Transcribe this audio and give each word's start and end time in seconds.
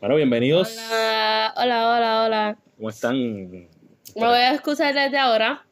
Bueno, 0.00 0.14
bienvenidos. 0.14 0.76
Hola, 0.76 1.54
hola, 1.56 1.96
hola, 1.96 2.22
hola. 2.22 2.58
¿Cómo 2.76 2.88
están? 2.88 3.16
Me 3.18 3.68
voy 4.14 4.38
a 4.38 4.54
excusar 4.54 4.94
desde 4.94 5.18
ahora. 5.18 5.66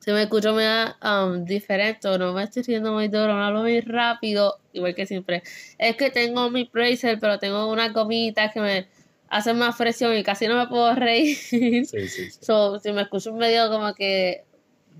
Si 0.00 0.12
me 0.12 0.24
escucho 0.24 0.52
muy 0.52 0.64
um, 0.64 1.46
diferente 1.46 2.08
o 2.08 2.18
no 2.18 2.34
me 2.34 2.42
estoy 2.42 2.62
riendo 2.62 2.92
muy 2.92 3.08
duro, 3.08 3.34
no 3.34 3.42
hablo 3.42 3.62
muy 3.62 3.80
rápido, 3.80 4.58
igual 4.74 4.94
que 4.94 5.06
siempre. 5.06 5.42
Es 5.78 5.96
que 5.96 6.10
tengo 6.10 6.50
mi 6.50 6.64
bracer, 6.64 7.18
pero 7.18 7.38
tengo 7.38 7.72
unas 7.72 7.90
gomitas 7.94 8.52
que 8.52 8.60
me 8.60 8.88
hacen 9.30 9.56
más 9.56 9.76
presión 9.76 10.14
y 10.14 10.22
casi 10.22 10.46
no 10.46 10.56
me 10.56 10.66
puedo 10.66 10.94
reír. 10.94 11.34
Sí, 11.34 11.86
sí, 11.86 12.08
sí. 12.08 12.28
So, 12.42 12.78
si 12.80 12.92
me 12.92 13.00
escucho 13.00 13.32
medio 13.32 13.70
como 13.70 13.94
que 13.94 14.44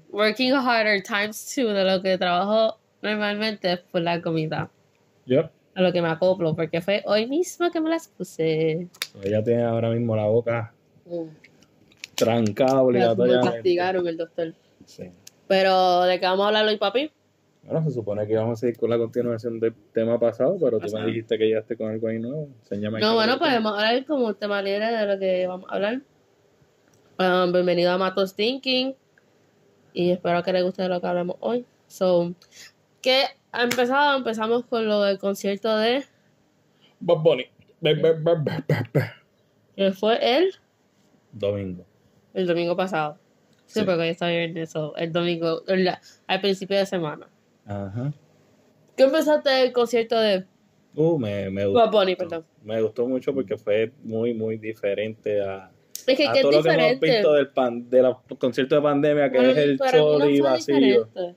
working 0.09 0.55
harder 0.55 1.03
times 1.03 1.55
two 1.55 1.69
de 1.69 1.85
lo 1.85 2.01
que 2.01 2.17
trabajo 2.17 2.79
normalmente 3.03 3.75
es 3.75 3.81
por 3.81 4.01
la 4.01 4.23
comida. 4.23 4.71
Yo, 5.27 5.51
A 5.79 5.83
lo 5.83 5.93
que 5.93 6.03
me 6.03 6.09
acoplo, 6.09 6.57
porque 6.57 6.81
fue 6.81 7.05
hoy 7.07 7.29
mismo 7.29 7.71
que 7.71 7.81
me 7.81 7.89
las 7.89 8.09
puse. 8.09 8.89
ella 9.23 9.45
tiene 9.45 9.63
ahora 9.63 9.91
mismo 9.91 10.17
la 10.17 10.25
boca 10.27 10.75
Mm. 11.05 11.29
trancada 12.17 12.75
Me 12.75 12.81
obligatoriamente. 12.81 13.53
castigaron 13.53 14.09
el 14.09 14.17
doctor. 14.17 14.55
Sí. 14.85 15.05
Pero, 15.47 16.03
¿de 16.03 16.19
qué 16.19 16.27
vamos 16.27 16.45
a 16.45 16.49
hablar 16.49 16.67
hoy, 16.67 16.79
papi? 16.79 17.13
Bueno, 17.63 17.85
se 17.85 17.93
supone 17.93 18.27
que 18.27 18.33
íbamos 18.33 18.59
a 18.59 18.61
seguir 18.61 18.77
con 18.77 18.91
la 18.91 18.99
continuación 18.99 19.61
del 19.61 19.73
tema 19.93 20.19
pasado, 20.19 20.57
pero 20.61 20.81
tú 20.81 20.93
me 20.93 21.07
dijiste 21.07 21.39
que 21.39 21.47
llegaste 21.47 21.77
con 21.77 21.91
algo 21.91 22.09
ahí 22.09 22.19
nuevo. 22.19 22.49
Enséñame. 22.63 22.99
No, 22.99 23.15
bueno, 23.15 23.39
pues 23.39 23.53
vamos 23.53 23.73
a 23.73 23.77
hablar 23.89 24.05
como 24.05 24.27
un 24.27 24.35
tema 24.35 24.61
libre 24.61 24.85
de 24.91 25.07
lo 25.07 25.19
que 25.21 25.47
vamos 25.47 25.71
a 25.71 25.75
hablar. 25.77 26.01
Um, 27.21 27.53
bienvenido 27.53 27.93
a 27.93 27.99
Matos 27.99 28.35
Thinking. 28.35 28.97
Y 29.93 30.11
espero 30.11 30.43
que 30.43 30.53
les 30.53 30.65
guste 30.65 30.89
lo 30.89 31.01
que 31.01 31.07
hablamos 31.07 31.37
hoy. 31.41 31.65
So, 31.87 32.35
¿qué 33.01 33.25
ha 33.53 33.63
empezado? 33.63 34.19
Empezamos 34.19 34.65
con 34.67 34.87
lo 34.87 35.03
del 35.03 35.19
concierto 35.19 35.77
de. 35.77 36.05
Bad 37.01 37.19
Bunny. 37.19 37.45
Be- 37.81 37.95
be- 37.95 38.13
be- 38.15 38.35
be- 38.35 38.65
be- 38.67 38.85
be. 38.93 39.03
que 39.77 39.93
fue 39.93 40.19
el, 40.39 40.53
Domingo. 41.33 41.85
el 42.35 42.47
domingo 42.47 42.77
pasado. 42.77 43.19
Sí, 43.67 43.81
Sí. 43.81 43.87
porque 43.87 44.03
hoy 44.03 44.09
está 44.09 44.29
bien 44.29 44.57
eso. 44.57 44.97
El 44.97 45.13
domingo, 45.13 45.63
el- 45.69 45.89
al 46.27 46.41
principio 46.41 46.77
de 46.79 46.87
semana. 46.87 47.29
Ajá. 47.67 48.13
¿Qué 48.97 49.05
empezaste 49.05 49.51
del 49.51 49.73
concierto 49.73 50.19
de 50.19 50.45
Uh, 50.95 51.17
me, 51.19 51.49
me 51.51 51.67
gustó. 51.67 51.79
Bad 51.85 51.93
Bunny, 51.93 52.17
perdón? 52.17 52.45
Me 52.65 52.81
gustó 52.83 53.07
mucho 53.07 53.33
porque 53.33 53.57
fue 53.57 53.93
muy, 54.03 54.35
muy 54.35 54.57
diferente 54.57 55.41
a, 55.41 55.71
Es 56.07 56.17
que, 56.17 56.27
a 56.27 56.33
que 56.33 56.39
es 56.41 56.43
todo 56.43 56.51
lo 56.53 56.63
que 56.63 56.71
hemos 56.71 56.99
visto 57.01 57.33
del 57.35 57.49
pan, 57.51 57.89
de 57.89 58.03
los 58.03 58.17
conciertos 58.39 58.79
de 58.79 58.83
pandemia, 58.83 59.31
que 59.31 59.51
es 59.51 59.57
el 59.59 59.79
choli 59.79 60.39
fue 60.41 60.51
vacío. 60.51 60.75
diferente. 61.05 61.37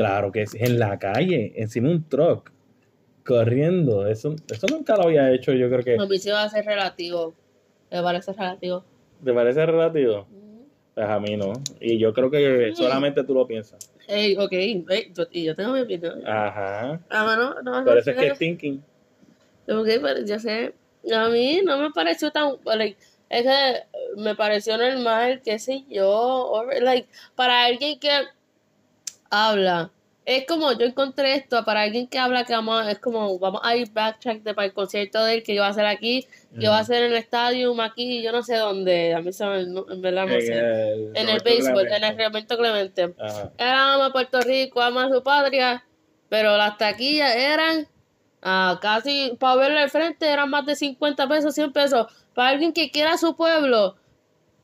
Claro 0.00 0.32
que 0.32 0.42
es 0.42 0.54
en 0.54 0.78
la 0.78 0.98
calle, 0.98 1.52
encima 1.56 1.88
de 1.88 1.94
un 1.96 2.08
truck, 2.08 2.50
corriendo. 3.24 4.06
Eso, 4.06 4.34
eso 4.50 4.66
nunca 4.68 4.96
lo 4.96 5.04
había 5.04 5.30
hecho, 5.30 5.52
yo 5.52 5.68
creo 5.68 5.82
que. 5.82 5.96
A 6.02 6.06
mí 6.06 6.18
sí 6.18 6.30
va 6.30 6.44
a 6.44 6.48
ser 6.48 6.64
relativo. 6.64 7.34
Me 7.90 8.02
parece 8.02 8.32
relativo. 8.32 8.82
¿Te 9.22 9.32
parece 9.34 9.66
relativo? 9.66 10.26
Pues 10.94 11.06
a 11.06 11.20
mí 11.20 11.36
no. 11.36 11.52
Y 11.80 11.98
yo 11.98 12.14
creo 12.14 12.30
que 12.30 12.72
solamente 12.74 13.22
tú 13.24 13.34
lo 13.34 13.46
piensas. 13.46 13.90
Ey, 14.08 14.36
ok, 14.36 14.52
ey, 14.52 14.84
yo, 15.14 15.24
y 15.30 15.44
yo 15.44 15.54
tengo 15.54 15.72
mi 15.74 15.80
opinión. 15.80 16.26
Ajá. 16.26 16.98
Ah, 17.10 17.36
no, 17.36 17.60
no, 17.62 17.84
Por 17.84 17.98
eso 17.98 18.10
es 18.10 18.16
no, 18.16 18.22
que 18.22 18.28
es 18.28 18.38
thinking. 18.38 18.82
Ok, 19.68 19.86
pero 20.02 20.24
yo 20.24 20.38
sé. 20.38 20.74
A 21.14 21.28
mí 21.28 21.60
no 21.62 21.78
me 21.78 21.90
pareció 21.90 22.30
tan. 22.30 22.54
Like, 22.64 22.96
es 23.28 23.42
que 23.42 23.82
me 24.16 24.34
pareció 24.34 24.76
normal, 24.78 25.42
qué 25.44 25.58
sé 25.58 25.84
yo. 25.88 26.08
or- 26.50 26.82
like, 26.82 27.08
para 27.36 27.64
alguien 27.66 27.98
que 28.00 28.10
habla. 29.30 29.90
Es 30.26 30.46
como 30.46 30.70
yo 30.72 30.84
encontré 30.86 31.34
esto 31.34 31.64
para 31.64 31.80
alguien 31.82 32.06
que 32.06 32.18
habla 32.18 32.44
que 32.44 32.52
vamos 32.52 32.82
a- 32.82 32.90
es 32.90 32.98
como 32.98 33.38
vamos 33.38 33.62
a 33.64 33.74
ir 33.74 33.90
backtrack 33.90 34.42
de 34.42 34.54
para 34.54 34.66
el 34.66 34.74
concierto 34.74 35.24
de 35.24 35.34
él 35.34 35.42
que 35.42 35.54
iba 35.54 35.66
a 35.66 35.70
hacer 35.70 35.86
aquí, 35.86 36.26
que 36.58 36.68
va 36.68 36.76
a 36.76 36.80
hacer 36.80 37.02
en 37.04 37.12
el 37.12 37.16
estadio 37.16 37.80
aquí, 37.80 38.22
yo 38.22 38.30
no 38.30 38.42
sé 38.42 38.56
dónde, 38.56 39.14
a 39.14 39.20
mí 39.22 39.32
se 39.32 39.44
me, 39.46 39.64
no- 39.66 39.86
en 39.90 40.02
verdad 40.02 40.26
no 40.26 40.34
En 40.34 40.40
sé. 40.42 40.52
el, 40.58 41.12
En 41.16 41.28
el 41.28 41.40
béisbol, 41.42 41.86
en 41.88 42.04
el 42.04 42.18
Roberto 42.18 42.56
Clemente. 42.58 43.14
Ajá. 43.18 43.50
Él 43.56 43.68
ama 43.68 44.06
a 44.06 44.12
Puerto 44.12 44.40
Rico, 44.42 44.80
ama 44.82 45.06
a 45.06 45.08
su 45.10 45.22
patria, 45.22 45.84
pero 46.28 46.56
las 46.56 46.76
taquillas 46.76 47.34
eran 47.34 47.88
ah, 48.42 48.78
casi, 48.80 49.36
para 49.40 49.56
verlo 49.56 49.80
al 49.80 49.90
frente, 49.90 50.26
eran 50.28 50.48
más 50.50 50.64
de 50.64 50.74
50 50.76 51.28
pesos, 51.28 51.54
100 51.54 51.72
pesos. 51.72 52.06
Para 52.34 52.50
alguien 52.50 52.72
que 52.72 52.90
quiera 52.90 53.14
a 53.14 53.18
su 53.18 53.36
pueblo, 53.36 53.96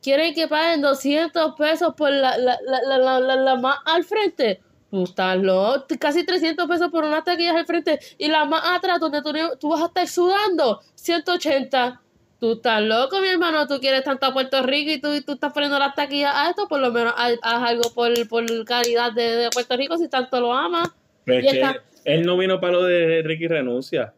quieren 0.02 0.32
que 0.34 0.48
paguen 0.48 0.80
200 0.80 1.54
pesos 1.56 1.94
por 1.94 2.10
la, 2.10 2.38
la, 2.38 2.58
la, 2.64 2.80
la, 2.86 2.98
la, 2.98 3.20
la- 3.20 3.36
la 3.36 3.56
más 3.56 3.78
al 3.84 4.04
frente. 4.04 4.60
Tú 4.90 5.02
estás 5.04 5.36
loco, 5.38 5.84
casi 5.98 6.24
300 6.24 6.66
pesos 6.68 6.90
por 6.90 7.04
unas 7.04 7.24
taquillas 7.24 7.56
al 7.56 7.66
frente 7.66 7.98
y 8.18 8.28
la 8.28 8.44
más 8.44 8.62
atrás, 8.64 9.00
donde 9.00 9.20
tú, 9.20 9.32
tú 9.60 9.68
vas 9.70 9.82
a 9.82 9.86
estar 9.86 10.06
sudando, 10.08 10.80
180. 10.94 12.00
Tú 12.38 12.52
estás 12.52 12.82
loco, 12.82 13.20
mi 13.20 13.28
hermano. 13.28 13.66
Tú 13.66 13.78
quieres 13.80 14.04
tanto 14.04 14.26
a 14.26 14.32
Puerto 14.32 14.62
Rico 14.62 14.90
y 14.92 15.00
tú, 15.00 15.12
y 15.14 15.22
tú 15.22 15.32
estás 15.32 15.52
poniendo 15.52 15.78
las 15.78 15.94
taquillas 15.94 16.32
a 16.34 16.50
esto. 16.50 16.68
Por 16.68 16.80
lo 16.80 16.92
menos 16.92 17.14
haz, 17.16 17.32
haz 17.42 17.62
algo 17.70 17.90
por, 17.94 18.12
por 18.28 18.44
calidad 18.66 19.12
de, 19.12 19.22
de 19.36 19.50
Puerto 19.50 19.76
Rico 19.76 19.96
si 19.96 20.08
tanto 20.08 20.40
lo 20.40 20.52
amas. 20.52 20.88
Es 21.24 21.42
que 21.50 21.60
está- 21.60 21.82
él 22.04 22.24
no 22.24 22.36
vino 22.36 22.60
para 22.60 22.74
lo 22.74 22.82
de 22.84 23.22
Ricky 23.24 23.48
Renuncia. 23.48 24.12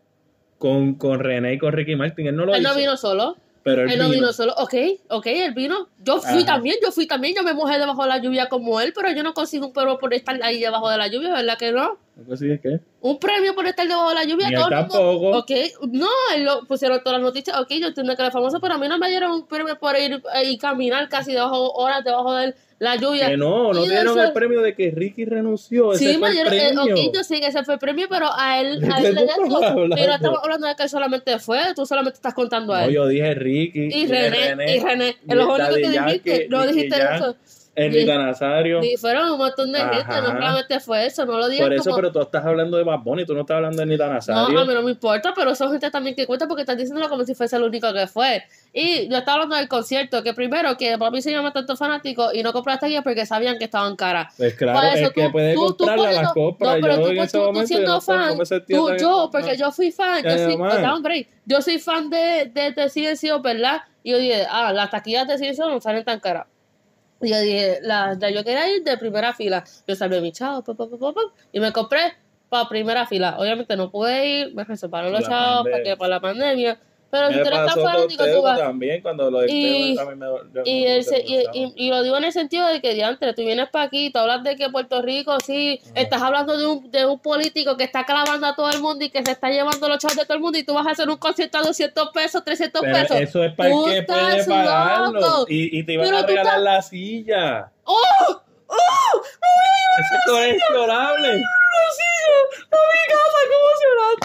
Con, 0.58 0.96
con 0.96 1.20
René 1.20 1.54
y 1.54 1.58
con 1.58 1.72
Ricky 1.72 1.94
Martin. 1.94 2.26
Él 2.26 2.36
no 2.36 2.44
lo 2.44 2.54
Él 2.54 2.60
hizo. 2.62 2.72
no 2.72 2.76
vino 2.78 2.96
solo. 2.96 3.36
Pero 3.62 3.82
él, 3.82 3.90
Él 3.92 3.98
no 3.98 4.04
vino. 4.04 4.14
vino 4.20 4.32
solo. 4.32 4.54
Ok, 4.58 4.74
ok, 5.08 5.26
él 5.26 5.54
vino. 5.54 5.88
Yo 5.98 6.20
fui 6.20 6.38
Ajá. 6.42 6.46
también, 6.54 6.76
yo 6.82 6.90
fui 6.92 7.06
también. 7.06 7.34
Yo 7.34 7.42
me 7.42 7.54
mojé 7.54 7.78
debajo 7.78 8.02
de 8.02 8.08
la 8.08 8.18
lluvia 8.18 8.48
como 8.48 8.80
él, 8.80 8.92
pero 8.94 9.10
yo 9.12 9.22
no 9.22 9.34
consigo 9.34 9.66
un 9.66 9.72
premio 9.72 9.98
por 9.98 10.14
estar 10.14 10.40
ahí 10.42 10.60
debajo 10.60 10.88
de 10.90 10.98
la 10.98 11.08
lluvia, 11.08 11.32
¿verdad 11.34 11.58
que 11.58 11.72
no? 11.72 11.98
¿Algo 12.18 12.34
así 12.34 12.50
es 12.50 12.60
que? 12.60 12.80
Un 13.00 13.18
premio 13.20 13.54
por 13.54 13.64
estar 13.66 13.86
debajo 13.86 14.08
de 14.08 14.14
la 14.16 14.24
lluvia. 14.24 14.48
Ni 14.48 14.54
todo 14.56 14.68
el 14.68 14.74
mundo- 14.74 14.88
tampoco. 14.88 15.38
Ok, 15.38 15.50
no, 15.92 16.08
lo 16.38 16.66
pusieron 16.66 16.98
todas 17.02 17.20
las 17.20 17.22
noticias. 17.22 17.56
Ok, 17.60 17.68
yo 17.80 17.86
entiendo 17.88 18.16
que 18.16 18.26
es 18.26 18.32
famoso, 18.32 18.58
pero 18.60 18.74
a 18.74 18.78
mí 18.78 18.88
no 18.88 18.98
me 18.98 19.08
dieron 19.08 19.30
un 19.30 19.46
premio 19.46 19.78
por 19.78 19.96
ir 19.96 20.20
eh, 20.34 20.50
y 20.50 20.58
caminar 20.58 21.08
casi 21.08 21.32
debajo, 21.32 21.70
horas 21.74 22.02
debajo 22.04 22.34
de 22.34 22.54
la 22.80 22.96
lluvia. 22.96 23.28
Que 23.28 23.36
no, 23.36 23.72
no 23.72 23.84
Y 23.84 23.88
dieron 23.88 24.18
eso- 24.18 24.22
el 24.26 24.32
premio 24.32 24.60
de 24.62 24.74
que 24.74 24.90
Ricky 24.90 25.24
renunció. 25.26 25.92
Ese 25.92 26.12
Sí, 26.12 26.18
fue 26.18 26.20
me 26.20 26.26
el 26.28 26.32
dieron, 26.50 26.52
eh, 26.54 26.74
premio. 26.84 26.94
ok, 27.06 27.14
yo 27.14 27.22
sé 27.24 27.40
que 27.40 27.46
ese 27.46 27.62
fue 27.64 27.74
el 27.74 27.80
premio, 27.80 28.06
pero 28.10 28.26
a 28.36 28.60
él, 28.60 28.80
a 28.92 29.00
¿De 29.00 29.08
él 29.08 29.14
le 29.14 29.20
hablando? 29.30 29.94
Pero 29.94 30.14
estamos 30.14 30.38
hablando 30.42 30.66
de 30.66 30.74
que 30.74 30.82
él 30.82 30.88
solamente 30.88 31.38
fue, 31.38 31.60
tú 31.76 31.86
solamente 31.86 32.16
estás 32.16 32.34
contando 32.34 32.74
a 32.74 32.80
No, 32.80 32.86
él. 32.88 32.94
yo 32.94 33.06
dije 33.06 33.32
Ricky. 33.34 33.90
y 33.94 34.06
René, 34.08 34.74
y 34.76 34.80
René, 34.80 35.08
es 35.28 35.36
lo 35.36 35.54
único 35.54 35.74
que 35.74 35.88
dijiste, 35.88 36.46
no 36.50 36.66
dijiste 36.66 36.96
eso. 37.14 37.36
Enrique 37.84 38.14
Nazario. 38.14 38.82
Y 38.82 38.96
fueron 38.96 39.30
un 39.30 39.38
montón 39.38 39.72
de 39.72 39.78
gente, 39.80 40.04
no 40.20 40.26
solamente 40.26 40.80
fue 40.80 41.06
eso, 41.06 41.24
no 41.24 41.38
lo 41.38 41.48
digas 41.48 41.64
Por 41.66 41.72
eso, 41.74 41.84
como... 41.84 41.96
pero 41.96 42.12
tú 42.12 42.20
estás 42.20 42.44
hablando 42.44 42.76
de 42.76 42.84
Bad 42.84 43.00
Bunny, 43.00 43.24
tú 43.24 43.34
no 43.34 43.40
estás 43.42 43.56
hablando 43.56 43.84
de 43.84 43.96
No, 43.96 44.06
Nazario. 44.08 44.58
a 44.60 44.64
mí 44.64 44.74
no 44.74 44.82
me 44.82 44.90
importa, 44.90 45.32
pero 45.34 45.54
son 45.54 45.70
gente 45.70 45.90
también 45.90 46.14
que 46.16 46.26
cuenta 46.26 46.46
porque 46.46 46.62
estás 46.62 46.76
diciéndolo 46.76 47.08
como 47.08 47.24
si 47.24 47.34
fuese 47.34 47.56
el 47.56 47.62
único 47.62 47.92
que 47.92 48.06
fue. 48.06 48.42
Y 48.72 49.08
yo 49.08 49.18
estaba 49.18 49.34
hablando 49.34 49.56
del 49.56 49.68
concierto, 49.68 50.22
que 50.22 50.34
primero, 50.34 50.76
que 50.76 50.98
para 50.98 51.10
mí 51.10 51.22
se 51.22 51.30
llama 51.30 51.52
tanto 51.52 51.76
fanático 51.76 52.30
y 52.32 52.42
no 52.42 52.52
compré 52.52 52.72
las 52.74 52.80
taquillas 52.80 53.02
porque 53.04 53.24
sabían 53.26 53.58
que 53.58 53.64
estaban 53.64 53.96
caras. 53.96 54.34
Pues 54.36 54.54
claro, 54.54 54.86
eso 54.94 55.10
que 55.12 55.24
tú- 55.24 55.32
puede 55.32 55.54
tú- 55.54 55.66
tú 55.72 55.76
comprarla 55.86 55.96
poniendo- 56.04 56.22
las 56.22 56.32
compra. 56.32 56.74
No, 56.74 56.80
pero 56.80 56.94
yo 56.96 57.02
tú, 57.02 57.08
en 57.08 57.16
tú- 57.16 57.22
ese 57.22 57.38
tú 57.38 57.44
momento 57.44 57.60
yo 57.60 57.66
siendo 57.66 57.92
no, 57.94 58.00
fan, 58.00 58.38
no 58.38 58.44
tú, 58.44 58.96
yo, 58.98 59.28
porque 59.32 59.48
no. 59.48 59.54
yo 59.54 59.72
fui 59.72 59.92
fan, 59.92 60.22
yo 60.22 60.30
soy, 60.38 60.56
break. 61.02 61.28
yo 61.46 61.62
soy 61.62 61.78
fan 61.78 62.10
de, 62.10 62.50
de, 62.52 62.72
de 62.72 62.88
CNCO, 62.90 63.40
¿verdad? 63.40 63.82
Y 64.02 64.10
yo 64.12 64.18
dije, 64.18 64.46
ah, 64.50 64.72
las 64.72 64.90
taquillas 64.90 65.26
de 65.28 65.36
CNCO 65.38 65.68
no 65.68 65.80
salen 65.80 66.04
tan 66.04 66.20
caras. 66.20 66.46
Y 67.20 67.30
yo 67.30 67.40
dije, 67.40 67.78
la, 67.82 68.14
yo 68.14 68.44
quería 68.44 68.74
ir 68.74 68.84
de 68.84 68.96
primera 68.96 69.32
fila. 69.34 69.64
Yo 69.86 69.94
salvé 69.96 70.20
mi 70.20 70.32
chavo, 70.32 70.64
y 71.52 71.60
me 71.60 71.72
compré 71.72 72.14
para 72.48 72.68
primera 72.68 73.06
fila. 73.06 73.36
Obviamente 73.38 73.76
no 73.76 73.90
pude 73.90 74.26
ir, 74.26 74.54
me 74.54 74.64
reservaron 74.64 75.12
los 75.12 75.22
chavos 75.22 75.64
pandemia. 75.64 75.76
porque 75.76 75.96
por 75.96 76.08
la 76.08 76.20
pandemia. 76.20 76.80
Pero 77.10 77.28
si 77.28 77.34
tú 77.40 77.48
eres 77.48 77.66
tan 77.66 77.68
fanático, 77.82 78.24
tú 78.26 78.42
vas. 78.42 78.58
también, 78.58 79.00
cuando 79.00 79.30
lo 79.30 79.46
Y- 79.46 79.48
me 79.48 79.94
yo 80.52 80.62
Y, 80.64 80.84
no 80.84 80.90
el 80.90 80.96
me 80.98 81.02
se- 81.02 81.22
y, 81.26 81.36
gustaba. 81.36 81.56
y- 81.56 81.72
y 81.76 81.88
lo 81.90 82.02
digo 82.02 82.16
en 82.18 82.24
el 82.24 82.32
sentido 82.32 82.66
de 82.66 82.82
que, 82.82 82.92
diantre, 82.92 83.32
tú 83.32 83.42
vienes 83.42 83.70
para 83.70 83.86
aquí, 83.86 84.10
tú 84.10 84.18
hablas 84.18 84.42
de 84.44 84.56
que 84.56 84.68
Puerto 84.68 85.00
Rico, 85.00 85.38
sí, 85.40 85.80
estás 85.94 86.20
hablando 86.20 86.58
de 86.58 86.66
un, 86.66 86.90
de 86.90 87.06
un 87.06 87.18
político 87.18 87.76
que 87.78 87.84
está 87.84 88.04
clavando 88.04 88.46
a 88.46 88.54
todo 88.54 88.70
el 88.70 88.80
mundo 88.82 89.04
y 89.06 89.10
que 89.10 89.24
se 89.24 89.32
está 89.32 89.48
llevando 89.48 89.88
los 89.88 89.98
chavos 89.98 90.16
de 90.16 90.24
todo 90.26 90.34
el 90.34 90.40
mundo 90.42 90.58
y 90.58 90.64
tú 90.64 90.74
vas 90.74 90.86
a 90.86 90.90
hacer 90.90 91.08
un 91.08 91.16
concierto 91.16 91.56
a 91.58 91.62
200 91.62 92.10
pesos, 92.10 92.44
300 92.44 92.82
Pero 92.82 92.94
pesos. 92.94 93.16
eso 93.16 93.42
es 93.42 93.54
para 93.54 93.70
el 93.70 93.74
que 93.86 94.02
puede 94.02 94.44
pagarlo. 94.44 95.20
loco. 95.20 95.46
Y, 95.48 95.78
y 95.78 95.82
te 95.84 95.92
iban 95.94 96.04
Pero 96.06 96.18
a 96.18 96.22
regalar 96.26 96.46
estás- 96.58 96.62
la 96.62 96.82
silla. 96.82 97.72
¡Oh! 97.84 97.96
¡Oh! 98.66 99.22
Eso 99.98 100.14
es 100.14 100.30
coleccionable. 100.30 101.28
¡No 101.40 102.78
mi 102.78 103.00
casa, 103.08 103.38
qué 103.48 103.54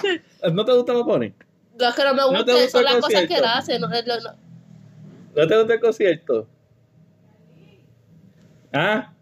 emocionante! 0.09 0.53
¿No 0.53 0.65
te 0.65 0.71
gusta 0.73 0.93
Bad 0.93 1.03
Bunny? 1.03 1.29
No 1.29 1.33
es 1.79 1.95
que 1.95 2.03
no 2.03 2.13
me 2.13 2.21
¿No 2.21 2.45
te 2.45 2.51
gusta, 2.53 2.53
gustó 2.53 2.69
son 2.77 2.83
las 2.85 2.95
cosas 2.95 3.25
que 3.27 3.35
él 3.35 3.45
hace. 3.45 3.79
No, 3.79 3.87
lo- 3.87 4.21
no. 4.21 4.35
¿No 5.35 5.47
te 5.47 5.57
gusta 5.57 5.73
el 5.73 5.79
concierto? 5.79 6.47
¿Ah? 8.71 9.13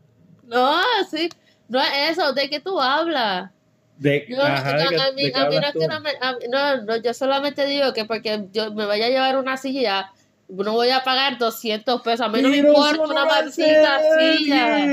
No, 0.44 0.82
sí, 1.10 1.30
no 1.68 1.82
es 1.82 2.12
eso, 2.12 2.34
¿de 2.34 2.50
qué 2.50 2.60
tú 2.60 2.80
hablas? 2.80 3.52
De, 3.98 4.26
Yo, 4.28 4.42
ajá, 4.42 4.78
¿de 4.78 4.84
yo- 4.84 4.90
qué- 4.90 4.96
a 5.02 5.12
mí, 5.12 5.26
a 5.34 5.50
no 5.62 5.68
es 5.68 5.74
que 5.74 5.88
no 5.88 6.00
me. 6.00 6.10
a 6.20 6.36
no, 6.50 6.82
no, 6.84 6.96
yo 6.98 7.14
solamente 7.14 7.66
digo 7.66 7.94
que 7.94 8.06
porque 8.06 8.48
yo 8.52 8.74
me 8.74 8.86
vaya 8.86 9.06
a 9.06 9.10
llevar 9.10 9.38
una 9.38 9.58
silla, 9.58 10.12
no 10.50 10.74
voy 10.74 10.90
a 10.90 11.04
pagar 11.04 11.38
200 11.38 12.02
pesos. 12.02 12.22
A 12.26 12.30
mí 12.30 12.42
no 12.42 12.50
me 12.50 12.58
importa 12.58 13.02
una 13.04 13.22
no 13.24 13.30
maldita 13.30 14.00
silla. 14.20 14.86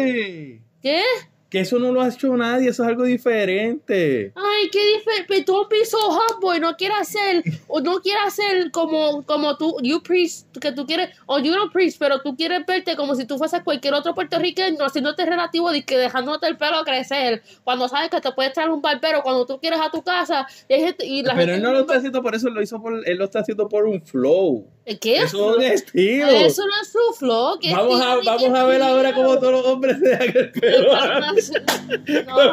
¿Qué? 0.83 1.03
Que 1.51 1.61
eso 1.61 1.79
no 1.79 1.93
lo 1.93 2.03
ha 2.03 2.09
hecho 2.09 2.37
nadie, 2.37 2.69
eso 2.69 2.83
es 2.83 2.89
algo 2.91 3.05
diferente. 3.05 4.33
Ay, 4.35 4.69
qué 4.71 4.79
diferente. 4.99 5.45
Tú 5.45 5.67
piso 5.71 5.97
humble, 6.09 6.61
no 6.61 6.77
quieres 6.77 6.99
hacer, 7.01 7.43
o 7.69 7.81
no 7.81 8.01
quieres 8.01 8.23
hacer 8.27 8.71
como, 8.71 9.25
como 9.25 9.57
tú, 9.57 9.77
you 9.83 10.03
preach, 10.03 10.43
que 10.61 10.73
tú 10.73 10.85
quieres, 10.85 11.09
o 11.27 11.39
you 11.39 11.53
don't 11.53 11.73
preach, 11.73 11.95
pero 11.99 12.21
tú 12.21 12.37
quieres 12.37 12.67
verte 12.67 12.97
como 12.97 13.15
si 13.15 13.25
tú 13.25 13.39
fueses 13.39 13.63
cualquier 13.63 13.95
otro 13.95 14.15
puertorriqueño, 14.15 14.85
haciéndote 14.85 15.25
relativo 15.25 15.71
de 15.71 15.85
que 15.85 15.97
dejándote 15.97 16.47
el 16.49 16.59
pelo 16.59 16.85
crecer, 16.85 17.43
cuando 17.65 17.89
sabes 17.89 18.11
que 18.11 18.21
te 18.21 18.31
puedes 18.33 18.53
traer 18.53 18.69
un 18.71 18.83
barbero 18.83 19.23
cuando 19.23 19.47
tú 19.47 19.59
quieres 19.59 19.81
a 19.81 19.91
tu 19.91 20.03
casa. 20.03 20.47
Y, 20.69 20.75
hay 20.75 20.81
gente- 20.83 21.07
y 21.07 21.23
la 21.23 21.35
Pero 21.35 21.53
gente 21.53 21.55
él 21.55 21.63
no 21.63 21.73
lo 21.73 21.81
está 21.81 21.97
haciendo 21.97 22.23
por 22.23 22.35
eso, 22.35 22.49
él 22.49 22.55
lo 22.55 22.63
hizo 22.63 22.81
por, 22.83 23.09
él 23.09 23.17
lo 23.17 23.25
está 23.25 23.41
haciendo 23.41 23.69
por 23.69 23.87
un 23.87 24.03
flow. 24.03 24.67
¿Qué? 24.97 25.19
Eso 25.19 25.51
es 25.51 25.57
un 25.57 25.63
estilo. 25.63 26.29
Eso 26.29 26.63
no 26.67 26.73
es. 26.81 27.59
¿qué 27.61 27.75
Vamos 27.75 28.01
a, 28.01 28.17
vamos 28.17 28.59
a 28.59 28.65
ver 28.65 28.83
ahora 28.83 29.15
cómo 29.15 29.39
todos 29.39 29.53
los 29.53 29.67
hombres 29.67 30.01
dejan 30.01 30.33
el 30.35 30.51
pelo. 30.53 30.95
No, 30.95 32.51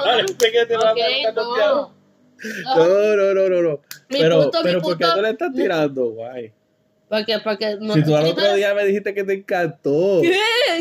no. 1.56 1.92
No, 2.76 3.50
no, 3.50 3.62
no. 3.62 3.80
Mi 4.10 4.20
Pero, 4.20 4.42
punto, 4.44 4.58
mi 4.60 4.64
pero 4.66 4.82
¿por 4.82 4.98
qué 4.98 5.06
tú 5.16 5.22
le 5.22 5.30
estás 5.30 5.54
tirando, 5.54 6.10
guay? 6.10 6.52
Porque, 7.08 7.38
porque 7.44 7.78
no 7.80 7.94
Si 7.94 8.04
tú 8.04 8.16
al 8.16 8.26
otro 8.26 8.54
día 8.56 8.74
me 8.74 8.84
dijiste 8.84 9.14
que 9.14 9.24
te 9.24 9.34
encantó. 9.34 10.22
¿Qué? 10.24 10.36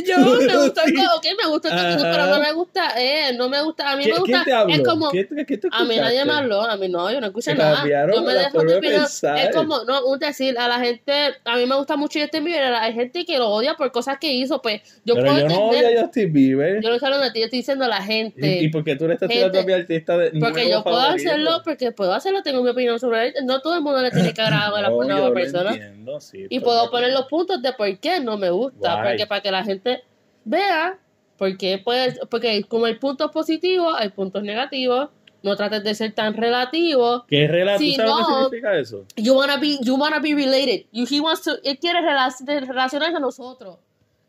Yo 0.06 0.16
me 0.18 0.56
gusta 0.56 0.82
Sí. 0.84 0.90
el 0.90 0.96
co- 0.96 1.16
ok, 1.16 1.26
me 1.42 1.48
gusta 1.50 1.68
el 1.68 1.74
Ajá. 1.78 2.10
pero 2.12 2.26
no 2.26 2.40
me 2.40 2.52
gusta 2.52 2.88
él, 2.98 3.36
no 3.36 3.48
me 3.50 3.62
gusta, 3.62 3.90
a 3.92 3.96
mí 3.96 4.04
¿Quién, 4.04 4.14
me 4.14 4.20
gusta, 4.20 4.44
es 4.70 4.80
como, 4.82 5.10
¿Quién 5.10 5.28
te- 5.28 5.44
qué 5.46 5.58
te 5.58 5.68
a 5.70 5.84
mí 5.84 5.96
nadie 5.96 6.24
me 6.24 6.32
habló, 6.32 6.62
a 6.62 6.76
mí 6.78 6.88
no, 6.88 7.12
yo 7.12 7.20
no 7.20 7.26
escuché 7.26 7.54
nada, 7.54 7.84
yo 8.12 8.22
me 8.22 8.32
dejo 8.34 8.62
de 8.64 8.80
pensar. 8.80 9.38
es 9.38 9.54
como, 9.54 9.84
no, 9.84 10.06
un 10.06 10.18
decir, 10.18 10.58
a 10.58 10.66
la 10.66 10.80
gente, 10.80 11.12
a 11.44 11.56
mí 11.56 11.66
me 11.66 11.76
gusta 11.76 11.96
mucho 11.96 12.18
Justin 12.18 12.42
Bieber, 12.44 12.72
hay 12.74 12.94
gente 12.94 13.24
que 13.26 13.38
lo 13.38 13.50
odia 13.50 13.74
por 13.74 13.92
cosas 13.92 14.16
que 14.18 14.32
hizo, 14.32 14.62
pues, 14.62 14.80
yo 15.04 15.14
Pero 15.14 15.26
puedo 15.26 15.40
yo 15.40 15.48
no 15.48 15.54
entender, 15.54 15.86
odio 15.90 16.00
a 16.00 16.02
Justin 16.04 16.32
Bieber. 16.32 16.82
yo 16.82 16.88
no 16.88 16.94
estoy 16.94 17.06
hablando 17.06 17.26
de 17.26 17.32
ti, 17.32 17.38
yo 17.40 17.44
estoy 17.44 17.58
diciendo 17.58 17.84
a 17.84 17.88
la 17.88 18.02
gente, 18.02 18.60
¿Y, 18.62 18.64
y 18.64 18.68
por 18.68 18.82
qué 18.82 18.96
tú 18.96 19.06
le 19.06 19.14
estás 19.14 19.28
tirando 19.28 19.60
a 19.60 19.62
mi 19.62 19.72
artista 19.74 20.16
de 20.16 20.30
porque 20.40 20.70
yo 20.70 20.82
puedo 20.82 21.00
hacerlo, 21.00 21.60
porque 21.64 21.92
puedo 21.92 22.14
hacerlo, 22.14 22.42
tengo 22.42 22.62
mi 22.62 22.70
opinión 22.70 22.98
sobre 22.98 23.28
él, 23.28 23.34
no 23.44 23.60
todo 23.60 23.74
el 23.74 23.82
mundo 23.82 24.00
le 24.00 24.10
tiene 24.10 24.32
que 24.32 24.40
agradar 24.40 24.74
a 24.74 24.80
la 24.80 24.90
No, 25.24 25.32
persona, 25.34 25.76
sí, 26.20 26.46
y 26.48 26.60
puedo 26.60 26.90
poner 26.90 27.12
los 27.12 27.26
puntos 27.26 27.60
de 27.62 27.72
por 27.72 27.98
qué 27.98 28.20
no 28.20 28.36
me 28.36 28.50
gusta, 28.50 28.94
Guay. 28.96 29.08
porque 29.10 29.26
para 29.26 29.40
que 29.40 29.50
la 29.50 29.64
gente 29.64 30.02
vea 30.44 30.98
por 31.36 31.56
qué 31.56 31.78
puedes, 31.78 32.18
porque 32.30 32.62
como 32.64 32.84
hay 32.86 32.94
puntos 32.94 33.30
positivos, 33.30 33.94
hay 33.98 34.10
puntos 34.10 34.42
negativos, 34.42 35.08
no 35.42 35.56
trates 35.56 35.84
de 35.84 35.94
ser 35.94 36.12
tan 36.12 36.34
relativo. 36.34 37.24
¿Qué 37.28 37.46
relativo? 37.46 37.90
Si 37.90 37.96
¿Sabes 37.96 38.10
no- 38.12 38.26
significa 38.44 38.78
eso? 38.78 39.04
You 39.16 39.34
wanna 39.34 39.58
be, 39.58 39.78
you 39.82 39.94
wanna 39.96 40.18
be 40.20 40.34
related. 40.34 40.86
You, 40.92 41.04
he 41.10 41.20
wants 41.20 41.42
to, 41.42 41.52
él 41.64 41.78
quiere 41.78 42.00
relacionarse 42.00 43.16
a 43.16 43.20
nosotros. 43.20 43.78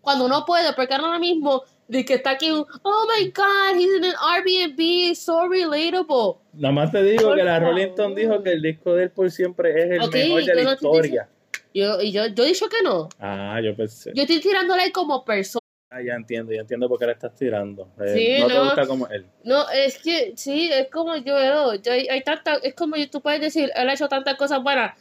Cuando 0.01 0.27
no 0.27 0.45
puede, 0.45 0.73
porque 0.73 0.93
ahora 0.93 1.17
mismo 1.17 1.63
de 1.87 2.03
que 2.03 2.15
está 2.15 2.31
aquí, 2.31 2.49
oh 2.51 3.07
my 3.17 3.31
god, 3.31 3.79
he's 3.79 3.95
in 3.97 4.03
an 4.05 4.13
Airbnb, 4.19 5.15
so 5.15 5.47
relatable. 5.47 6.39
Nada 6.53 6.73
más 6.73 6.91
te 6.91 7.01
digo 7.01 7.29
Por 7.29 7.37
que 7.37 7.43
la. 7.43 7.59
Rolling 7.59 7.87
Stone 7.89 8.15
dijo 8.15 8.43
que 8.43 8.51
el 8.53 8.61
disco 8.61 8.93
de 8.93 9.03
él 9.03 9.11
por 9.11 9.31
siempre 9.31 9.69
es 9.83 9.91
el 9.91 10.01
Ok, 10.01 10.13
mejor 10.13 10.43
de 10.43 10.55
la 10.55 10.63
no 10.63 10.73
historia. 10.73 11.29
Yo, 11.75 12.01
y 12.01 12.13
yo, 12.13 12.25
yo 12.27 12.45
he 12.45 12.47
dicho 12.47 12.69
que 12.69 12.81
no. 12.81 13.09
Ah, 13.19 13.59
yo 13.61 13.75
pensé. 13.75 14.13
Yo 14.15 14.21
estoy 14.21 14.39
tirándole 14.39 14.93
como 14.93 15.25
persona. 15.25 15.59
Ah, 15.89 16.01
ya 16.01 16.13
entiendo, 16.13 16.53
ya 16.53 16.61
entiendo 16.61 16.87
por 16.87 16.97
qué 16.97 17.05
le 17.05 17.11
estás 17.11 17.35
tirando. 17.35 17.89
Eh, 17.99 18.13
Sí, 18.13 18.41
no, 18.41 18.47
te 18.47 18.59
gusta 18.59 18.87
como 18.87 19.07
él. 19.07 19.25
No, 19.43 19.69
es 19.69 19.97
que 20.01 20.31
sí, 20.37 20.71
es 20.71 20.89
como 20.89 21.17
yo 21.17 21.35
veo, 21.35 21.75
yo, 21.75 21.91
hay, 21.91 22.07
hay 22.07 22.23
tanta, 22.23 22.55
es 22.63 22.73
como 22.75 22.95
tú 23.11 23.21
puedes 23.21 23.41
decir, 23.41 23.71
él 23.75 23.89
ha 23.89 23.93
hecho 23.93 24.07
tantas 24.07 24.35
cosas 24.35 24.63
buenas. 24.63 24.97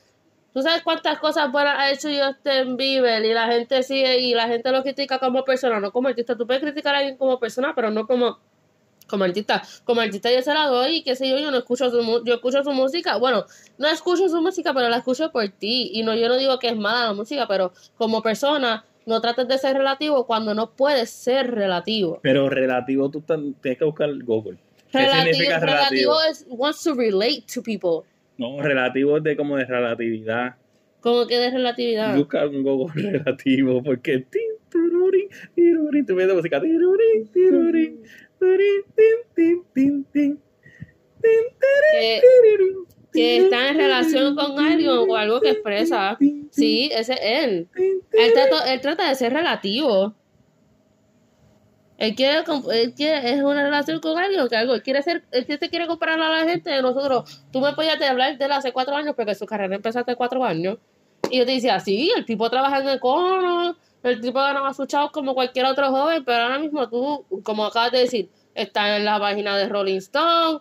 ¿Tú 0.53 0.62
sabes 0.62 0.82
cuántas 0.82 1.21
cosas 1.21 1.50
buenas 1.53 1.79
ha 1.79 1.93
hecho 1.93 2.09
Justin 2.09 2.76
Bieber? 2.76 3.25
Y 3.25 3.32
la 3.32 3.47
gente 3.47 3.81
sigue, 3.85 4.19
y 4.19 4.35
la 4.35 4.49
gente 4.49 4.73
lo 4.73 4.82
critica 4.82 5.21
como 5.21 5.44
persona, 5.44 5.79
no 5.79 5.93
como 5.93 6.09
artista. 6.09 6.37
Tú 6.37 6.44
puedes 6.44 6.62
criticar 6.62 6.97
a 6.97 6.99
alguien 6.99 7.17
como 7.17 7.38
persona, 7.38 7.73
pero 7.75 7.93
no 7.93 8.05
como, 8.06 8.41
como 9.06 9.25
artista. 9.25 9.62
Como 9.85 10.01
artista 10.01 10.33
yo 10.33 10.43
se 10.43 10.53
la 10.55 10.67
doy, 10.67 10.97
y 10.97 11.03
qué 11.03 11.15
sé 11.17 11.29
yo, 11.29 11.39
yo 11.39 11.51
no 11.51 11.59
escucho 11.59 11.91
su, 11.91 12.23
yo 12.25 12.35
escucho 12.35 12.62
su 12.65 12.73
música. 12.73 13.17
Bueno, 13.17 13.45
no 13.79 13.89
escucho 13.89 14.29
su 14.29 14.41
música, 14.41 14.73
pero 14.75 14.89
la 14.89 14.99
escucho 14.99 15.31
por 15.31 15.49
ti. 15.49 15.91
Y 15.93 16.03
no, 16.03 16.15
yo 16.15 16.29
no 16.29 16.37
digo 16.37 16.59
que 16.59 16.69
es 16.69 16.77
mala 16.77 17.06
la 17.06 17.12
música, 17.12 17.47
pero 17.49 17.73
como 17.97 18.23
persona, 18.23 18.85
no 19.06 19.21
trates 19.21 19.47
de 19.49 19.59
ser 19.59 19.77
relativo 19.77 20.27
cuando 20.27 20.55
no 20.55 20.71
puedes 20.71 21.11
ser 21.11 21.51
relativo. 21.51 22.21
Pero 22.23 22.49
relativo, 22.49 23.11
tú 23.11 23.21
tan- 23.21 23.55
tienes 23.55 23.79
que 23.79 23.85
buscar 23.85 24.11
Google. 24.25 24.59
¿Qué 24.91 24.99
Relativo, 25.01 25.25
significa 25.33 25.59
relativo? 25.59 26.12
relativo 26.15 26.23
es 26.31 26.47
wants 26.49 26.83
to 26.85 26.95
relate 26.95 27.45
to 27.53 27.62
people. 27.62 28.09
No, 28.39 28.62
relativo 28.62 29.17
es 29.19 29.23
de 29.25 29.37
como 29.37 29.57
de 29.57 29.65
relatividad. 29.65 30.55
¿Cómo 31.00 31.27
que 31.27 31.37
de 31.37 31.50
relatividad? 31.50 32.17
Busca 32.17 32.47
un 32.47 32.62
Google 32.62 32.95
relativo 33.12 33.83
porque 33.83 34.21
tin, 34.21 34.41
tururín, 34.71 35.29
tirurín, 35.55 36.07
tú 36.07 36.15
música 36.15 36.61
tirurín, 36.61 37.29
tirurín, 37.33 38.03
Que, 41.93 42.23
que 43.12 43.37
está 43.38 43.69
en 43.69 43.76
relación 43.76 44.35
con 44.35 44.58
alguien 44.58 44.91
o 44.91 45.17
algo 45.17 45.41
que 45.41 45.50
expresa. 45.50 46.19
Sí, 46.50 46.91
ese 46.93 47.14
es 47.14 47.20
él. 47.23 47.69
Él 48.12 48.32
trata, 48.35 48.73
él 48.73 48.81
trata 48.81 49.08
de 49.08 49.14
ser 49.14 49.32
relativo. 49.32 50.14
Él 51.96 52.14
quiere, 52.17 52.43
él 52.73 52.94
quiere, 52.94 53.31
es 53.31 53.43
una 53.43 53.62
relación 53.62 54.00
con 54.00 54.19
alguien, 54.19 54.49
que 54.49 54.56
algo, 54.56 54.75
él 54.75 54.82
quiere 54.82 55.00
ser, 55.02 55.25
él 55.31 55.47
se 55.47 55.70
quiere 55.70 55.87
comparar 55.87 56.20
a 56.20 56.29
la 56.29 56.50
gente 56.50 56.69
de 56.69 56.82
nosotros. 56.82 57.44
Tú 57.52 57.61
me 57.61 57.73
podías 57.73 58.00
hablar 58.02 58.37
de 58.37 58.44
él 58.44 58.52
hace 58.52 58.73
cuatro 58.73 58.97
años, 58.97 59.14
porque 59.14 59.35
su 59.35 59.47
carrera 59.47 59.76
empezó 59.76 60.00
hace 60.00 60.17
cuatro 60.17 60.44
años. 60.44 60.79
Y 61.31 61.38
yo 61.38 61.47
te 61.47 61.52
decía, 61.52 61.79
sí, 61.81 62.12
el 62.17 62.26
tipo 62.26 62.50
trabaja 62.50 62.81
en 62.81 62.88
el 62.88 63.00
cono, 63.00 63.76
el 64.05 64.21
tipo 64.21 64.39
ganaba 64.39 64.73
sus 64.75 64.87
chavos 64.87 65.11
como 65.11 65.35
cualquier 65.35 65.67
otro 65.67 65.91
joven, 65.91 66.25
pero 66.25 66.43
ahora 66.45 66.59
mismo 66.59 66.89
tú, 66.89 67.25
como 67.43 67.65
acabas 67.67 67.93
de 67.93 67.99
decir, 68.01 68.29
estás 68.55 68.99
en 68.99 69.05
la 69.05 69.19
página 69.19 69.56
de 69.56 69.69
Rolling 69.69 69.97
Stone, 69.97 70.61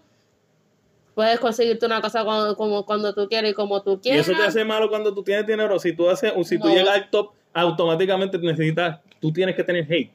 puedes 1.15 1.39
conseguirte 1.39 1.85
una 1.85 2.01
cosa 2.01 2.23
cuando, 2.23 2.55
como 2.55 2.85
cuando 2.85 3.13
tú 3.13 3.27
quieres 3.27 3.51
y 3.51 3.53
como 3.53 3.81
tú 3.83 3.93
Y 3.93 3.97
quieras. 3.99 4.27
eso 4.27 4.37
te 4.37 4.43
hace 4.47 4.65
malo 4.65 4.89
cuando 4.89 5.13
tú 5.13 5.23
tienes 5.23 5.45
dinero. 5.45 5.77
Si 5.79 5.93
tú 5.93 6.09
haces, 6.09 6.33
si 6.47 6.57
tú 6.57 6.67
No. 6.69 6.73
llegas 6.73 6.95
al 6.95 7.09
top, 7.09 7.31
automáticamente 7.53 8.37
necesitas, 8.39 8.99
tú 9.19 9.31
tienes 9.31 9.55
que 9.55 9.63
tener 9.63 9.85
hate. 9.91 10.11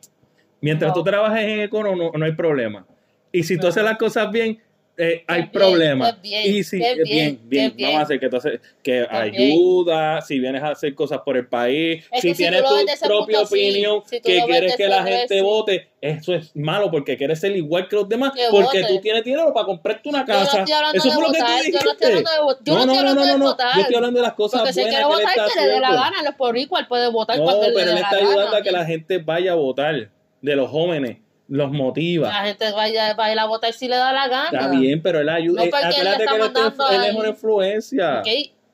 Mientras 0.60 0.88
No. 0.90 0.94
tú 0.94 1.04
trabajes 1.04 1.44
en 1.44 1.60
econo, 1.60 1.94
no, 1.94 2.10
no 2.12 2.24
hay 2.24 2.32
problema. 2.32 2.84
Y 3.30 3.44
si 3.44 3.58
tú 3.58 3.68
haces 3.68 3.84
las 3.84 3.96
cosas 3.98 4.30
bien, 4.32 4.60
eh, 4.98 5.24
hay 5.28 5.42
bien, 5.42 5.52
problemas. 5.52 6.20
bien, 6.20 6.42
y 6.54 6.62
si, 6.64 6.82
eh, 6.82 6.96
bien, 7.04 7.38
bien, 7.44 7.74
vamos 7.78 8.00
a 8.00 8.02
hacer 8.02 8.18
que 8.20 8.28
tú 8.28 8.36
haces, 8.36 8.60
que 8.82 9.06
ayuda, 9.08 10.20
si 10.22 10.38
vienes 10.40 10.62
a 10.62 10.70
hacer 10.70 10.94
cosas 10.94 11.20
por 11.24 11.36
el 11.36 11.46
país, 11.46 12.04
Es 12.10 12.20
si 12.22 12.30
si 12.30 12.34
tienes 12.36 12.62
tu 12.62 12.68
propia 13.06 13.38
punto, 13.40 13.46
sí. 13.46 13.68
opinión, 13.68 14.02
Si 14.06 14.20
que 14.20 14.42
quieres 14.44 14.76
que 14.76 14.88
la 14.88 15.02
gente 15.04 15.36
sí. 15.36 15.40
vote, 15.40 15.88
eso 16.00 16.34
es 16.34 16.54
malo 16.54 16.90
porque 16.90 17.16
quieres 17.16 17.40
ser 17.40 17.56
igual 17.56 17.88
que 17.88 17.96
los 17.96 18.08
demás, 18.08 18.32
Que 18.34 18.46
porque 18.50 18.82
vote. 18.82 18.94
tú 18.94 19.00
tienes 19.00 19.24
dinero 19.24 19.52
para 19.54 19.66
comprarte 19.66 20.08
una 20.08 20.26
Yo 20.26 20.32
no 20.34 20.38
casa. 20.40 20.58
estoy 20.58 20.72
hablando 20.74 20.98
eso 20.98 21.10
fue 21.12 21.22
lo 21.22 21.32
que 21.32 21.38
votar, 21.40 21.60
tú 21.62 21.70
yo 21.72 21.78
no 21.84 21.90
estoy 21.92 22.06
hablando 22.08 22.30
de 22.32 22.40
votar, 22.40 22.64
yo 22.64 22.74
no, 22.74 22.78
no, 22.78 22.92
estoy 22.92 22.94
no, 22.94 22.98
hablando 23.00 23.20
no, 23.20 23.26
de 23.26 23.32
no, 23.32 23.38
no. 23.38 23.44
votar. 23.50 23.74
Yo 23.74 23.80
estoy 23.82 23.96
hablando 23.96 24.20
de 24.20 24.26
las 24.26 24.34
cosas 24.34 24.60
Porque 24.60 24.72
si 24.72 24.80
buenas 24.80 24.96
quiere 25.00 25.12
él 25.14 25.18
votar, 25.26 25.48
que 25.52 25.60
le 25.60 25.66
dé 25.68 25.80
la 25.80 25.94
gana. 25.94 26.22
Los 26.24 26.34
por 26.34 26.56
igual 26.58 26.86
puede 26.88 27.08
votar 27.10 27.38
No, 27.38 27.44
cuando 27.44 27.68
le 27.68 27.72
pero 27.72 27.90
él 27.92 27.98
está 27.98 28.16
ayudando 28.16 28.56
a 28.56 28.62
que 28.62 28.70
la 28.72 28.84
gente 28.84 29.18
vaya 29.18 29.52
a 29.52 29.54
votar 29.54 30.10
de 30.40 30.56
los 30.56 30.70
jóvenes, 30.70 31.18
los 31.48 31.72
motiva. 31.72 32.28
La 32.28 32.44
gente 32.44 32.70
vaya, 32.72 33.14
va 33.14 33.24
a 33.24 33.32
ir 33.32 33.38
a 33.38 33.46
votar 33.46 33.72
si 33.72 33.88
le 33.88 33.96
da 33.96 34.12
la 34.12 34.28
gana. 34.28 34.50
Está 34.52 34.68
bien, 34.68 35.02
pero 35.02 35.20
él 35.20 35.28
ayuda. 35.28 35.62
No, 35.62 35.66
eh, 35.66 35.70
porque 35.70 36.00
él 36.00 36.06
acuérdate 36.06 36.24
está 36.24 36.30
que 36.30 36.36
él, 36.36 36.42
mandando 36.42 36.88
él 36.90 37.04
es 37.04 37.14
una 37.14 37.28
influencia. 37.28 38.20
Ok, 38.20 38.28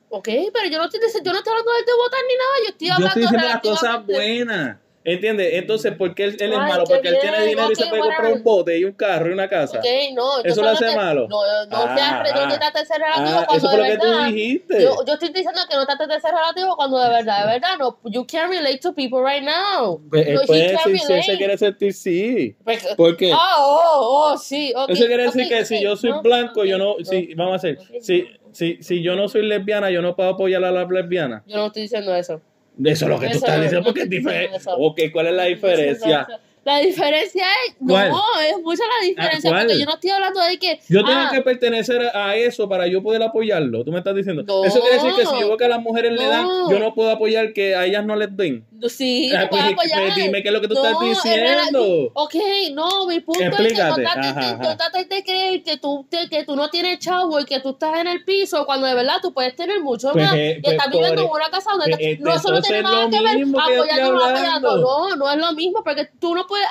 ok, 0.09 0.29
pero 0.53 0.69
yo 0.69 0.77
no 0.77 0.85
estoy, 0.85 0.99
yo 0.99 1.31
no 1.31 1.37
estoy 1.37 1.51
hablando 1.51 1.71
de 1.71 1.93
votar 1.97 2.19
ni 2.27 2.35
nada. 2.35 2.53
Yo 2.63 2.69
estoy 2.69 2.87
Yo 2.87 2.93
hablando 2.93 3.07
estoy 3.07 3.21
diciendo 3.23 3.47
las 3.47 3.61
cosas 3.61 4.05
buenas. 4.05 4.77
¿Entiendes? 5.07 5.49
Entonces, 5.53 5.93
¿por 5.95 6.15
qué 6.15 6.23
él, 6.23 6.37
él 6.39 6.51
es 6.53 6.57
Ay, 6.59 6.67
malo? 6.71 6.83
Porque 6.85 7.09
él 7.09 7.17
tiene 7.21 7.45
dinero 7.45 7.71
y 7.71 7.75
se 7.75 7.85
puede 7.85 8.01
comprar 8.01 8.33
un 8.33 8.43
bote 8.43 8.75
y 8.79 8.85
un 8.85 8.93
carro 8.93 9.29
y 9.29 9.33
una 9.33 9.47
casa. 9.47 9.77
Ok, 9.77 9.85
no. 10.15 10.41
¿Eso 10.43 10.63
lo 10.63 10.69
hace 10.69 10.95
malo? 10.95 11.27
No, 11.29 11.41
no, 11.67 11.77
Ah, 11.77 11.95
seas 11.95 12.33
no 12.35 12.41
ah. 12.41 12.47
te 12.49 12.57
trates 12.57 12.81
de 12.81 12.87
ser 12.87 13.01
relativo 13.01 13.37
Ah, 13.39 13.45
cuando 13.47 13.67
eso 13.67 13.69
de 13.69 13.77
lo 13.77 13.83
que 13.83 13.97
tú 13.99 14.07
verdad. 14.09 14.25
dijiste. 14.27 14.81
Yo, 14.81 14.95
yo 15.05 15.13
estoy 15.13 15.27
diciendo 15.29 15.61
que 15.69 15.75
no 15.75 15.85
trates 15.85 16.07
de 16.07 16.19
ser 16.19 16.31
relativo 16.33 16.75
cuando 16.75 16.99
de 16.99 17.09
verdad, 17.09 17.45
de 17.45 17.53
verdad, 17.53 17.69
no. 17.77 17.99
You 18.05 18.25
can't 18.25 18.49
relate 18.51 18.79
to 18.79 18.93
people 18.95 19.19
right 19.23 19.43
now. 19.43 20.01
Pues, 20.09 20.27
No, 20.33 20.41
puede 20.41 20.69
decir 20.71 20.99
si 20.99 21.13
él 21.13 21.23
se 21.23 21.37
quiere 21.37 21.57
sentir 21.59 21.93
sí. 21.93 22.55
Porque- 22.65 22.95
¿Por 22.97 23.15
qué? 23.17 23.31
Ah, 23.31 23.55
oh, 23.59 24.31
oh, 24.33 24.37
sí. 24.39 24.73
ok, 24.75 24.89
Eso 24.89 25.05
quiere 25.05 25.23
decir 25.25 25.47
que 25.47 25.65
si 25.65 25.81
yo 25.83 25.95
soy 25.95 26.13
blanco, 26.23 26.65
yo 26.65 26.79
no, 26.79 26.95
si, 27.03 27.31
vamos 27.35 27.53
a 27.53 27.55
hacer, 27.57 27.77
si, 28.01 28.25
si, 28.51 28.81
si 28.81 29.03
yo 29.03 29.15
no 29.15 29.27
soy 29.27 29.45
lesbiana, 29.45 29.91
yo 29.91 30.01
no 30.01 30.15
puedo 30.15 30.29
apoyar 30.29 30.63
a 30.65 30.71
las 30.71 30.89
lesbianas. 30.89 31.43
Yo 31.45 31.57
no 31.57 31.67
estoy 31.67 31.83
diciendo 31.83 32.15
eso. 32.15 32.41
Eso 32.83 33.05
es 33.05 33.09
lo 33.09 33.19
que 33.19 33.27
tú 33.27 33.31
Eso 33.31 33.45
estás 33.45 33.57
no, 33.57 33.63
diciendo 33.63 33.85
porque 33.85 34.01
es 34.01 34.09
diferente. 34.09 34.57
Ok, 34.65 34.99
¿cuál 35.13 35.27
es 35.27 35.33
la 35.33 35.43
diferencia? 35.45 36.27
La 36.65 36.79
diferencia 36.79 37.45
es. 37.67 37.75
¿Cuál? 37.77 38.09
No, 38.09 38.21
es 38.41 38.63
mucha 38.63 38.83
la 38.99 39.07
diferencia. 39.07 39.51
¿cuál? 39.51 39.67
Porque 39.67 39.79
yo 39.79 39.85
no 39.85 39.93
estoy 39.93 40.09
hablando 40.09 40.41
de 40.41 40.57
que. 40.57 40.79
Yo 40.89 41.05
tengo 41.05 41.19
ah, 41.19 41.29
que 41.31 41.41
pertenecer 41.43 42.01
a 42.11 42.35
eso 42.35 42.67
para 42.67 42.87
yo 42.87 43.03
poder 43.03 43.21
apoyarlo. 43.21 43.83
¿Tú 43.83 43.91
me 43.91 43.99
estás 43.99 44.15
diciendo? 44.15 44.41
No. 44.41 44.65
Eso 44.65 44.81
quiere 44.81 44.95
decir 44.95 45.11
que 45.15 45.27
si 45.27 45.41
yo 45.41 45.47
veo 45.47 45.57
que 45.57 45.65
a 45.65 45.69
las 45.69 45.81
mujeres 45.81 46.11
le 46.13 46.25
dan, 46.25 46.47
yo 46.71 46.79
no 46.79 46.95
puedo 46.95 47.11
apoyar 47.11 47.53
que 47.53 47.75
a 47.75 47.85
ellas 47.85 48.03
no 48.03 48.15
les 48.15 48.35
den. 48.35 48.65
Sí, 48.89 49.31
Ah, 49.35 49.47
pues, 49.49 49.61
apoyar. 49.63 50.01
pues, 50.03 50.15
dime 50.15 50.41
qué 50.43 50.49
es 50.49 50.53
lo 50.53 50.61
que 50.61 50.67
tú 50.67 50.73
No, 50.75 50.83
estás 50.85 51.01
es 51.01 51.23
diciendo. 51.23 52.11
Ok, 52.13 52.35
no, 52.73 53.05
mi 53.07 53.19
punto 53.19 53.41
Explícate. 53.43 53.73
es 53.73 53.95
que 53.95 54.01
no 54.01 54.11
trates, 54.11 54.35
de, 54.35 54.41
ajá. 54.41 54.57
no 54.63 54.77
trates 54.77 55.09
de 55.09 55.23
creer 55.23 55.63
que 55.63 55.77
tú, 55.77 56.05
te- 56.09 56.29
que 56.29 56.43
tú 56.45 56.55
no 56.55 56.69
tienes 56.69 56.99
chavo 56.99 57.39
y 57.39 57.45
que 57.45 57.59
tú 57.59 57.69
estás 57.71 57.97
en 57.99 58.07
el 58.07 58.23
piso 58.23 58.65
cuando 58.65 58.87
de 58.87 58.93
verdad 58.95 59.15
tú 59.21 59.33
puedes 59.33 59.55
tener 59.55 59.81
mucho 59.81 60.11
Pues, 60.11 60.25
más 60.25 60.35
eh, 60.35 60.55
y 60.57 60.61
pues, 60.61 60.73
estás 60.75 60.91
viviendo 60.91 61.21
en 61.23 61.29
una 61.29 61.49
casa 61.49 61.71
donde 61.71 61.91
este, 61.91 62.17
no 62.23 62.33
eso 62.33 62.51
no 62.51 62.61
tiene 62.61 62.81
nada 62.83 63.09
que 63.09 63.19
ver 63.21 63.43
apoyando 63.43 64.09
o 64.09 64.13
no 64.13 64.25
apoyando. 64.25 64.77
No, 64.77 65.15
no 65.15 65.31
es 65.31 65.37
lo 65.37 65.51
mismo 65.53 65.83
porque 65.83 66.09
tú 66.19 66.35
no 66.35 66.45
puedes. 66.47 66.67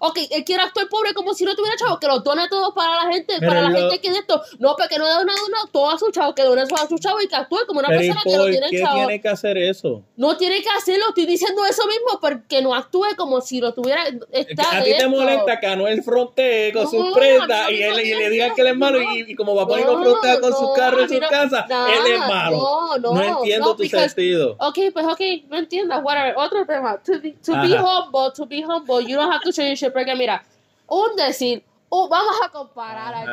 Ok, 0.00 0.18
él 0.30 0.44
quiere 0.44 0.62
actuar 0.62 0.88
pobre 0.88 1.14
como 1.14 1.34
si 1.34 1.44
no 1.44 1.54
tuviera 1.54 1.76
chavo, 1.76 1.98
que 1.98 2.06
los 2.06 2.22
done 2.24 2.48
todos 2.48 2.72
para 2.74 3.04
la 3.04 3.12
gente, 3.12 3.34
Pero 3.38 3.50
para 3.50 3.62
la 3.62 3.68
lo- 3.70 3.76
gente 3.78 4.00
que 4.00 4.10
de 4.12 4.18
esto. 4.18 4.42
No, 4.58 4.74
porque 4.76 4.98
no 4.98 5.06
da 5.06 5.20
una 5.22 5.34
dona 5.34 5.58
todo 5.72 5.90
a 5.90 5.98
su 5.98 6.10
chavo, 6.10 6.34
que 6.34 6.42
eso 6.42 6.74
a 6.76 6.88
su 6.88 6.98
chavo 6.98 7.20
y 7.20 7.28
que 7.28 7.36
actúe 7.36 7.58
como 7.66 7.80
una 7.80 7.88
Pero 7.88 8.02
¿y 8.02 8.06
persona 8.08 8.22
que 8.24 8.36
no 8.36 8.44
tiene 8.46 8.66
qué 8.70 8.80
chavo. 8.82 8.94
tiene 8.96 9.20
que 9.20 9.28
hacer 9.28 9.58
eso? 9.58 10.02
No 10.16 10.36
tiene 10.36 10.62
que 10.62 10.68
hacerlo, 10.70 11.06
estoy 11.08 11.26
diciendo 11.26 11.62
eso 11.64 11.86
mismo, 11.86 12.18
porque 12.20 12.62
no 12.62 12.74
actúe 12.74 13.06
como 13.16 13.40
si 13.40 13.60
lo 13.60 13.72
tuviera. 13.74 14.04
Está 14.32 14.78
a 14.78 14.82
ti 14.82 14.92
te 14.98 15.06
molesta 15.08 15.58
que 15.60 15.66
Anuel 15.66 16.02
frontee 16.02 16.72
con 16.72 16.84
No, 16.84 16.90
sus 16.90 17.12
prendas 17.16 17.64
no, 17.66 17.70
y, 17.70 17.82
él, 17.82 18.00
y 18.00 18.14
le 18.14 18.30
digan 18.30 18.54
que 18.54 18.60
él 18.62 18.66
es 18.68 18.76
malo 18.76 19.00
no. 19.00 19.12
y, 19.14 19.24
y 19.28 19.34
como 19.34 19.54
Papá 19.56 19.80
no, 19.80 19.92
No, 19.98 20.02
frontea 20.02 20.40
con 20.40 20.52
sus 20.52 20.62
no, 20.62 20.72
carros 20.74 21.10
en 21.10 21.22
su 21.22 21.28
casa, 21.28 21.66
él 21.68 22.12
es 22.12 22.18
malo. 22.20 22.56
no, 23.00 23.14
no, 23.14 23.22
entiendo 23.38 23.68
no, 23.68 23.76
tu 23.76 23.82
because- 23.82 24.08
sentido. 24.10 24.56
Ok, 24.58 24.78
pues 24.92 25.06
ok, 25.06 25.20
no 25.48 25.56
entiendas, 25.58 26.02
whatever. 26.02 26.34
Otro 26.36 26.64
tema. 26.66 26.98
To 27.04 27.12
be, 27.20 27.32
to 27.44 27.52
be 27.60 27.76
humble, 27.76 28.32
to 28.34 28.46
be 28.46 28.62
humble, 28.62 29.00
you 29.06 29.16
don't 29.16 29.32
have 29.32 29.42
to 29.42 29.52
change 29.52 29.82
Porque 29.92 30.14
mira, 30.14 30.44
un 30.86 31.16
decir, 31.16 31.62
vamos 31.90 32.36
a 32.44 32.50
comparar. 32.50 33.26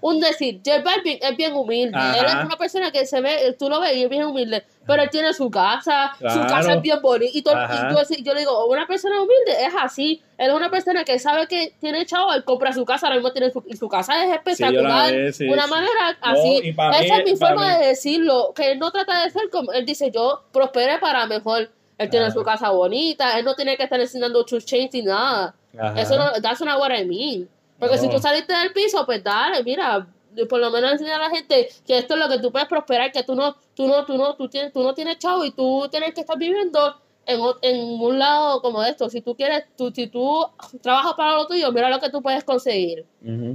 Un 0.00 0.20
decir, 0.20 0.60
J 0.64 0.82
Balvin 0.82 1.18
es 1.20 1.36
bien 1.36 1.54
humilde. 1.54 1.96
Ajá. 1.96 2.18
Él 2.18 2.24
es 2.26 2.34
una 2.44 2.56
persona 2.56 2.90
que 2.90 3.06
se 3.06 3.20
ve, 3.20 3.54
tú 3.58 3.68
lo 3.68 3.80
ves 3.80 3.96
y 3.96 4.04
es 4.04 4.10
bien 4.10 4.24
humilde. 4.24 4.64
Pero 4.86 5.02
él 5.02 5.10
tiene 5.10 5.32
su 5.32 5.50
casa, 5.50 6.12
su 6.18 6.40
casa 6.42 6.74
es 6.74 6.82
bien 6.82 7.00
bonita. 7.02 7.30
Y, 7.36 7.42
todo, 7.42 7.54
y 7.54 7.92
tú 7.92 7.98
así- 7.98 8.22
yo 8.22 8.34
le 8.34 8.40
digo, 8.40 8.66
una 8.66 8.86
persona 8.86 9.16
humilde 9.16 9.64
es 9.66 9.72
así. 9.80 10.22
Él 10.38 10.50
es 10.50 10.54
una 10.54 10.70
persona 10.70 11.04
que 11.04 11.18
sabe 11.18 11.48
que 11.48 11.74
tiene 11.80 12.04
chavo, 12.06 12.32
él 12.34 12.44
compra 12.44 12.72
su 12.72 12.84
casa, 12.84 13.06
ahora 13.06 13.16
mismo 13.16 13.32
tiene 13.32 13.50
su, 13.50 13.64
y 13.66 13.76
su 13.76 13.88
casa 13.88 14.22
es 14.24 14.32
espectacular. 14.32 15.10
sí, 15.32 15.48
una 15.48 15.64
sí. 15.64 15.70
manera 15.70 16.18
así. 16.20 16.60
y 16.64 16.68
Esa 16.70 17.14
mí- 17.14 17.20
es 17.20 17.24
mi 17.24 17.36
forma 17.36 17.66
mí- 17.66 17.78
de 17.78 17.86
decirlo. 17.88 18.52
Que 18.54 18.72
él 18.72 18.78
no 18.78 18.90
trata 18.92 19.24
de 19.24 19.30
ser 19.30 19.48
como. 19.50 19.72
Él 19.72 19.84
dice, 19.86 20.10
yo 20.12 20.42
prosperé 20.52 20.98
para 20.98 21.26
mejor. 21.26 21.70
Él 21.98 22.10
tiene 22.10 22.26
Ajá. 22.26 22.34
su 22.34 22.42
casa 22.44 22.68
bonita, 22.70 23.38
él 23.38 23.44
no 23.46 23.54
tiene 23.54 23.76
que 23.78 23.84
estar 23.84 23.98
enseñando 23.98 24.46
sus 24.46 24.66
chains 24.66 24.92
ni 24.92 25.02
nada. 25.02 25.54
Ajá. 25.78 26.00
Eso 26.00 26.16
no, 26.18 26.32
that's 26.40 26.60
not 26.60 26.78
what 26.80 26.90
I 26.92 27.04
mean. 27.04 27.48
Porque 27.78 27.96
No. 27.96 28.02
si 28.02 28.08
tú 28.08 28.18
saliste 28.18 28.52
del 28.54 28.72
piso, 28.72 29.04
pues 29.04 29.22
dale, 29.22 29.62
mira, 29.62 30.06
por 30.48 30.58
lo 30.60 30.70
menos 30.70 30.92
enseñar 30.92 31.20
a 31.20 31.28
la 31.28 31.30
gente 31.30 31.68
que 31.86 31.98
esto 31.98 32.14
es 32.14 32.20
lo 32.20 32.28
que 32.28 32.38
tú 32.38 32.50
puedes 32.52 32.68
prosperar, 32.68 33.12
que 33.12 33.22
tú 33.22 33.34
no, 33.34 33.56
tú 33.74 33.86
no, 33.86 34.04
tú 34.04 34.16
no, 34.16 34.34
tú 34.34 34.48
tienes, 34.48 34.72
tú 34.72 34.82
no 34.82 34.94
tienes 34.94 35.18
chavo 35.18 35.44
y 35.44 35.50
tú 35.50 35.86
tienes 35.90 36.14
que 36.14 36.20
estar 36.22 36.38
viviendo 36.38 36.96
en, 37.26 37.40
en 37.62 38.00
un 38.00 38.18
lado 38.18 38.62
como 38.62 38.82
esto. 38.82 39.08
Si 39.10 39.20
tú 39.20 39.34
quieres, 39.34 39.64
tú, 39.76 39.90
si 39.94 40.06
tú 40.06 40.46
trabajas 40.80 41.14
para 41.14 41.34
lo 41.34 41.46
tuyo, 41.46 41.70
mira 41.72 41.90
lo 41.90 41.98
que 42.00 42.08
tú 42.10 42.22
puedes 42.22 42.44
conseguir. 42.44 43.04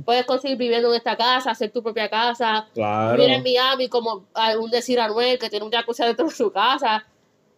Puedes 0.05 0.25
conseguir 0.25 0.57
viviendo 0.57 0.89
en 0.89 0.95
esta 0.95 1.15
casa, 1.15 1.51
hacer 1.51 1.71
tu 1.71 1.81
propia 1.81 2.09
casa, 2.09 2.67
Claro. 2.73 3.15
vivir 3.17 3.31
en 3.33 3.43
Miami 3.43 3.87
como 3.87 4.25
a 4.33 4.57
un 4.57 4.69
decir 4.69 4.99
Anuel 4.99 5.39
que 5.39 5.49
tiene 5.49 5.65
un 5.65 5.71
jacuzzi 5.71 6.03
dentro 6.03 6.25
de 6.27 6.31
su 6.35 6.51
casa. 6.51 7.05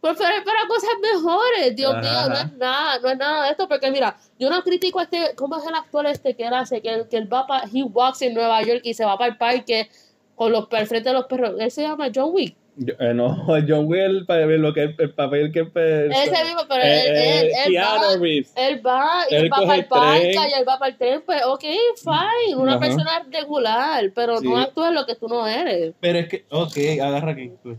Prefiero 0.03 0.43
para 0.43 0.67
cosas 0.67 0.89
mejores, 1.01 1.75
Dios 1.77 1.93
Ajá, 1.93 2.01
mío, 2.01 2.29
no 2.29 2.35
es 2.35 2.53
nada, 2.57 2.99
no 2.99 3.09
es 3.09 3.17
nada 3.17 3.45
de 3.45 3.51
esto, 3.51 3.69
porque 3.69 3.89
mira, 3.89 4.17
yo 4.37 4.49
no 4.49 4.61
critico 4.61 4.99
a 4.99 5.03
este, 5.03 5.33
¿cómo 5.37 5.57
es 5.57 5.65
el 5.65 5.73
actor 5.73 6.05
este 6.07 6.35
que 6.35 6.45
él 6.45 6.53
hace? 6.53 6.81
Que, 6.81 6.93
él- 6.93 7.07
que 7.09 7.15
él 7.15 7.31
va 7.31 7.47
para, 7.47 7.63
he 7.73 7.83
walks 7.83 8.21
en 8.21 8.33
Nueva 8.33 8.61
York 8.63 8.81
y 8.83 8.93
se 8.93 9.05
va 9.05 9.17
para 9.17 9.31
el 9.31 9.37
parque 9.37 9.89
con 10.35 10.51
los 10.51 10.67
frente 10.67 11.03
de 11.03 11.13
los 11.13 11.25
perros, 11.27 11.55
él 11.57 11.71
se 11.71 11.83
llama 11.83 12.09
John 12.13 12.31
Wick. 12.33 12.53
Yo- 12.75 12.95
eh, 12.99 13.13
no, 13.13 13.45
John 13.67 13.85
Will, 13.87 14.25
para 14.25 14.45
ver 14.45 14.59
lo 14.59 14.73
que 14.73 14.81
el, 14.83 14.95
el 14.99 15.13
papel 15.13 15.53
que 15.53 15.59
el, 15.59 16.11
Ese 16.11 16.43
mismo, 16.43 16.63
pero 16.67 16.83
él, 16.83 16.89
eh, 16.89 17.39
él, 17.39 17.45
eh, 17.47 17.51
él 17.65 17.71
Keanu 17.71 18.01
va, 18.03 18.17
Reeves. 18.17 18.51
él 18.57 18.85
va 18.85 19.09
y 19.29 19.35
Él 19.35 19.43
él 19.45 19.51
va 19.53 19.57
para 19.61 19.75
el 19.75 19.85
parque 19.85 20.31
tren. 20.33 20.49
y 20.49 20.53
él 20.59 20.67
va 20.67 20.79
para 20.79 20.91
el 20.91 20.97
tren, 20.97 21.23
pues 21.25 21.45
ok, 21.45 21.61
fine, 21.61 22.55
una 22.57 22.71
Ajá. 22.73 22.79
persona 22.81 23.25
regular, 23.31 24.11
pero 24.13 24.41
no 24.41 24.57
Sí. 24.57 24.61
actúes 24.63 24.91
lo 24.91 25.05
que 25.05 25.15
tú 25.15 25.29
no 25.29 25.47
eres. 25.47 25.93
Pero 26.01 26.19
es 26.19 26.27
que, 26.27 26.45
ok, 26.49 26.75
agarra 27.01 27.31
aquí. 27.31 27.51
pues. 27.63 27.77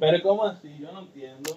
Pero 0.00 0.22
¿cómo 0.22 0.44
así? 0.44 0.76
Yo 0.78 0.92
no 0.92 1.00
entiendo. 1.00 1.56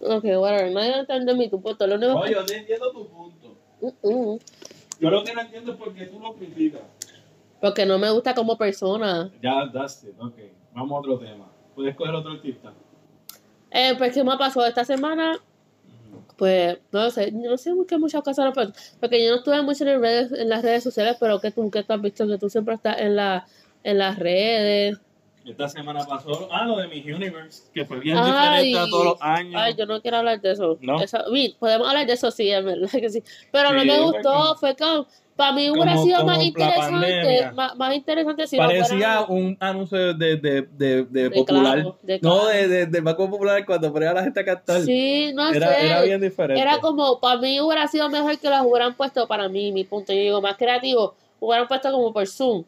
ok, 0.00 0.24
whatever, 0.38 0.72
nadie 0.72 0.98
entiende 1.00 1.34
mi 1.34 1.48
tu 1.48 1.60
punto, 1.60 1.86
lo 1.86 1.94
único 1.96 2.18
Oye, 2.18 2.32
yo 2.32 2.42
no 2.42 2.52
entiendo 2.52 2.92
tu 2.92 3.08
punto. 3.08 3.56
Yo 5.00 5.10
lo 5.10 5.24
que 5.24 5.32
no 5.32 5.40
entiendo 5.40 5.72
es 5.72 5.78
por 5.78 5.94
qué 5.94 6.06
tú 6.06 6.18
lo 6.20 6.34
criticas. 6.34 6.82
Porque 7.60 7.86
no 7.86 7.98
me 7.98 8.10
gusta 8.10 8.34
como 8.34 8.56
persona. 8.56 9.30
Ya, 9.42 9.70
that's 9.72 10.04
it. 10.04 10.14
Ok, 10.18 10.34
vamos 10.74 10.92
a 10.92 11.00
otro 11.00 11.18
tema. 11.18 11.46
Puedes 11.74 11.96
coger 11.96 12.14
otro 12.14 12.32
artista. 12.32 12.72
Eh, 13.70 13.94
pues, 13.96 14.12
¿qué 14.14 14.24
me 14.24 14.32
ha 14.32 14.38
pasado 14.38 14.66
esta 14.66 14.84
semana? 14.84 15.38
Pues, 16.36 16.78
no 16.92 17.10
sé, 17.10 17.32
yo 17.32 17.50
no 17.50 17.56
sé 17.56 17.72
qué 17.88 17.98
muchas 17.98 18.22
cosas, 18.22 18.52
pero- 18.54 18.72
porque 19.00 19.24
yo 19.24 19.30
no 19.30 19.36
estuve 19.38 19.60
mucho 19.62 19.84
en, 19.84 20.00
redes, 20.00 20.32
en 20.32 20.48
las 20.48 20.62
redes 20.62 20.84
sociales, 20.84 21.16
pero 21.18 21.40
que 21.40 21.50
tú, 21.50 21.68
que 21.70 21.82
tú 21.82 21.92
has 21.92 22.00
visto 22.00 22.26
que 22.28 22.38
tú 22.38 22.48
siempre 22.48 22.74
estás 22.74 23.00
en, 23.00 23.16
la, 23.16 23.46
en 23.82 23.98
las 23.98 24.18
redes. 24.18 24.98
Esta 25.48 25.68
semana 25.68 26.04
pasó, 26.06 26.48
ah, 26.52 26.64
lo 26.66 26.76
de 26.76 26.88
Miss 26.88 27.04
Universe, 27.06 27.62
que 27.72 27.84
fue 27.84 28.00
bien 28.00 28.16
Ay, 28.18 28.24
diferente 28.66 28.78
a 28.78 28.86
todos 28.90 29.04
los 29.04 29.22
años. 29.22 29.54
Ay, 29.56 29.74
yo 29.78 29.86
no 29.86 30.00
quiero 30.02 30.18
hablar 30.18 30.40
de 30.40 30.52
eso. 30.52 30.76
¿No? 30.80 31.00
Eso- 31.00 31.18
podemos 31.58 31.88
hablar 31.88 32.06
de 32.06 32.12
eso, 32.12 32.30
sí, 32.30 32.50
es 32.50 32.64
verdad 32.64 32.88
que 32.90 33.08
sí. 33.10 33.22
Pero 33.50 33.72
no 33.72 33.84
me 33.84 34.00
gustó, 34.00 34.22
como- 34.32 34.54
fue 34.56 34.76
como, 34.76 35.06
para 35.36 35.52
mí 35.52 35.68
como- 35.68 35.82
hubiera 35.82 35.96
sido 36.02 36.24
más 36.24 36.36
como 36.36 36.48
interesante, 36.48 37.50
más, 37.54 37.76
más 37.76 37.94
interesante 37.94 38.46
si 38.46 38.56
no 38.56 38.64
Parecía 38.64 38.86
fuera- 38.88 39.26
un 39.28 39.56
anuncio 39.60 40.14
de, 40.14 40.36
de, 40.36 40.62
de, 41.04 41.30
popular. 41.30 41.78
clavo, 41.80 41.98
no, 42.22 42.46
de, 42.48 42.86
de 42.86 43.00
Banco 43.00 43.30
Popular 43.30 43.64
cuando 43.64 43.92
ponía 43.92 44.10
a 44.10 44.14
la 44.14 44.22
gente 44.24 44.40
a 44.40 44.44
cantar. 44.44 44.82
Sí, 44.82 45.32
no 45.34 45.48
era, 45.48 45.68
sé. 45.74 45.86
era 45.86 46.02
bien 46.02 46.20
diferente. 46.20 46.60
Era 46.60 46.78
como, 46.78 47.20
para 47.20 47.40
mí 47.40 47.60
hubiera 47.60 47.86
sido 47.88 48.08
mejor 48.10 48.38
que 48.38 48.50
las 48.50 48.62
hubieran 48.66 48.94
puesto, 48.94 49.26
para 49.28 49.48
mí, 49.48 49.72
mi 49.72 49.84
punto, 49.84 50.12
yo 50.12 50.18
digo, 50.20 50.40
más 50.42 50.56
creativo, 50.56 51.14
hubieran 51.40 51.68
puesto 51.68 51.90
como 51.92 52.12
por 52.12 52.26
Zoom. 52.26 52.64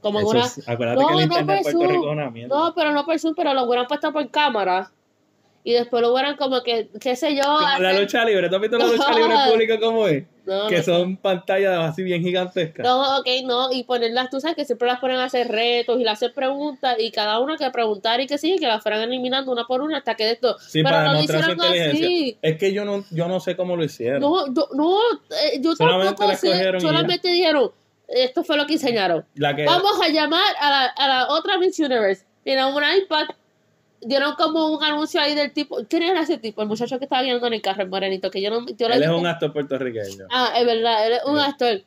Como 0.00 0.20
Eso 0.20 0.28
una... 0.30 0.44
es- 0.44 0.68
acuérdate 0.68 1.00
No, 1.00 1.06
que 1.08 1.12
el 1.14 1.18
no 1.18 1.22
internet 1.24 1.56
en 1.56 1.62
Puerto 1.62 1.80
Rico 1.92 2.06
es 2.06 2.12
una 2.12 2.30
mierda. 2.30 2.56
No, 2.56 2.74
pero 2.74 2.92
no 2.92 3.04
por 3.04 3.18
Zoom, 3.18 3.34
pero 3.34 3.54
lo 3.54 3.64
hubieran 3.64 3.86
puesto 3.86 4.12
por 4.12 4.30
cámara. 4.30 4.90
Y 5.64 5.72
después 5.72 6.00
lo 6.00 6.12
hubieran 6.14 6.36
como 6.36 6.62
que, 6.62 6.88
qué 7.00 7.14
sé 7.16 7.34
yo. 7.34 7.42
Como 7.42 7.58
la 7.60 7.74
hacer- 7.90 8.00
lucha 8.00 8.24
libre, 8.24 8.48
¿tú 8.48 8.54
has 8.54 8.60
visto 8.62 8.78
la 8.78 8.86
lucha 8.86 9.12
libre 9.12 9.34
pública 9.50 9.78
cómo 9.80 10.06
es? 10.06 10.24
No, 10.46 10.66
que 10.68 10.78
no, 10.78 10.82
son 10.82 11.16
pantallas 11.18 11.78
así 11.90 12.02
bien 12.02 12.22
gigantescas. 12.22 12.82
No, 12.86 13.18
ok, 13.18 13.26
no, 13.44 13.70
y 13.70 13.82
ponerlas, 13.82 14.30
tú 14.30 14.40
sabes 14.40 14.56
que 14.56 14.64
siempre 14.64 14.88
las 14.88 14.98
ponen 14.98 15.18
a 15.18 15.24
hacer 15.24 15.48
retos 15.48 16.00
y 16.00 16.04
le 16.04 16.08
hacen 16.10 16.32
preguntas 16.32 16.96
y 16.98 17.10
cada 17.10 17.38
una 17.40 17.58
que 17.58 17.68
preguntar 17.70 18.18
y 18.22 18.26
que 18.26 18.38
sí, 18.38 18.56
que 18.58 18.66
las 18.66 18.82
fueran 18.82 19.02
eliminando 19.02 19.52
una 19.52 19.66
por 19.66 19.82
una 19.82 19.98
hasta 19.98 20.14
que 20.14 20.24
de 20.24 20.30
esto. 20.32 20.56
Sí, 20.58 20.82
pero 20.82 20.94
para 20.94 21.04
no 21.08 21.12
lo 21.12 21.12
demostrar 21.18 21.44
su 21.44 21.50
hicieron 21.50 21.66
inteligencia. 21.66 22.06
así. 22.06 22.38
Es 22.40 22.56
que 22.56 22.72
yo 22.72 22.84
no, 22.86 23.04
yo 23.10 23.28
no 23.28 23.40
sé 23.40 23.56
cómo 23.56 23.76
lo 23.76 23.84
hicieron. 23.84 24.20
No, 24.22 24.46
yo, 24.46 24.68
no, 24.74 24.96
eh, 25.52 25.60
yo 25.60 25.74
Solamente 25.76 26.06
tampoco 26.06 26.28
la 26.30 26.36
sé, 26.36 26.80
solamente 26.80 27.28
dijeron, 27.28 27.72
esto 28.08 28.42
fue 28.44 28.56
lo 28.56 28.66
que 28.66 28.74
enseñaron. 28.74 29.24
La 29.34 29.54
que, 29.54 29.64
Vamos 29.64 30.00
a 30.02 30.08
llamar 30.08 30.42
a 30.60 30.70
la, 30.70 30.84
a 30.86 31.08
la 31.08 31.28
otra 31.28 31.58
Miss 31.58 31.78
Universe. 31.78 32.24
Dieron 32.44 32.74
un 32.74 32.82
iPad, 32.82 33.26
dieron 34.00 34.34
como 34.34 34.68
un 34.72 34.82
anuncio 34.82 35.20
ahí 35.20 35.34
del 35.34 35.52
tipo. 35.52 35.78
¿Quién 35.88 36.02
era 36.04 36.22
ese 36.22 36.38
tipo? 36.38 36.62
El 36.62 36.68
muchacho 36.68 36.98
que 36.98 37.04
estaba 37.04 37.22
guiando 37.22 37.46
en 37.46 37.52
el 37.54 37.62
carro, 37.62 37.82
el 37.82 37.88
morenito, 37.88 38.30
que 38.30 38.40
yo 38.40 38.50
no. 38.50 38.66
Yo 38.66 38.86
él 38.86 39.02
es 39.02 39.08
un 39.08 39.26
actor 39.26 39.52
puertorriqueño. 39.52 40.26
Ah, 40.30 40.52
es 40.58 40.64
verdad, 40.66 41.06
él 41.06 41.12
es 41.14 41.24
un 41.26 41.36
Sí. 41.38 41.44
actor. 41.46 41.82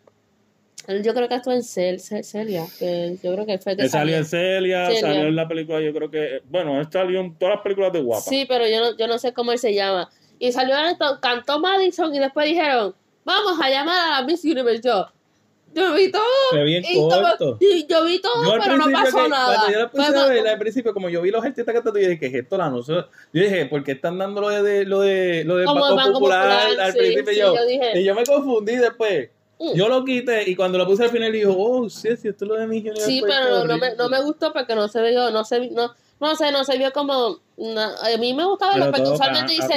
Yo 1.04 1.14
creo 1.14 1.28
que 1.28 1.36
actuó 1.36 1.54
en 1.54 1.64
Cel, 1.64 2.00
Cel- 2.00 2.24
Celia, 2.24 2.66
que 2.80 3.16
yo 3.24 3.32
creo 3.34 3.46
que 3.46 3.60
fue 3.60 3.76
de 3.76 3.88
salió 3.88 4.18
en 4.18 4.26
Celia. 4.26 4.56
Celia, 4.58 4.86
Celia. 4.88 5.02
salió 5.02 5.28
en 5.28 5.36
la 5.36 5.48
película, 5.48 5.80
yo 5.80 5.94
creo 5.94 6.10
que. 6.10 6.42
Bueno, 6.50 6.80
él 6.80 6.88
salió 6.92 7.20
en 7.22 7.36
todas 7.36 7.56
las 7.56 7.64
películas 7.64 7.94
de 7.94 8.02
Guapa. 8.02 8.24
Sí, 8.24 8.46
pero 8.50 8.68
yo 8.68 8.80
no, 8.80 8.98
yo 8.98 9.08
no 9.08 9.20
sé 9.20 9.32
cómo 9.32 9.52
él 9.52 9.60
se 9.60 9.74
llama. 9.76 10.10
Y 10.40 10.52
salió 10.52 10.76
en 10.80 10.86
esto, 10.86 11.20
cantó 11.22 11.60
Madison 11.60 12.14
y 12.16 12.20
después 12.20 12.48
dijeron, 12.48 12.96
vamos 13.24 13.60
a 13.62 13.70
llamar 13.70 14.12
a 14.12 14.20
la 14.22 14.26
Miss 14.28 14.44
Universe. 14.44 14.82
Yo, 14.84 15.06
yo 15.74 15.94
vi 15.94 16.12
todo. 16.12 16.22
Fue 16.52 16.64
bien 16.64 16.84
y, 16.88 16.96
corto. 16.98 17.58
y 17.60 17.86
yo 17.88 18.06
vi 18.06 18.20
todo, 18.20 18.44
Yo 18.44 18.52
pero 18.64 18.78
no 18.78 18.92
pasó 18.92 19.24
que- 19.24 19.30
nada. 19.30 19.56
Cuando 19.56 19.72
yo 19.74 19.80
la 19.80 19.90
puse 19.92 20.18
a 20.18 20.26
ver, 20.28 20.48
al 20.48 20.60
principio, 20.60 20.94
como 20.94 21.10
yo 21.10 21.22
vi 21.22 21.32
los 21.32 21.44
artistas 21.44 21.74
cantando, 21.74 22.00
yo 22.00 22.08
dije, 22.08 22.20
¿qué 22.20 22.28
es 22.28 22.34
esto? 22.34 22.58
La 22.58 22.66
anuncio? 22.66 23.08
Yo 23.34 23.44
dije, 23.44 23.66
¿por 23.68 23.84
qué 23.84 23.94
están 23.94 24.18
dando 24.18 24.42
lo 24.42 24.50
de, 24.50 24.86
lo 24.86 25.02
de, 25.02 25.44
lo 25.46 25.58
de 25.58 25.66
Banco, 25.66 25.82
Popular, 25.82 26.12
Popular, 26.14 26.80
al 26.80 26.92
sí, 26.94 26.98
principio? 26.98 27.34
sí, 27.34 27.40
yo, 27.40 27.56
yo 27.56 27.66
dije. 27.66 28.00
y 28.00 28.04
yo 28.04 28.16
me 28.16 28.24
confundí 28.24 28.76
después. 28.76 29.30
Mm. 29.60 29.74
Yo 29.76 29.88
lo 29.90 30.04
quité 30.04 30.50
y 30.50 30.56
cuando 30.56 30.78
lo 30.80 30.88
puse 30.88 31.04
al 31.04 31.12
final 31.12 31.32
dijo, 31.32 31.54
oh, 31.56 31.88
sí, 31.90 32.10
sí, 32.18 32.28
esto 32.30 32.46
es 32.46 32.50
lo 32.50 32.56
de 32.56 32.66
mi. 32.68 32.84
Sí, 32.96 33.22
pero 33.26 33.64
no 33.66 33.78
me, 33.78 33.96
no 33.96 34.10
me 34.10 34.22
gustó 34.24 34.52
porque 34.52 34.74
no 34.74 34.88
se 34.88 35.02
vio, 35.04 35.30
no 35.30 35.44
se 35.46 35.70
no, 35.70 35.94
no 36.22 36.36
sé, 36.36 36.52
no 36.52 36.64
se 36.64 36.78
vio 36.78 36.94
como, 36.94 37.14
a 37.14 38.18
mí 38.20 38.34
me 38.36 38.46
gustaba 38.46 38.74
Pero 38.74 38.86
porque 38.86 39.02
todo 39.02 39.14
usualmente 39.16 39.54
dice. 39.54 39.74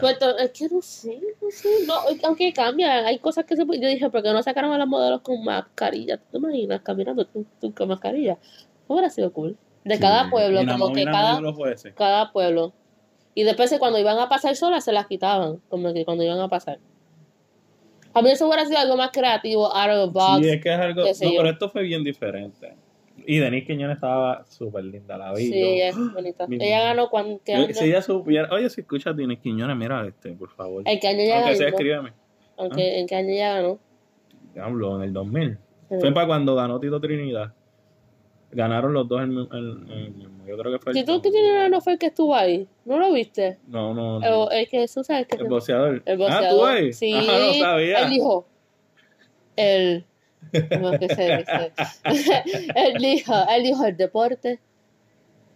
Puerto- 0.00 0.38
es 0.38 0.50
que 0.52 0.68
no 0.68 0.80
sé, 0.80 1.20
no 1.42 1.50
sé, 1.50 1.68
no, 1.84 1.94
aunque 2.22 2.52
cambia, 2.52 3.04
hay 3.06 3.18
cosas 3.18 3.44
que 3.44 3.56
se 3.56 3.64
yo 3.66 3.88
dije, 3.88 4.08
¿por 4.08 4.22
qué 4.22 4.32
no 4.32 4.40
sacaron 4.42 4.70
a 4.70 4.78
las 4.78 4.86
modelos 4.86 5.20
con 5.22 5.42
mascarilla? 5.42 6.16
¿Tú 6.18 6.24
te 6.30 6.36
imaginas 6.38 6.80
caminando 6.82 7.24
tú, 7.26 7.44
tú 7.60 7.74
con 7.74 7.88
mascarilla? 7.88 8.38
Hubiera 8.86 9.10
sido 9.10 9.32
cool. 9.32 9.56
De 9.82 9.98
cada 9.98 10.30
pueblo, 10.30 10.62
y 10.62 10.66
como 10.66 10.92
que 10.92 11.04
cada, 11.04 11.40
los 11.40 11.56
cada 11.94 12.32
pueblo. 12.32 12.72
Y 13.34 13.42
después 13.42 13.74
cuando 13.80 13.98
iban 13.98 14.18
a 14.18 14.28
pasar 14.28 14.54
solas 14.54 14.84
se 14.84 14.92
las 14.92 15.08
quitaban, 15.08 15.60
como 15.68 15.92
que 15.92 16.04
cuando 16.04 16.22
iban 16.22 16.38
a 16.38 16.48
pasar. 16.48 16.78
A 18.14 18.22
mí 18.22 18.30
eso 18.30 18.46
hubiera 18.46 18.64
sido 18.64 18.78
algo 18.78 18.96
más 18.96 19.10
creativo, 19.10 19.74
out 19.74 19.90
of 19.90 20.06
the 20.06 20.18
box. 20.18 20.44
Sí, 20.44 20.48
es 20.50 20.62
que 20.62 20.72
es 20.72 20.78
algo. 20.78 21.02
No, 21.02 21.30
pero 21.36 21.50
esto 21.50 21.68
fue 21.68 21.82
bien 21.82 22.04
diferente. 22.04 22.76
Y 23.26 23.38
Denise 23.38 23.66
Quiñones 23.66 23.96
estaba 23.96 24.44
súper 24.46 24.84
linda, 24.84 25.16
la 25.16 25.32
vi. 25.32 25.46
Sí, 25.46 25.60
yo- 25.60 25.66
ella 25.66 25.88
es 25.88 25.96
bonita. 26.12 26.46
Ella 26.50 26.80
ganó 26.84 27.08
cuando, 27.08 27.40
si 27.44 27.84
ella 27.84 28.02
supiera, 28.02 28.48
oye, 28.52 28.68
si 28.68 28.82
escuchas 28.82 29.16
Denise 29.16 29.40
Quiñones, 29.40 29.76
mira 29.76 30.06
este, 30.06 30.32
por 30.32 30.50
favor. 30.50 30.82
¿En 30.86 31.00
qué 31.00 31.08
año 31.08 31.20
ella 31.20 31.38
Aunque 31.38 31.56
sea, 31.56 31.64
ganó? 31.66 31.76
escríbeme. 31.76 32.12
Aunque, 32.56 32.98
¿En 33.00 33.06
qué 33.06 33.14
año 33.16 33.28
ella 33.30 33.54
ganó? 33.54 33.78
Hablo 34.62 34.96
en 34.96 35.02
el 35.02 35.12
2000. 35.12 35.58
Sí. 35.90 35.96
Fue 36.00 36.12
para 36.12 36.26
cuando 36.26 36.54
ganó 36.54 36.78
Tito 36.80 37.00
Trinidad. 37.00 37.52
Ganaron 38.52 38.92
los 38.92 39.08
dos 39.08 39.20
el, 39.22 39.28
mi- 39.28 39.48
el- 39.52 39.90
el 39.90 40.10
mismo. 40.12 40.46
Yo 40.46 40.56
creo 40.56 40.72
que 40.72 40.78
fue 40.78 40.92
el. 40.92 40.98
Si 40.98 41.04
tú 41.04 41.20
que 41.20 41.30
tienes 41.30 41.68
no 41.70 41.80
fue 41.80 41.94
el 41.94 41.98
que 41.98 42.06
estuvo 42.06 42.34
ahí, 42.36 42.68
¿no 42.84 42.98
lo 42.98 43.12
viste? 43.12 43.58
No, 43.66 43.92
no, 43.94 44.20
no. 44.20 44.48
El, 44.50 44.58
el 44.60 44.68
que 44.68 44.86
tú 44.86 45.02
sabes 45.02 45.26
que 45.26 45.36
El 45.36 45.48
boxeador. 45.48 46.02
el 46.04 46.12
Ah, 46.12 46.14
tú 46.16 46.18
boxeador. 46.58 46.68
ahí. 46.70 46.92
Sí, 46.92 47.12
Ajá, 47.14 47.24
no 47.26 47.54
sabía. 47.54 47.98
él 48.04 48.10
dijo, 48.10 48.46
el, 49.56 50.04
¿cómo 50.70 50.90
es 50.92 50.98
que 51.00 51.08
se 51.14 51.44
dijo, 52.98 53.32
él 53.54 53.62
dijo 53.62 53.84
el 53.86 53.96
deporte 53.96 54.58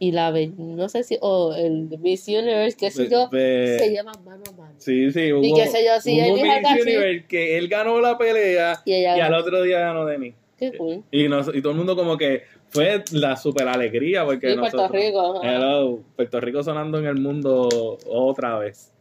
y 0.00 0.12
la, 0.12 0.30
be- 0.30 0.52
no 0.56 0.88
sé 0.88 1.02
si, 1.02 1.18
o 1.20 1.54
el 1.54 1.88
Miss 1.98 2.28
Universe, 2.28 2.76
qué 2.78 2.90
sé 2.90 3.08
yo, 3.10 3.28
ve- 3.30 3.76
se 3.80 3.92
llama 3.92 4.12
mano 4.24 4.42
a 4.48 4.52
mano. 4.52 4.74
Sí, 4.78 5.10
sí, 5.10 5.32
hubo, 5.32 5.42
Y 5.44 5.52
qué 5.54 5.66
sé 5.66 5.84
yo, 5.84 5.92
hubo 5.96 6.24
él 6.44 6.62
Miss. 6.62 6.82
Universe 6.82 7.24
que 7.26 7.58
él 7.58 7.68
ganó 7.68 8.00
la 8.00 8.16
pelea 8.16 8.80
Y 8.84 8.92
y 8.94 9.04
al 9.06 9.34
otro 9.34 9.62
día 9.62 9.80
ganó 9.80 10.04
Denis. 10.06 10.34
Qué 10.56 10.72
cool. 10.76 11.02
Y, 11.10 11.28
nos- 11.28 11.54
y 11.54 11.60
todo 11.62 11.72
el 11.72 11.78
mundo 11.78 11.96
como 11.96 12.16
que 12.16 12.42
fue 12.70 13.02
la 13.12 13.36
super 13.36 13.66
alegría 13.68 14.24
porque 14.24 14.54
Puerto 14.54 14.76
nosotros- 14.76 14.90
Rico. 14.90 15.36
ajá. 15.40 15.54
Hello, 15.56 16.00
Puerto 16.16 16.40
Rico 16.40 16.62
sonando 16.62 16.98
en 16.98 17.06
el 17.06 17.16
mundo 17.16 17.98
otra 18.08 18.58
vez. 18.58 18.92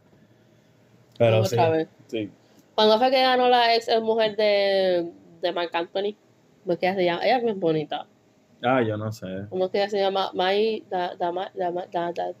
Pero 1.18 1.40
Otra 1.42 1.66
sí, 1.66 1.72
vez. 1.72 1.88
sí. 2.08 2.30
¿Cuándo 2.74 2.98
fue 2.98 3.10
que 3.10 3.20
ganó 3.20 3.48
la 3.48 3.74
ex 3.74 3.88
mujer 4.00 4.36
de, 4.36 5.06
de 5.40 5.52
Marc 5.52 5.74
Anthony? 5.74 6.14
¿Cómo 6.62 6.72
es 6.74 6.78
que 6.78 6.86
ella 6.86 6.94
se 6.96 7.04
llama? 7.04 7.24
Ella 7.24 7.36
es 7.38 7.44
bien 7.44 7.60
bonita. 7.60 8.06
Ah, 8.62 8.82
yo 8.82 8.96
no 8.96 9.12
sé. 9.12 9.26
¿Cómo 9.48 9.66
es 9.66 9.70
que 9.70 9.78
ella 9.78 9.88
se 9.88 9.98
llama? 9.98 10.30
Mai, 10.34 10.84
da, 10.90 11.14
da, 11.16 11.30
da, 11.54 11.70
da, 11.70 12.12
da. 12.12 12.32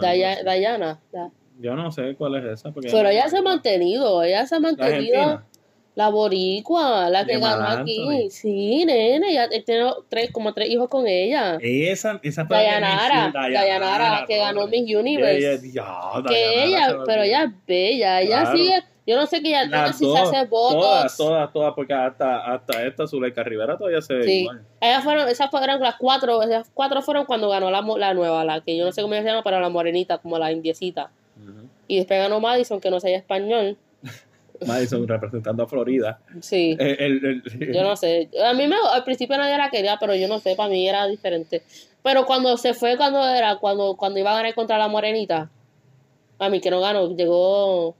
Daya- 0.00 0.42
Dayana. 0.44 1.00
Da- 1.12 1.30
Yo 1.58 1.74
no 1.74 1.90
sé 1.90 2.14
cuál 2.16 2.36
es 2.36 2.44
esa. 2.44 2.70
Porque 2.72 2.88
Pero 2.90 3.08
ella 3.08 3.28
se 3.28 3.38
ha 3.38 3.42
mantenido, 3.42 4.22
ella 4.22 4.46
se 4.46 4.54
ha 4.54 4.58
La 4.58 4.62
mantenido. 4.68 5.42
La 5.96 6.08
boricua, 6.08 7.10
la 7.10 7.26
que 7.26 7.34
De 7.34 7.40
ganó 7.40 7.66
aquí. 7.82 7.98
Anthony. 8.00 8.30
Sí, 8.30 8.84
nene, 8.86 9.34
ya 9.34 9.48
tiene 9.48 9.90
tres, 10.08 10.30
como 10.30 10.54
tres 10.54 10.70
hijos 10.70 10.88
con 10.88 11.06
ella. 11.06 11.58
Esa, 11.60 12.20
esa 12.22 12.46
fue 12.46 12.56
la 12.56 12.62
que 12.62 12.68
Dayanara, 12.70 13.30
Dayanara, 13.32 14.24
que 14.26 14.38
ganó. 14.38 14.66
Miss 14.68 14.94
Universe. 14.96 15.36
Ella- 15.66 15.72
ya, 15.72 16.22
que 16.28 16.64
ella, 16.64 16.98
pero 17.04 17.22
ella 17.22 17.42
es 17.44 17.50
bella, 17.66 18.20
ella 18.20 18.40
Claro. 18.42 18.56
sigue, 18.56 18.82
yo 19.06 19.16
no 19.16 19.26
sé 19.26 19.42
que 19.42 19.50
Las 19.68 19.96
si 19.98 20.04
se 20.10 20.18
hace 20.18 20.46
Todas, 20.46 20.48
botox. 20.50 21.16
todas, 21.16 21.52
todas, 21.52 21.72
porque 21.74 21.92
hasta, 21.94 22.52
hasta 22.52 22.84
esta 22.86 23.06
Zuleika 23.06 23.42
Rivera 23.42 23.76
todavía 23.76 24.00
se 24.02 24.14
ve 24.14 24.22
Sí. 24.24 24.32
igual. 24.42 24.62
Ellas 24.80 25.02
fueron, 25.04 25.28
esas 25.28 25.50
fueron 25.50 25.80
las 25.80 25.96
cuatro, 25.96 26.42
esas 26.42 26.70
cuatro 26.74 27.02
fueron 27.02 27.24
cuando 27.26 27.48
ganó 27.48 27.70
la, 27.70 27.80
la 27.82 28.14
nueva, 28.14 28.44
la 28.44 28.60
que 28.60 28.76
yo 28.76 28.84
no 28.84 28.92
sé 28.92 29.02
cómo 29.02 29.14
se 29.14 29.22
llama, 29.22 29.42
pero 29.42 29.58
la 29.60 29.68
morenita, 29.68 30.18
como 30.18 30.38
la 30.38 30.52
indiecita. 30.52 31.10
Y 31.88 31.96
después 31.96 32.20
ganó 32.20 32.38
Madison, 32.40 32.80
que 32.80 32.90
no 32.90 33.00
sabía 33.00 33.16
español. 33.18 33.76
Madison 34.66 35.08
representando 35.08 35.62
a 35.62 35.66
Florida. 35.66 36.20
Sí. 36.40 36.76
El- 36.78 37.00
el- 37.24 37.42
el- 37.60 37.72
Yo 37.74 37.82
no 37.82 37.96
sé. 37.96 38.28
A 38.44 38.52
mí 38.52 38.66
me, 38.68 38.76
al 38.92 39.02
principio 39.04 39.36
nadie 39.38 39.56
la 39.56 39.70
quería, 39.70 39.96
pero 39.98 40.14
yo 40.14 40.28
no 40.28 40.38
sé, 40.38 40.54
para 40.54 40.68
mí 40.68 40.86
era 40.88 41.06
diferente. 41.06 41.62
Pero 42.02 42.26
cuando 42.26 42.56
se 42.58 42.74
fue, 42.74 42.96
cuando 42.96 43.26
era, 43.26 43.56
cuando, 43.56 43.96
cuando 43.96 44.20
iba 44.20 44.30
a 44.32 44.34
ganar 44.36 44.54
contra 44.54 44.78
la 44.78 44.86
morenita, 44.88 45.50
a 46.38 46.48
mí 46.48 46.60
que 46.60 46.70
no 46.70 46.80
ganó, 46.80 47.14
llegó, 47.16 47.94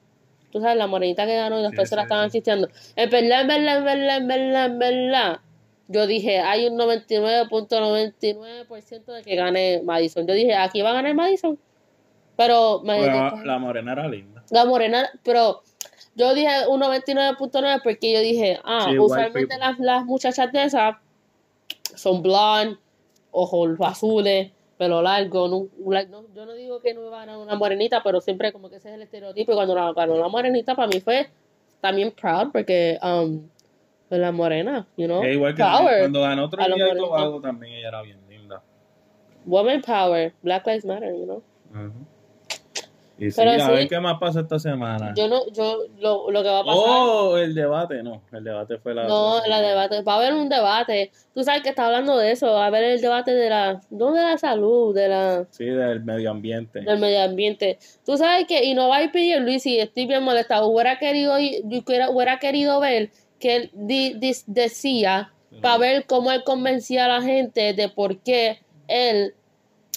tú 0.51 0.61
sabes, 0.61 0.77
la 0.77 0.87
morenita 0.87 1.27
que 1.27 1.37
ganó 1.37 1.59
y 1.61 1.63
después 1.63 1.89
Sí, 1.89 1.91
se 1.91 1.97
la 1.97 2.03
sí, 2.03 2.07
estaban 2.07 2.31
chisteando. 2.31 2.69
En 2.97 3.11
verdad, 3.11 3.41
en 3.43 3.47
verdad, 3.49 3.77
en 3.79 3.85
verdad, 3.85 4.17
en 4.17 4.29
verdad, 4.29 4.67
en 4.67 4.79
verdad, 4.79 5.41
yo 5.89 6.07
dije, 6.07 6.39
hay 6.41 6.67
un 6.69 6.79
99.99% 6.79 9.13
de 9.13 9.23
que 9.23 9.37
gane 9.37 9.83
Madison. 9.85 10.27
Yo 10.27 10.35
dije, 10.35 10.55
aquí 10.55 10.83
va 10.83 10.91
a 10.91 10.95
ganar 10.95 11.15
Madison. 11.15 11.59
Pero 12.37 12.81
me, 12.85 12.99
Pero 13.01 13.45
la 13.45 13.59
morena 13.59 13.93
era 13.93 14.09
linda. 14.09 14.43
la 14.51 14.65
morena, 14.65 15.11
pero 15.23 15.63
yo 16.15 16.35
dije 16.35 16.67
un 16.69 16.81
99.9 16.81 17.81
porque 17.83 18.13
yo 18.13 18.21
dije, 18.21 18.59
ah, 18.65 18.87
Sí, 18.91 18.99
usualmente 18.99 19.59
las, 19.59 19.79
las 19.79 20.05
muchachas 20.05 20.51
de 20.53 20.65
esas 20.65 20.97
son 21.95 22.23
blonde, 22.23 22.77
ojos 23.31 23.71
azules, 23.81 24.51
pelo 24.81 25.03
largo. 25.03 25.47
No, 25.47 25.67
no- 25.85 26.25
yo 26.35 26.47
no 26.47 26.55
digo 26.55 26.81
que 26.81 26.95
no 26.95 27.05
iba 27.07 27.19
a 27.19 27.27
ganar 27.27 27.37
una 27.37 27.55
morenita, 27.55 28.03
pero 28.03 28.23
siempre 28.23 28.51
como 28.51 28.71
que 28.71 28.77
ese 28.77 28.89
es 28.89 28.95
el 28.95 29.03
estereotipo. 29.03 29.53
Y 29.53 29.55
cuando 29.55 29.75
la 29.75 29.93
ganó 29.93 30.17
la 30.17 30.29
morenita, 30.29 30.75
para 30.75 30.89
mí 30.89 31.01
fue 31.01 31.29
también 31.83 32.11
proud 32.13 32.51
porque 32.51 32.99
um, 33.03 33.47
pues 34.09 34.19
la 34.23 34.33
morena, 34.33 34.87
you 34.97 35.07
know, 35.07 35.23
Es 35.23 35.35
igual 35.35 35.55
que 35.55 35.63
power, 35.63 35.99
cuando 36.01 36.23
ganó 36.23 36.45
otro 36.47 36.65
día. 36.65 36.95
Tobago 36.97 37.41
también 37.43 37.75
ella 37.75 37.89
era 37.89 38.01
bien 38.01 38.19
linda. 38.31 38.63
woman 39.45 39.83
power, 39.83 40.33
Black 40.43 40.67
Lives 40.67 40.87
Matter, 40.87 41.13
you 41.15 41.25
know. 41.27 41.43
Y 43.21 43.31
sí, 43.31 43.43
a 43.43 43.67
sí. 43.67 43.73
ver 43.73 43.87
qué 43.89 44.01
más 44.01 44.19
pasa 44.19 44.41
esta 44.41 44.59
semana. 44.59 45.13
Yo 45.15 45.29
no, 45.29 45.47
yo, 45.53 45.83
lo, 45.99 46.31
lo 46.31 46.43
que 46.43 46.49
va 46.49 46.61
a 46.61 46.65
pasar. 46.65 46.83
Oh, 46.87 47.37
el 47.37 47.55
debate, 47.55 48.03
no. 48.03 48.23
El 48.33 48.43
debate 48.45 48.79
fue 48.79 48.95
la. 48.95 49.05
No, 49.07 49.41
la 49.47 49.61
debate, 49.61 50.01
va 50.01 50.15
a 50.15 50.17
haber 50.17 50.33
un 50.33 50.49
debate. 50.49 51.11
Tú 51.35 51.45
sabes 51.45 51.63
que 51.63 51.69
está 51.69 51.85
hablando 51.87 52.17
de 52.17 52.33
eso, 52.33 52.47
va 52.51 52.65
a 52.65 52.67
haber 52.69 52.83
el 52.85 53.01
debate 53.03 53.33
de 53.35 53.51
la, 53.51 53.81
no 53.91 54.13
de 54.13 54.23
la 54.23 54.39
salud, 54.39 54.95
de 54.95 55.09
la, 55.09 55.45
Sí, 55.51 55.67
del 55.67 56.03
medio 56.03 56.31
ambiente. 56.31 56.81
del 56.81 56.99
medio 56.99 57.23
ambiente. 57.23 57.79
Tú 58.07 58.17
sabes 58.17 58.47
que, 58.47 58.65
y 58.65 58.73
no 58.75 58.89
va 58.89 58.97
a 58.97 59.03
ir 59.05 59.13
pedir 59.13 59.39
Luis, 59.43 59.67
y 59.67 59.79
estoy 59.79 60.07
bien 60.07 60.23
molestado, 60.23 60.69
hubiera 60.69 60.99
querido, 60.99 61.35
hubiera, 61.37 62.09
hubiera 62.09 62.39
querido 62.39 62.81
ver 62.81 63.11
que 63.39 63.57
él 63.57 63.71
di- 63.75 64.15
decía, 64.47 65.33
para 65.61 65.77
ver 65.79 66.07
cómo 66.07 66.33
él 66.33 66.43
convencía 66.45 67.05
a 67.05 67.09
la 67.09 67.23
gente 67.23 67.75
de 67.75 67.89
por 67.91 68.19
qué 68.21 68.61
él 68.89 69.35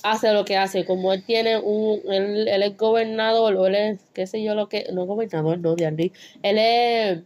hace 0.04 0.34
lo 0.34 0.44
que 0.46 0.58
hace, 0.58 0.86
como 0.86 1.14
él 1.14 1.24
tiene 1.26 1.58
un, 1.58 2.02
él, 2.12 2.48
él 2.48 2.64
es 2.64 2.78
gobernador, 2.78 3.56
o 3.56 3.66
él 3.68 3.76
es, 3.76 4.02
qué 4.14 4.28
sé 4.28 4.44
yo 4.44 4.54
lo 4.54 4.68
que, 4.70 4.86
no 4.94 5.06
gobernador, 5.06 5.58
no, 5.60 5.76
de 5.76 5.86
Andy, 5.86 6.12
él 6.44 6.58
es, 6.60 7.20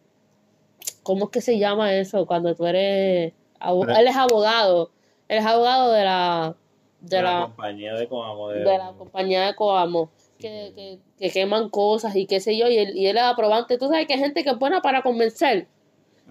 ¿cómo 1.03 1.25
es 1.25 1.31
que 1.31 1.41
se 1.41 1.57
llama 1.57 1.93
eso? 1.95 2.25
Cuando 2.25 2.55
tú 2.55 2.65
eres, 2.65 3.33
él 3.61 4.07
es 4.07 4.15
abogado, 4.15 4.91
él 5.27 5.39
es 5.39 5.45
abogado 5.45 5.91
de 5.91 6.03
la, 6.03 6.55
de 7.01 7.21
la, 7.21 7.41
compañía 7.47 7.93
de 7.95 8.07
Coamo. 8.07 8.49
De, 8.49 8.59
de 8.59 8.77
la 8.77 8.93
compañía 8.97 9.45
de 9.47 9.55
Coamo, 9.55 10.09
que, 10.37 10.71
que, 10.75 10.99
que 11.19 11.29
queman 11.31 11.69
cosas 11.69 12.15
y 12.15 12.27
qué 12.27 12.39
sé 12.39 12.57
yo, 12.57 12.67
y 12.67 12.77
él, 12.77 12.95
y 12.95 13.07
él 13.07 13.17
es 13.17 13.23
aprobante, 13.23 13.77
tú 13.79 13.87
sabes 13.87 14.05
que 14.07 14.13
hay 14.13 14.19
gente 14.19 14.43
que 14.43 14.51
es 14.51 14.57
buena 14.59 14.81
para 14.81 15.01
convencer, 15.01 15.67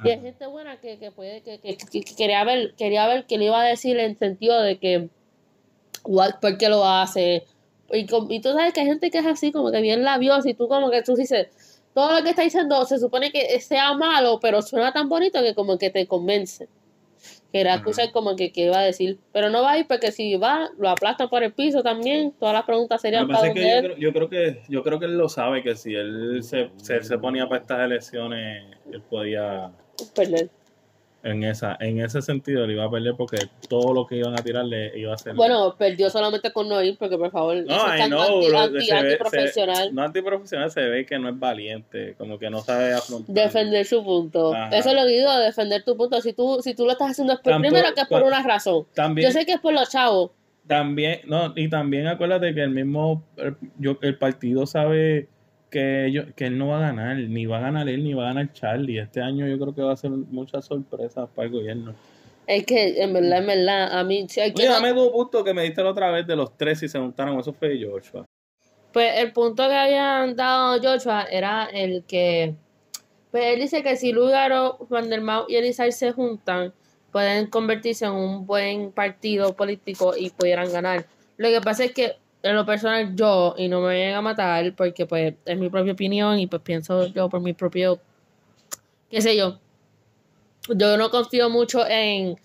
y 0.05 0.11
hay 0.11 0.21
gente 0.21 0.47
buena 0.47 0.79
que, 0.79 0.99
que 0.99 1.11
puede, 1.11 1.41
que, 1.43 1.59
que, 1.59 1.77
que- 1.77 2.03
que 2.03 2.15
quería 2.15 2.45
ver, 2.45 2.75
quería 2.75 3.07
ver 3.09 3.25
que 3.25 3.39
le 3.39 3.47
iba 3.47 3.61
a 3.61 3.65
decir 3.65 3.99
en 3.99 4.17
sentido 4.19 4.61
de 4.63 4.79
que 4.79 5.09
what- 6.07 6.41
por 6.41 6.57
qué 6.59 6.69
lo 6.69 6.85
hace. 6.85 7.45
Y, 7.93 8.07
y 8.31 8.41
tú 8.41 8.53
sabes 8.53 8.73
que 8.73 8.81
hay 8.81 8.87
gente 8.87 9.11
que 9.11 9.19
es 9.19 9.27
así, 9.27 9.53
como 9.53 9.71
que 9.71 9.81
bien 9.81 10.03
labiosa, 10.03 10.49
y 10.49 10.55
tú 10.55 10.67
como 10.69 10.91
que 10.91 11.03
tú 11.03 11.15
dices, 11.15 11.49
todo 11.95 12.19
lo 12.19 12.23
que 12.25 12.31
está 12.31 12.43
diciendo 12.43 12.85
se 12.85 12.99
supone 12.99 13.31
que 13.31 13.61
sea 13.61 13.95
malo, 13.95 14.39
pero 14.41 14.61
suena 14.63 14.93
tan 14.93 15.09
bonito 15.09 15.41
que 15.41 15.55
como 15.55 15.79
que 15.79 15.91
te 15.91 16.07
convence. 16.07 16.69
Que 17.53 17.61
era 17.61 17.75
Ajá. 17.75 17.79
escuchar 17.79 18.13
como 18.13 18.37
que, 18.37 18.53
que 18.53 18.67
iba 18.67 18.79
a 18.79 18.83
decir, 18.83 19.19
pero 19.33 19.49
no 19.51 19.63
va 19.63 19.73
a 19.73 19.79
ir 19.79 19.87
porque 19.87 20.13
si 20.13 20.37
va, 20.37 20.69
lo 20.79 20.91
aplastan 20.91 21.29
por 21.31 21.43
el 21.43 21.53
piso 21.53 21.83
también, 21.83 22.33
todas 22.39 22.53
las 22.55 22.65
preguntas 22.65 23.01
serían 23.01 23.27
para 23.29 23.47
es 23.49 23.55
que 23.55 23.61
donde 23.61 23.75
yo 23.77 23.81
creo, 23.83 23.97
yo 23.97 24.13
creo 24.13 24.29
que 24.29 24.63
yo 24.69 24.83
creo 24.83 24.99
que 24.99 25.07
él 25.07 25.17
lo 25.17 25.29
sabe 25.29 25.63
que 25.63 25.75
si 25.77 25.95
él 25.95 26.43
se, 26.43 26.71
se, 26.77 27.03
se 27.03 27.19
ponía 27.19 27.49
para 27.49 27.63
estas 27.63 27.81
elecciones 27.81 28.65
él 28.93 29.01
podía 29.03 29.71
perder. 30.15 30.51
En 31.27 31.45
esa 31.45 31.77
en 31.81 32.01
ese 32.01 32.23
sentido 32.23 32.65
él 32.65 32.71
iba 32.71 32.85
a 32.85 32.91
perder 32.91 33.15
porque 33.17 33.37
todo 33.69 33.93
lo 33.93 34.07
que 34.07 34.17
iban 34.17 34.33
a 34.33 34.43
tirarle 34.43 34.93
iba 34.99 35.13
a 35.15 35.19
ser 35.19 35.35
Bueno, 35.35 35.75
perdió 35.77 36.09
solamente 36.11 36.53
con 36.53 36.69
no 36.69 36.83
ir, 36.83 36.97
porque 36.99 37.19
por 37.19 37.31
favor, 37.31 37.57
no, 37.57 37.63
eso 37.77 37.93
es 37.95 38.07
know, 38.09 38.21
anti, 38.23 38.49
lo- 38.51 38.59
anti- 38.59 38.91
ve- 38.91 38.97
antiprofesional. 38.97 39.89
se- 39.89 39.93
no 39.93 40.03
antiprofesional 40.03 40.71
se 40.71 40.81
ve 40.83 41.05
que 41.07 41.19
no 41.19 41.29
es 41.29 41.39
valiente 41.39 42.15
como 42.17 42.39
que 42.39 42.49
no 42.51 42.61
sabe 42.61 42.93
afrontar 42.95 43.35
defender 43.35 43.85
su 43.85 44.03
punto. 44.05 44.55
Ajá. 44.55 44.77
Eso 44.77 44.89
es 44.91 44.95
lo 44.95 45.03
que 45.07 45.13
digo, 45.19 45.37
defender 45.39 45.83
tu 45.85 45.97
punto. 45.97 46.21
Si 46.21 46.33
tú, 46.33 46.61
si 46.63 46.75
tú 46.75 46.85
lo 46.87 46.93
estás 46.93 47.11
haciendo 47.11 47.33
es 47.35 47.41
por, 47.41 47.53
Tampoco- 47.53 47.71
primero 47.75 47.95
que 47.95 48.01
es 48.03 48.07
por 48.09 48.23
pa- 48.23 48.27
una 48.29 48.43
razón. 48.43 48.87
también 48.95 49.29
Yo 49.29 49.33
sé 49.39 49.45
que 49.45 49.53
es 49.53 49.61
por 49.61 49.73
los 49.75 49.91
chavos. 49.91 50.31
También, 50.67 51.21
no, 51.27 51.53
y 51.55 51.69
también 51.69 52.09
acuérdate 52.09 52.53
que 52.55 52.63
el 52.63 52.71
mismo, 52.71 53.23
el, 53.37 53.57
yo, 53.79 53.99
el 54.03 54.19
partido 54.19 54.67
sabe 54.67 55.29
que, 55.77 56.07
ellos, 56.07 56.27
que 56.35 56.47
él 56.47 56.57
no 56.57 56.69
va 56.69 56.79
a 56.79 56.81
ganar, 56.81 57.17
ni 57.17 57.45
va 57.45 57.59
a 57.59 57.61
ganar 57.61 57.87
él, 57.87 58.03
ni 58.03 58.15
va 58.15 58.25
a 58.25 58.27
ganar 58.33 58.51
Charlie. 58.55 58.99
Este 58.99 59.21
año 59.21 59.47
yo 59.47 59.59
creo 59.59 59.75
que 59.75 59.83
va 59.83 59.93
a 59.93 59.97
ser 59.97 60.11
muchas 60.11 60.65
sorpresas 60.65 61.29
para 61.35 61.47
el 61.47 61.53
gobierno. 61.53 61.95
Es 62.47 62.65
que, 62.65 63.03
en 63.03 63.13
verdad, 63.13 63.41
en 63.41 63.47
verdad, 63.47 63.99
a 63.99 64.03
mí... 64.03 64.27
si 64.27 64.41
hay 64.41 64.55
que 64.55 64.63
Oye, 64.63 64.71
dame 64.71 64.95
tu 64.95 65.13
punto 65.13 65.45
que 65.45 65.53
me 65.53 65.65
diste 65.65 65.83
la 65.83 65.91
otra 65.91 66.11
vez 66.11 66.27
de 66.27 66.35
los 66.35 66.57
tres 66.57 66.83
y 66.83 66.89
se 66.89 66.99
juntaron, 66.99 67.39
eso 67.39 67.53
fue 67.53 67.79
Joshua. 67.79 68.25
Pues 68.91 69.19
el 69.19 69.33
punto 69.35 69.69
que 69.69 69.75
habían 69.75 70.35
dado 70.35 70.81
Joshua 70.81 71.25
era 71.31 71.67
el 71.67 72.05
que... 72.05 72.55
Pues 73.31 73.45
él 73.53 73.61
dice 73.61 73.83
que 73.83 73.97
si 73.97 74.13
Lugaro, 74.13 74.79
Vandermau 74.89 75.45
y 75.47 75.57
Elizar 75.57 75.93
se 75.93 76.13
juntan, 76.13 76.73
pueden 77.13 77.49
convertirse 77.49 78.07
en 78.07 78.13
un 78.13 78.47
buen 78.47 78.93
partido 78.93 79.55
político 79.55 80.15
y 80.17 80.31
pudieran 80.31 80.73
ganar. 80.73 81.05
Lo 81.37 81.51
que 81.51 81.61
pasa 81.61 81.85
es 81.85 81.93
que, 81.93 82.13
en 82.49 82.57
lo 82.57 82.67
personal, 82.67 83.15
yo, 83.15 83.55
y 83.57 83.69
no 83.69 83.81
me 83.81 83.87
vayan 83.87 84.15
a 84.15 84.23
matar, 84.23 84.75
porque 84.75 85.07
pues 85.07 85.35
es 85.45 85.59
mi 85.59 85.69
propia 85.69 85.93
opinión 85.93 86.39
y 86.39 86.47
pues 86.47 86.63
pienso 86.63 87.07
yo 87.07 87.29
por 87.29 87.41
mi 87.41 87.53
propio, 87.53 88.01
qué 89.11 89.21
sé 89.21 89.37
yo, 89.37 89.59
yo 90.75 90.97
no 90.97 91.11
confío 91.11 91.49
mucho 91.51 91.87
en, 91.87 92.39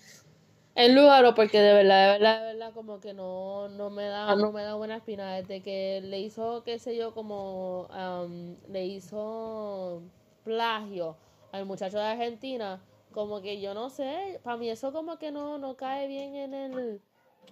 en 0.74 0.94
Lugaro 0.94 1.34
porque 1.34 1.60
de 1.60 1.74
verdad, 1.74 2.06
de 2.06 2.18
verdad, 2.18 2.40
de 2.40 2.52
verdad, 2.52 2.72
como 2.72 3.00
que 3.00 3.12
no, 3.14 3.68
no 3.68 3.90
me 3.90 4.04
da, 4.04 4.34
no 4.36 4.52
me 4.52 4.62
da 4.62 4.74
buena 4.74 4.96
espina. 4.96 5.34
Desde 5.34 5.60
que 5.60 6.00
le 6.04 6.20
hizo, 6.20 6.62
qué 6.64 6.78
sé 6.78 6.96
yo, 6.96 7.14
como 7.14 7.88
um, 7.88 8.56
le 8.70 8.86
hizo 8.86 10.02
plagio 10.44 11.16
al 11.52 11.66
muchacho 11.66 11.98
de 11.98 12.04
Argentina, 12.04 12.80
como 13.12 13.42
que 13.42 13.60
yo 13.60 13.74
no 13.74 13.90
sé, 13.90 14.40
para 14.42 14.56
mí 14.56 14.70
eso 14.70 14.92
como 14.92 15.18
que 15.18 15.30
no, 15.30 15.58
no 15.58 15.76
cae 15.76 16.06
bien 16.08 16.34
en 16.34 16.54
el, 16.54 17.00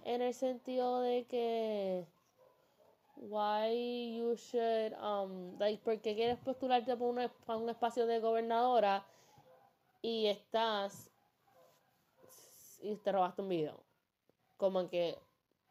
en 0.05 0.23
el 0.23 0.35
sentido 0.35 1.01
de 1.01 1.25
que 1.25 2.07
why 3.21 3.71
you 4.17 4.35
should 4.37 4.95
um 4.95 5.57
like 5.59 5.83
por 5.85 6.01
qué 6.01 6.15
quieres 6.15 6.39
postularte 6.39 6.97
para 6.97 7.11
un, 7.11 7.31
para 7.47 7.59
un 7.59 7.69
espacio 7.69 8.07
de 8.07 8.19
gobernadora 8.21 9.05
y 10.03 10.27
estás 10.27 11.11
y 12.83 12.97
te 12.97 13.13
robaste 13.13 13.43
un 13.43 13.49
video 13.49 13.85
como 14.57 14.89
que 14.89 15.19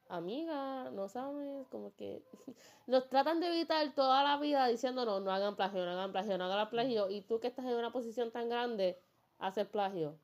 amiga 0.09 0.89
no 0.91 1.09
sabes 1.09 1.67
como 1.69 1.93
que 1.95 2.21
nos 2.87 3.09
tratan 3.09 3.39
de 3.39 3.47
evitar 3.47 3.93
toda 3.95 4.23
la 4.23 4.37
vida 4.37 4.67
diciendo 4.67 5.19
no 5.19 5.31
hagan 5.31 5.55
plagio 5.55 5.85
no 5.85 5.91
hagan 5.91 6.11
plagio 6.11 6.37
no 6.37 6.45
hagan 6.45 6.69
plagio 6.69 7.09
y 7.09 7.21
tú 7.21 7.39
que 7.39 7.47
estás 7.47 7.65
en 7.65 7.73
una 7.73 7.91
posición 7.91 8.31
tan 8.31 8.49
grande 8.49 8.97
haces 9.39 9.67
plagio. 9.67 10.17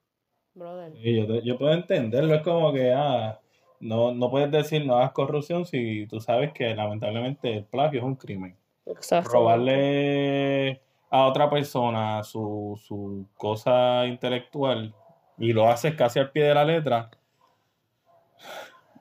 Brother. 0.53 0.93
Yo, 0.93 1.41
yo 1.41 1.57
puedo 1.57 1.73
entenderlo, 1.73 2.33
es 2.35 2.41
como 2.41 2.71
que 2.71 2.93
ah, 2.93 3.41
no, 3.86 4.13
no 4.13 4.30
puedes 4.30 4.52
decir 4.52 4.86
no 4.86 4.98
hagas 4.98 5.12
corrupción 5.12 5.65
si 5.65 6.08
tú 6.08 6.19
sabes 6.19 6.52
que 6.54 6.74
lamentablemente 6.76 7.58
el 7.58 7.63
plagio 7.65 8.00
es 8.00 8.06
un 8.06 8.15
crimen. 8.15 8.56
Exacto. 8.86 9.30
Robarle 9.32 10.82
a 11.10 11.26
otra 11.26 11.50
persona 11.50 12.24
su, 12.24 12.80
su 12.86 13.26
cosa 13.38 14.06
intelectual 14.06 14.93
y 15.38 15.54
lo 15.54 15.69
haces 15.69 15.95
casi 15.95 16.19
al 16.19 16.32
pie 16.32 16.43
de 16.45 16.54
la 16.54 16.65
letra, 16.65 17.10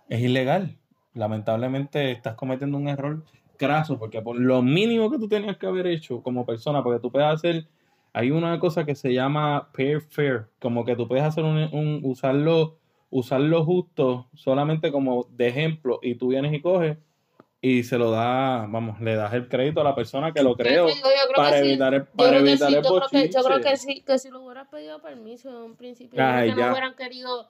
es 0.09 0.20
ilegal. 0.20 0.77
Lamentablemente 1.14 2.11
estás 2.11 2.35
cometiendo 2.35 2.77
un 2.77 2.88
error 2.88 3.25
craso, 3.57 3.99
porque 3.99 4.20
por 4.20 4.37
lo 4.38 4.62
mínimo 4.62 5.11
que 5.11 5.18
tú 5.18 5.29
tenías 5.29 5.57
que 5.57 5.66
haber 5.66 5.87
hecho 5.87 6.23
como 6.23 6.44
persona, 6.44 6.83
porque 6.83 7.01
tú 7.01 7.11
puedes 7.11 7.29
hacer, 7.29 7.66
hay 8.12 8.31
una 8.31 8.59
cosa 8.59 8.85
que 8.85 8.94
se 8.94 9.12
llama 9.14 9.68
pair 9.77 10.01
fair, 10.01 10.47
como 10.61 10.85
que 10.85 10.97
tú 10.97 11.07
puedes 11.07 11.25
hacer 11.25 11.44
un, 11.44 11.57
un- 11.73 12.01
usarlo, 12.03 12.79
usarlo 13.14 13.64
justo 13.64 14.27
solamente 14.35 14.90
como 14.90 15.29
de 15.31 15.46
ejemplo, 15.46 16.00
y 16.03 16.16
tú 16.16 16.29
vienes 16.29 16.53
y 16.53 16.61
coges 16.61 16.98
y 17.61 17.85
se 17.85 17.96
lo 17.96 18.11
da, 18.11 18.66
vamos, 18.68 19.00
le 19.00 19.14
das 19.14 19.33
el 19.35 19.48
crédito 19.48 19.81
a 19.81 19.85
la 19.85 19.94
persona 19.94 20.33
que 20.33 20.42
lo 20.42 20.57
creó 20.57 20.88
Yo, 20.88 20.94
yo 20.96 21.33
para 21.37 21.53
que 21.53 21.62
sí. 21.62 21.68
evitar 21.70 21.94
el, 21.94 22.00
Yo 22.03 22.07
para 22.16 22.31
que 22.33 22.37
evitar 22.38 22.68
sí, 22.68 22.74
el 22.74 22.83
yo 22.83 22.88
creo 22.88 23.09
que, 23.09 23.29
yo 23.31 23.42
creo 23.44 23.59
bochinche. 23.59 23.70
que 23.70 23.77
sí, 23.77 24.03
que 24.03 24.18
si 24.18 24.31
lo 24.31 24.40
hubieras 24.42 24.66
pedido 24.68 25.00
permiso 25.00 25.48
en 25.48 25.57
un 25.57 25.77
principio, 25.77 26.18
yo 26.18 26.24
Ay, 26.27 26.50
que 26.50 26.57
ya. 26.57 26.66
no 26.66 26.72
hubieran 26.72 26.94
querido. 26.96 27.48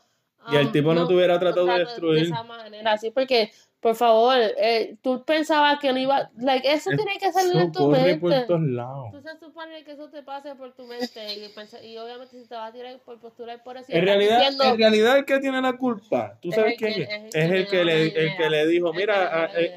Y 0.52 0.56
el 0.56 0.66
um, 0.66 0.72
tipo 0.72 0.92
no 0.92 1.08
te 1.08 1.14
hubiera 1.14 1.40
tratado 1.40 1.64
de 1.66 1.78
destruir. 1.78 2.20
De 2.20 2.26
esa 2.26 2.42
manera, 2.42 2.92
así, 2.92 3.10
porque, 3.10 3.50
por 3.84 3.96
favor, 3.96 4.38
eh, 4.56 4.96
tú 5.02 5.22
pensabas 5.26 5.78
que 5.78 5.92
no 5.92 5.98
iba. 5.98 6.30
Like, 6.38 6.72
eso 6.72 6.88
tiene 6.96 7.18
que 7.20 7.30
salir 7.30 7.52
de 7.52 7.70
tu 7.70 7.80
corre 7.90 8.16
por 8.16 8.30
mente. 8.30 8.46
todos 8.46 8.62
lados. 8.62 9.08
Tú 9.12 9.20
se 9.20 9.38
supone 9.38 9.84
que 9.84 9.92
eso 9.92 10.08
te 10.08 10.22
pase 10.22 10.54
por 10.54 10.72
tu 10.72 10.86
mente 10.86 11.20
y, 11.34 11.86
y 11.86 11.98
obviamente 11.98 12.40
si 12.40 12.48
te 12.48 12.54
vas 12.54 12.70
a 12.70 12.72
tirar 12.72 12.98
por 13.00 13.20
postular 13.20 13.62
por 13.62 13.76
eso 13.76 13.92
y 13.92 13.94
En 13.96 14.06
realidad, 14.06 14.38
diciendo, 14.38 14.64
en 14.64 14.78
realidad 14.78 15.18
el 15.18 15.26
que 15.26 15.38
tiene 15.38 15.60
la 15.60 15.74
culpa, 15.74 16.38
tú 16.40 16.48
Es 16.48 16.54
sabes 16.54 16.72
el 16.72 16.78
que- 16.78 16.94
quién 16.94 17.02
es. 17.26 17.34
es 17.34 17.50
el 17.50 17.52
Es 17.60 17.68
que 17.68 17.80
el 17.82 17.86
le 17.86 18.12
que 18.14 18.20
el 18.24 18.36
que 18.36 18.48
le 18.50 18.66
dijo, 18.68 18.92
mira, 18.94 19.50
eh, 19.54 19.76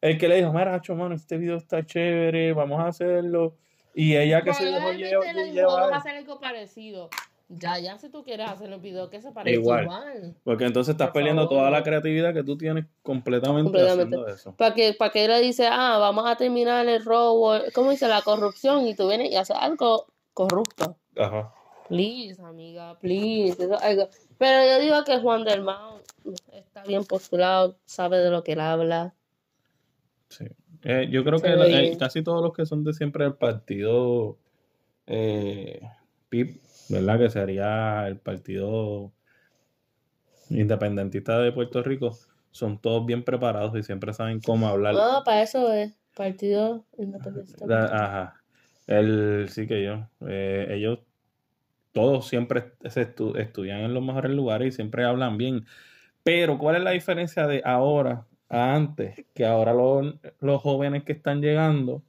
el 0.00 0.16
que 0.18 0.28
le 0.28 0.36
dijo, 0.36 0.52
mira, 0.54 0.74
Hacho, 0.74 0.94
mano, 0.96 1.14
este 1.14 1.36
video 1.36 1.58
está 1.58 1.84
chévere, 1.84 2.54
vamos 2.54 2.80
a 2.80 2.86
hacerlo. 2.86 3.58
Y 3.94 4.16
ella 4.16 4.40
que 4.40 4.54
se 4.54 4.64
dejó 4.64 4.90
llevar, 4.92 5.66
vamos 5.66 5.92
a 5.92 5.96
hacer 5.96 6.16
algo 6.16 6.40
parecido. 6.40 7.10
Ya, 7.48 7.78
ya, 7.78 7.96
si 7.98 8.08
tú 8.10 8.24
quieres 8.24 8.48
hacer 8.50 8.72
un 8.72 8.82
video 8.82 9.08
que 9.08 9.20
se 9.22 9.30
parezca 9.30 9.60
Igual. 9.60 9.84
igual. 9.84 10.34
Porque 10.42 10.64
entonces 10.64 10.92
estás 10.92 11.08
Por 11.08 11.14
perdiendo 11.14 11.42
favor. 11.42 11.58
toda 11.58 11.70
la 11.70 11.82
creatividad 11.84 12.34
que 12.34 12.42
tú 12.42 12.58
tienes 12.58 12.86
completamente, 13.02 13.64
Completamente. 13.70 14.16
haciendo 14.16 14.26
eso. 14.26 14.56
¿Para 14.56 14.74
que, 14.74 14.94
para 14.94 15.12
que 15.12 15.28
le 15.28 15.40
dice, 15.40 15.68
ah, 15.70 15.98
vamos 15.98 16.28
a 16.28 16.34
terminar 16.36 16.88
el 16.88 17.04
robo, 17.04 17.52
¿cómo 17.72 17.90
dice? 17.90 18.08
La 18.08 18.22
corrupción 18.22 18.86
y 18.88 18.96
tú 18.96 19.06
vienes 19.08 19.30
y 19.30 19.36
haces 19.36 19.56
algo 19.58 20.06
corrupto. 20.34 20.96
Ajá. 21.16 21.52
Please, 21.88 22.42
amiga, 22.42 22.98
please. 22.98 23.52
eso 23.62 23.74
es 23.74 23.82
algo. 23.82 24.08
Pero 24.38 24.66
yo 24.68 24.80
digo 24.84 25.04
que 25.04 25.18
Juan 25.20 25.44
del 25.44 25.62
Mao 25.62 26.00
está 26.52 26.82
bien 26.82 27.04
postulado, 27.04 27.76
sabe 27.84 28.18
de 28.18 28.30
lo 28.30 28.42
que 28.42 28.52
él 28.54 28.60
habla. 28.60 29.14
Sí. 30.30 30.46
Eh, 30.82 31.06
yo 31.10 31.22
creo 31.24 31.38
que 31.38 31.48
eh, 31.48 31.96
casi 31.96 32.22
todos 32.22 32.42
los 32.42 32.52
que 32.52 32.66
son 32.66 32.82
de 32.82 32.92
siempre 32.92 33.22
del 33.24 33.34
partido 33.34 34.36
eh, 35.06 35.80
PIP, 36.28 36.60
¿verdad? 36.88 37.18
Que 37.18 37.30
sería 37.30 38.06
el 38.08 38.18
partido 38.18 39.12
independentista 40.50 41.38
de 41.40 41.52
Puerto 41.52 41.82
Rico, 41.82 42.16
son 42.50 42.78
todos 42.80 43.04
bien 43.04 43.24
preparados 43.24 43.76
y 43.76 43.82
siempre 43.82 44.12
saben 44.12 44.40
cómo 44.40 44.68
hablar. 44.68 44.94
Ah, 44.98 45.22
para 45.24 45.42
eso 45.42 45.72
es 45.72 45.92
Partido 46.14 46.86
Independiente. 46.98 47.66
La- 47.66 47.84
ajá. 47.84 48.42
El, 48.86 49.48
sí 49.50 49.66
que 49.66 49.84
yo. 49.84 50.08
eh, 50.28 50.68
ellos 50.70 51.00
todos 51.92 52.28
siempre 52.28 52.72
se 52.84 53.14
estu- 53.14 53.36
estudian 53.38 53.80
en 53.80 53.94
los 53.94 54.02
mejores 54.02 54.30
lugares 54.30 54.68
y 54.68 54.72
siempre 54.76 55.04
hablan 55.04 55.36
bien. 55.38 55.66
Pero, 56.22 56.58
¿cuál 56.58 56.76
es 56.76 56.82
la 56.82 56.90
diferencia 56.92 57.46
de 57.46 57.62
ahora 57.64 58.26
a 58.48 58.74
antes? 58.74 59.24
Que 59.34 59.46
ahora 59.46 59.72
los, 59.74 60.14
los 60.40 60.62
jóvenes 60.62 61.04
que 61.04 61.12
están 61.12 61.40
llegando 61.40 62.02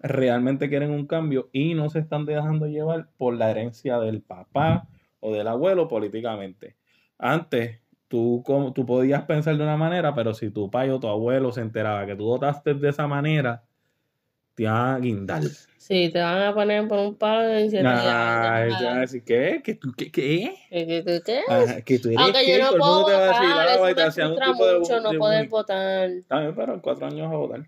realmente 0.00 0.68
quieren 0.68 0.90
un 0.90 1.06
cambio 1.06 1.48
y 1.52 1.74
no 1.74 1.88
se 1.90 1.98
están 1.98 2.24
dejando 2.26 2.66
llevar 2.66 3.08
por 3.16 3.34
la 3.34 3.50
herencia 3.50 3.98
del 3.98 4.22
papá 4.22 4.88
o 5.20 5.32
del 5.32 5.46
abuelo 5.46 5.88
políticamente. 5.88 6.76
Antes, 7.18 7.80
tú, 8.08 8.42
como- 8.44 8.72
tú 8.72 8.86
podías 8.86 9.22
pensar 9.24 9.56
de 9.56 9.62
una 9.62 9.76
manera, 9.76 10.14
pero 10.14 10.34
si 10.34 10.50
tu 10.50 10.70
padre 10.70 10.92
o 10.92 11.00
tu 11.00 11.08
abuelo 11.08 11.52
se 11.52 11.60
enteraba 11.60 12.06
que 12.06 12.16
tú 12.16 12.24
votaste 12.24 12.74
de 12.74 12.88
esa 12.88 13.06
manera, 13.06 13.62
te 14.54 14.64
iban 14.64 14.94
a 14.94 14.98
guindar. 14.98 15.42
Sí, 15.76 16.10
te 16.10 16.20
van 16.20 16.42
a 16.42 16.54
poner 16.54 16.86
por 16.88 16.98
un 16.98 17.14
palo 17.16 17.58
y 17.58 17.64
dicen, 17.64 17.86
Ay, 17.86 18.74
te 18.78 18.84
van 18.84 18.96
a 18.98 19.00
decir, 19.00 19.24
¿qué? 19.24 19.60
¿Que 19.62 19.74
tú 19.74 19.92
qué? 19.96 20.10
¿Qué? 20.10 20.54
¿qué, 20.70 20.86
qué, 20.86 21.04
qué, 21.04 21.20
qué? 21.24 21.40
Ajá, 21.48 21.82
que 21.82 21.98
tú 21.98 22.08
eres 22.08 22.20
Aunque 22.20 22.44
qué, 22.44 22.58
yo 22.58 22.64
no 22.64 22.78
puedo 22.78 23.04
te 23.06 23.12
va 23.12 23.18
a 23.18 23.28
decir, 23.28 23.38
ah, 23.42 23.64
me 23.70 24.10
frustra 24.10 24.52
de, 24.52 24.78
mucho 24.78 25.00
no 25.00 25.10
de 25.10 25.18
poder 25.18 25.48
votar. 25.48 26.10
También, 26.28 26.54
pero 26.54 26.74
en 26.74 26.80
cuatro 26.80 27.06
años 27.06 27.32
a 27.32 27.36
votar. 27.36 27.66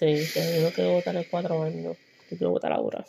Sí, 0.00 0.56
yo 0.56 0.62
no 0.62 0.70
quiero 0.74 0.92
votar 0.92 1.14
en 1.14 1.24
cuatro 1.30 1.62
años. 1.62 1.96
Yo 2.30 2.36
quiero 2.38 2.50
votar 2.52 2.72
ahora. 2.72 3.04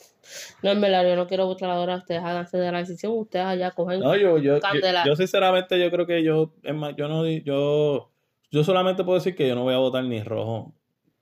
No, 0.62 0.72
en 0.72 0.82
verdad, 0.82 1.08
yo 1.08 1.16
no 1.16 1.26
quiero 1.28 1.46
votar 1.46 1.70
ahora. 1.70 1.96
Ustedes 1.96 2.22
háganse 2.22 2.58
de 2.58 2.70
la 2.70 2.80
decisión. 2.80 3.14
Ustedes 3.16 3.46
allá 3.46 3.72
cogen. 3.72 4.02
No, 4.02 4.16
yo, 4.18 4.60
Candela. 4.60 5.04
yo 5.06 5.16
sinceramente 5.16 5.80
yo 5.80 5.90
creo 5.90 6.06
que 6.06 6.22
yo, 6.22 6.54
es 6.64 6.74
más, 6.76 6.94
yo 6.98 7.08
no, 7.08 7.26
yo, 7.26 8.12
yo 8.50 8.64
solamente 8.66 9.04
puedo 9.06 9.20
decir 9.20 9.36
que 9.36 9.48
yo 9.48 9.56
no 9.56 9.64
voy 9.64 9.74
a 9.74 9.78
votar 9.78 10.04
ni 10.04 10.22
rojo 10.22 10.74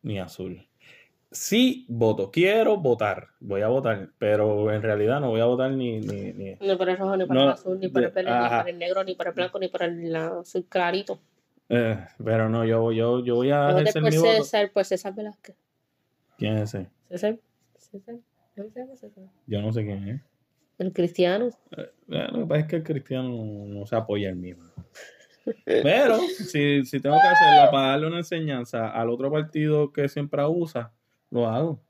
ni 0.01 0.17
azul. 0.19 0.65
Sí 1.31 1.85
voto, 1.87 2.31
quiero 2.31 2.77
votar, 2.77 3.27
voy 3.39 3.61
a 3.61 3.67
votar, 3.67 4.09
pero 4.17 4.73
en 4.73 4.81
realidad 4.81 5.19
no 5.19 5.29
voy 5.29 5.41
a 5.41 5.45
votar 5.45 5.69
ni, 5.69 5.99
ni, 5.99 6.33
ni- 6.33 6.55
Ni 6.59 6.75
por 6.75 6.89
el 6.89 6.97
rojo, 6.97 7.15
ni 7.17 7.25
No, 7.25 7.43
el 7.43 7.49
azul, 7.49 7.79
ni 7.79 7.87
de- 7.89 8.05
el 8.05 8.09
verde, 8.11 8.31
ni 8.31 8.47
por 8.57 8.69
el 8.69 8.79
negro, 8.79 9.03
ni 9.03 9.13
por 9.13 9.27
el 9.27 9.33
blanco, 9.33 9.59
ni 9.59 9.67
por 9.67 9.83
el 9.83 10.15
azul 10.15 10.65
clarito. 10.67 11.19
Eh, 11.69 12.05
pero 12.23 12.49
no, 12.49 12.65
yo, 12.65 12.91
yo, 12.91 13.23
yo 13.23 13.35
voy 13.35 13.51
a 13.51 13.67
Voté 13.67 13.81
ejercer 13.81 14.01
por 14.01 14.11
mi 14.11 14.17
voto. 14.17 14.31
César, 14.43 14.71
por 14.71 14.85
César 14.85 15.15
Velázquez. 15.15 15.55
¿Quién 16.37 16.57
es 16.57 16.73
ese? 16.73 16.89
César, 17.09 17.37
César. 17.77 18.15
Yo 19.47 19.61
no 19.61 19.71
sé 19.71 19.85
quién 19.85 20.07
es. 20.09 20.21
El 20.77 20.91
cristiano. 20.93 21.49
Eh, 21.77 21.91
Lo 22.07 22.39
que 22.39 22.45
pasa 22.45 22.61
es 22.61 22.67
que 22.67 22.75
el 22.77 22.83
cristiano 22.83 23.29
no 23.67 23.85
se 23.85 23.95
apoya 23.95 24.29
el 24.29 24.35
mismo. 24.35 24.63
Pero 25.65 26.19
si, 26.19 26.85
si 26.85 26.99
tengo 26.99 27.15
que 27.15 27.27
hacerlo 27.27 27.71
para 27.71 27.87
darle 27.89 28.07
una 28.07 28.17
enseñanza 28.17 28.89
al 28.89 29.09
otro 29.09 29.31
partido 29.31 29.91
que 29.91 30.07
siempre 30.09 30.41
abusa, 30.41 30.91
lo 31.31 31.47
hago. 31.47 31.81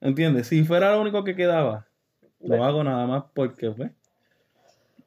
¿Entiendes? 0.00 0.46
Si 0.48 0.64
fuera 0.64 0.92
lo 0.92 1.00
único 1.02 1.22
que 1.24 1.36
quedaba, 1.36 1.86
lo 2.40 2.48
Bueno. 2.48 2.64
hago 2.64 2.84
nada 2.84 3.06
más 3.06 3.24
porque, 3.34 3.70
pues, 3.70 3.90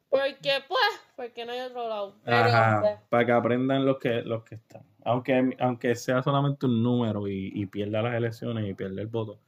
Porque, 0.08 0.52
pues, 0.68 0.80
porque 1.16 1.44
no 1.44 1.52
hay 1.52 1.60
otro 1.60 1.88
lado. 1.88 2.16
Ajá, 2.26 3.02
para 3.08 3.26
que 3.26 3.32
aprendan 3.32 3.84
los 3.84 3.98
que, 3.98 4.22
los 4.22 4.44
que 4.44 4.56
están. 4.56 4.82
Aunque, 5.04 5.56
aunque 5.60 5.94
sea 5.94 6.22
solamente 6.22 6.66
un 6.66 6.82
número 6.82 7.28
y, 7.28 7.52
y 7.54 7.66
pierda 7.66 8.02
las 8.02 8.14
elecciones 8.14 8.68
y 8.68 8.74
pierda 8.74 9.00
el 9.00 9.08
voto. 9.08 9.38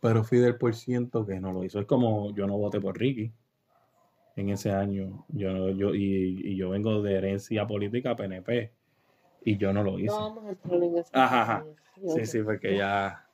Pero 0.00 0.22
fui 0.22 0.38
del 0.38 0.56
por 0.56 0.74
ciento 0.74 1.24
que 1.24 1.40
no 1.40 1.52
lo 1.52 1.64
hizo. 1.64 1.80
Es 1.80 1.86
como 1.86 2.34
yo 2.34 2.46
no 2.46 2.58
voté 2.58 2.80
por 2.80 2.98
Ricky 2.98 3.32
en 4.36 4.50
ese 4.50 4.70
año. 4.70 5.24
Yo, 5.28 5.70
yo, 5.70 5.94
y, 5.94 6.40
y 6.44 6.56
yo 6.56 6.70
vengo 6.70 7.02
de 7.02 7.14
herencia 7.14 7.66
política 7.66 8.14
PNP 8.14 8.70
y 9.44 9.56
yo 9.56 9.72
no 9.72 9.82
lo 9.82 9.98
hice. 9.98 10.08
no 10.08 10.34
vamos 10.34 10.44
a 10.44 10.48
entrar 10.50 10.82
en 10.82 10.98
eso. 10.98 11.10
Ajá, 11.12 11.42
ajá. 11.42 11.64
Sí, 12.08 12.26
sí, 12.26 12.42
porque 12.42 12.76
ya, 12.76 13.26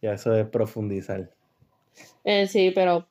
ya 0.00 0.14
eso 0.14 0.34
es 0.34 0.46
profundizar. 0.48 1.30
Eh, 2.24 2.46
sí, 2.46 2.72
pero 2.74 3.06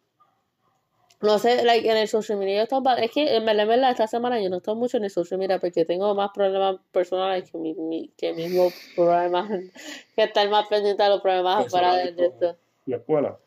no 1.21 1.39
sé, 1.39 1.63
like, 1.63 1.89
en 1.89 1.97
el 1.97 2.07
social 2.07 2.37
media 2.37 2.57
yo 2.57 2.63
estoy 2.63 2.81
ba- 2.83 2.95
es 2.95 3.11
que 3.11 3.35
en 3.35 3.45
verdad, 3.45 3.63
en 3.63 3.69
verdad, 3.69 3.91
esta 3.91 4.07
semana 4.07 4.39
yo 4.39 4.49
no 4.49 4.57
estoy 4.57 4.75
mucho 4.75 4.97
en 4.97 5.03
el 5.05 5.09
social 5.09 5.39
media 5.39 5.59
porque 5.59 5.83
tengo 5.85 6.13
más 6.13 6.29
problemas 6.33 6.75
personales 6.91 7.49
que 7.51 7.57
mi, 7.57 7.73
mi- 7.73 8.11
que 8.17 8.33
mismo 8.33 8.71
problemas 8.95 9.49
que 10.15 10.23
estar 10.23 10.47
más 10.49 10.67
pendiente 10.67 11.01
de 11.01 11.09
los 11.09 11.21
problemas 11.21 11.65
afuera 11.65 11.95
de, 11.95 12.11
de 12.11 12.15
como- 12.15 12.27
esto. 12.27 12.55
¿La 12.85 12.97
escuela? 12.97 13.37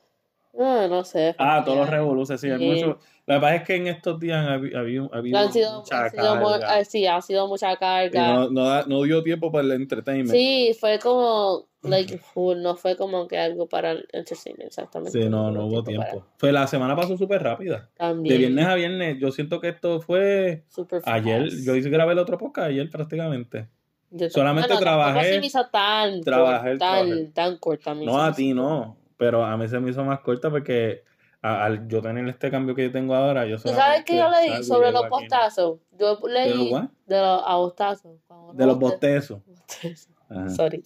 No, 0.52 0.88
no 0.88 1.04
sé. 1.04 1.36
Ah, 1.38 1.62
todos 1.64 1.78
los 1.78 1.86
familiar. 1.86 2.00
revoluces, 2.02 2.40
sí, 2.40 2.50
hay 2.50 2.58
Sí. 2.58 2.64
mucho. 2.66 2.98
Lo 3.26 3.34
que 3.36 3.40
pasa 3.40 3.54
es 3.54 3.62
que 3.62 3.76
en 3.76 3.86
estos 3.86 4.18
días 4.18 4.44
había, 4.48 4.80
había, 4.80 5.08
había 5.12 5.38
Han 5.40 5.52
sido, 5.52 5.78
mucha 5.80 6.04
han 6.06 6.10
sido 6.10 6.36
mu- 6.36 6.48
carga. 6.50 6.84
sí, 6.84 7.06
ha 7.06 7.20
sido 7.22 7.46
mucha 7.46 7.72
Y 7.72 7.76
carga. 7.76 8.32
no, 8.34 8.50
no, 8.50 8.82
no 8.82 9.02
dio 9.04 9.22
tiempo 9.22 9.52
para 9.52 9.62
el 9.64 9.70
entertainment. 9.72 10.32
Sí, 10.32 10.76
fue 10.80 10.98
como, 10.98 11.66
like, 11.82 12.18
full, 12.18 12.58
no 12.60 12.76
fue 12.76 12.96
como 12.96 13.26
que 13.28 13.38
algo 13.38 13.68
para 13.68 13.92
el 13.92 14.06
entertainment, 14.12 14.66
exactamente. 14.68 15.22
Sí, 15.22 15.28
no, 15.28 15.50
no 15.50 15.66
hubo 15.66 15.82
tiempo. 15.82 16.26
Fue 16.36 16.52
la 16.52 16.66
semana 16.66 16.94
pasó 16.96 17.16
súper 17.16 17.42
rápida. 17.42 17.88
También. 17.96 18.32
De 18.34 18.38
viernes 18.38 18.66
a 18.66 18.74
viernes, 18.74 19.18
yo 19.18 19.30
siento 19.30 19.60
que 19.60 19.68
esto 19.68 20.00
fue 20.00 20.64
super 20.68 21.00
ayer. 21.06 21.50
fast. 21.50 21.64
Yo 21.64 21.74
hice 21.76 21.88
grabé 21.90 22.12
el 22.12 22.18
otro 22.18 22.36
podcast 22.38 22.68
ayer 22.68 22.88
prácticamente. 22.90 23.68
Yo 24.10 24.28
solamente 24.28 24.68
tampoco 24.68 24.84
trabajé- 24.90 25.34
se 25.34 25.40
me 25.40 25.46
hizo 25.46 25.66
tan, 25.68 26.20
trabajé, 26.20 26.70
cor- 26.70 26.78
tan, 26.78 27.06
trabajé. 27.06 27.26
tan 27.32 27.56
corta. 27.58 27.94
me 27.94 28.04
No 28.04 28.12
hizo- 28.12 28.20
a 28.22 28.32
ti 28.34 28.52
no, 28.54 28.96
pero 29.16 29.44
a 29.44 29.56
mí 29.56 29.68
se 29.68 29.78
me 29.80 29.90
hizo 29.90 30.04
más 30.04 30.20
corta 30.20 30.50
porque 30.50 31.04
al 31.42 31.88
yo 31.88 32.02
tener 32.02 32.28
este 32.28 32.50
cambio 32.50 32.74
que 32.74 32.82
yo 32.82 32.92
tengo 32.92 33.14
ahora, 33.14 33.46
yo 33.46 33.56
¿Tú 33.56 33.68
sabes 33.70 34.04
qué 34.04 34.16
yo 34.18 34.28
leí 34.28 34.62
sobre 34.64 34.90
los 34.92 35.04
aquí, 35.04 35.10
¿no? 35.10 35.16
bostazos? 35.20 35.78
Yo 35.98 36.16
¿De 36.16 36.28
leí 36.32 36.70
los 36.70 36.82
de 37.06 37.18
los 37.20 37.42
a 37.46 37.54
bostazos. 37.56 38.18
Cuando 38.26 38.52
De 38.52 38.66
los 38.66 38.76
boste- 38.76 38.80
bostezos. 39.16 39.40
bostezos. 39.46 40.08
Sorry. 40.54 40.84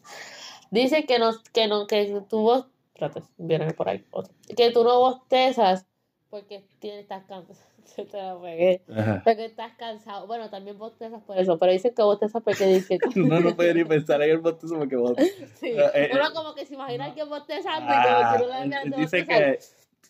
Dice 0.74 1.04
que 1.06 1.20
no, 1.20 1.30
que 1.52 1.68
no, 1.68 1.86
que 1.86 2.20
tú 2.28 2.40
vos, 2.40 2.66
espérate, 2.94 3.22
viene 3.36 3.72
por 3.74 3.88
ahí, 3.88 4.04
otro. 4.10 4.34
que 4.56 4.70
tú 4.72 4.82
no 4.82 4.98
bostezas 4.98 5.86
porque 6.30 6.64
tienes, 6.80 7.02
estás 7.02 7.22
cansado. 7.26 7.70
Te 8.10 8.16
la 8.16 8.40
pegué. 8.40 8.82
Ajá. 8.92 9.22
Porque 9.24 9.44
estás 9.44 9.72
cansado. 9.76 10.26
Bueno, 10.26 10.50
también 10.50 10.76
bostezas 10.76 11.22
por 11.22 11.38
eso, 11.38 11.58
pero 11.60 11.70
dicen 11.70 11.94
que 11.94 12.02
bostezas 12.02 12.42
porque 12.42 12.66
dice 12.66 12.98
No, 13.14 13.38
no 13.38 13.54
puede 13.54 13.72
ni 13.72 13.84
pensar 13.84 14.20
en 14.22 14.30
el 14.30 14.38
bostezo 14.38 14.76
porque 14.76 14.96
vos. 14.96 15.14
Sí. 15.60 15.68
Eh, 15.68 15.90
eh, 15.94 16.10
Uno 16.12 16.26
eh. 16.26 16.32
como 16.34 16.54
que 16.56 16.66
se 16.66 16.74
imagina 16.74 17.14
que 17.14 17.22
Ah, 17.22 18.34
que 18.36 18.42
no 18.42 18.48
le 18.48 18.52
dan 18.52 18.70
ganas 18.70 18.90
de 18.90 18.96
dice 18.96 19.24
que. 19.24 19.58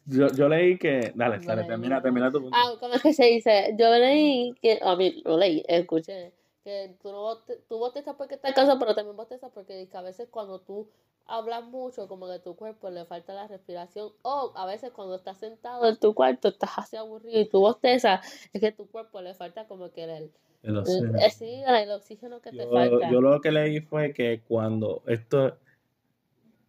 Yo, 0.07 0.29
yo 0.29 0.49
leí 0.49 0.79
que. 0.79 1.13
Dale, 1.15 1.41
No 1.41 1.45
dale, 1.45 1.65
termina, 1.65 1.97
no. 1.97 2.03
termina 2.03 2.33
tu 2.33 2.41
punto. 2.41 2.57
Ah, 2.59 2.73
¿cómo 2.81 2.95
es 2.95 3.03
que 3.03 3.13
se 3.13 3.27
dice? 3.27 3.75
Yo 3.79 3.91
leí 3.91 4.55
que, 4.63 4.79
a 4.83 4.97
mí 4.97 5.21
lo 5.27 5.37
leí, 5.37 5.63
escuché, 5.69 6.33
que 6.65 6.97
tú, 7.03 7.13
no 7.13 7.39
tú 7.69 7.79
bostezas 7.79 8.17
porque 8.17 8.35
estás 8.35 8.55
cansado, 8.55 8.79
pero 8.79 8.95
también 8.95 9.17
bostezas 9.17 9.51
porque 9.53 9.87
que 9.87 9.97
a 9.97 10.03
veces 10.03 10.29
cuando 10.31 10.61
tú 10.61 10.89
hablas 11.27 11.65
mucho, 11.65 12.09
como 12.09 12.27
que 12.27 12.35
a 12.35 12.43
tu 12.43 12.57
cuerpo 12.57 12.91
le 12.91 13.05
falta 13.05 13.35
la 13.35 13.47
respiración, 13.47 14.13
o 14.23 14.53
a 14.57 14.67
veces 14.67 14.91
cuando 14.91 15.15
estás 15.15 15.39
sentado 15.39 15.89
en 15.89 15.97
tu 15.99 16.15
cuarto, 16.15 16.49
estás 16.49 16.71
así 16.77 16.97
aburrido 16.97 17.41
y 17.41 17.49
tú 17.49 17.61
bostezas, 17.61 18.21
es 18.53 18.61
que 18.61 18.73
tu 18.73 18.87
cuerpo 18.89 19.21
le 19.21 19.35
falta 19.35 19.67
como 19.67 19.91
que 19.93 20.05
el, 20.05 20.31
El 20.63 20.85
sí, 21.31 21.63
el 21.67 21.91
oxígeno 21.91 22.41
que 22.41 22.51
te 22.51 22.57
Yo, 22.57 22.71
falta. 22.71 23.11
yo 23.11 23.21
lo 23.21 23.41
que 23.41 23.53
leí 23.53 23.81
fue 23.81 24.13
que 24.13 24.43
cuando 24.49 25.03
esto. 25.07 25.57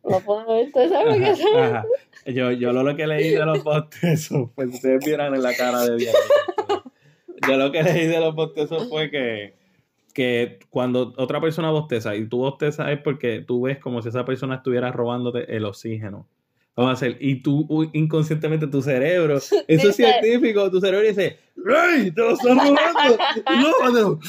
Lo 0.03 0.19
puedo 0.19 0.45
ver, 0.45 0.71
¿tú 0.71 0.87
sabes 0.87 1.17
qué 1.17 1.29
es? 1.31 1.41
Ajá. 1.55 1.85
Yo, 2.27 2.51
yo 2.51 2.71
lo 2.71 2.95
que 2.95 3.07
leí 3.07 3.31
de 3.31 3.45
los 3.45 3.63
bostezos, 3.63 4.49
pues 4.55 4.69
ustedes 4.73 5.03
vieran 5.05 5.33
en 5.33 5.41
la 5.41 5.55
cara 5.55 5.83
de 5.85 5.95
Diana. 5.97 6.19
Yo 7.47 7.57
lo 7.57 7.71
que 7.71 7.83
leí 7.83 8.07
de 8.07 8.19
los 8.19 8.33
bostezos 8.35 8.87
fue 8.89 9.09
que, 9.09 9.53
que 10.15 10.59
cuando 10.69 11.13
otra 11.17 11.41
persona 11.41 11.69
bosteza 11.71 12.15
y 12.15 12.25
tú 12.27 12.37
bostezas 12.37 12.89
es 12.89 13.01
porque 13.01 13.43
tú 13.45 13.63
ves 13.63 13.77
como 13.79 14.01
si 14.01 14.07
esa 14.09 14.23
persona 14.23 14.55
estuviera 14.55 14.89
robándote 14.93 15.55
el 15.55 15.65
oxígeno. 15.65 16.25
Vamos 16.73 16.89
a 16.89 16.93
hacer, 16.93 17.17
y 17.19 17.41
tú 17.41 17.89
inconscientemente 17.93 18.67
tu 18.67 18.81
cerebro, 18.81 19.37
eso 19.67 19.89
es 19.89 19.95
científico, 19.95 20.71
tu 20.71 20.79
cerebro 20.79 21.05
dice, 21.05 21.37
¡Ey! 21.57 22.11
¡Te 22.11 22.21
lo 22.21 22.31
están 22.31 22.57
robando! 22.57 23.17
¡Róbatelo! 23.61 24.19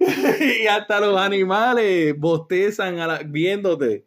y 0.62 0.66
hasta 0.66 1.00
los 1.00 1.18
animales 1.18 2.18
bostezan 2.18 2.98
a 2.98 3.06
la- 3.06 3.22
viéndote. 3.22 4.06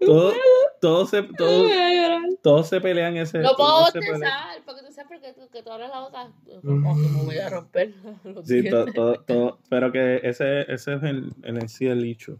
Todo, 0.00 0.32
todo 0.80 1.06
se, 1.06 1.22
todo, 1.22 1.64
llorar. 1.68 2.22
todos 2.42 2.68
se 2.68 2.80
pelean 2.80 3.16
ese. 3.16 3.38
No 3.38 3.54
puedo 3.56 3.70
todos 3.70 3.92
bostezar, 3.94 4.56
porque 4.64 4.82
tú 4.86 4.92
sabes 4.92 5.20
que 5.20 5.32
tú, 5.32 5.48
que 5.50 5.62
tú 5.62 5.70
abres 5.70 5.88
la 5.90 6.00
boca. 6.00 6.30
Oh, 6.56 6.60
que 6.60 6.68
me 7.08 7.22
voy 7.24 7.38
a 7.38 7.48
romper. 7.50 7.92
los 8.24 8.46
Sí, 8.46 8.68
to- 8.68 8.84
dientes. 8.84 8.94
to- 8.94 9.24
to- 9.26 9.58
pero 9.68 9.90
que 9.92 10.20
ese, 10.22 10.60
ese 10.72 10.94
es 10.94 11.02
el, 11.02 11.32
el 11.42 11.58
en 11.58 11.68
sí 11.68 11.86
el 11.86 12.02
dicho 12.02 12.38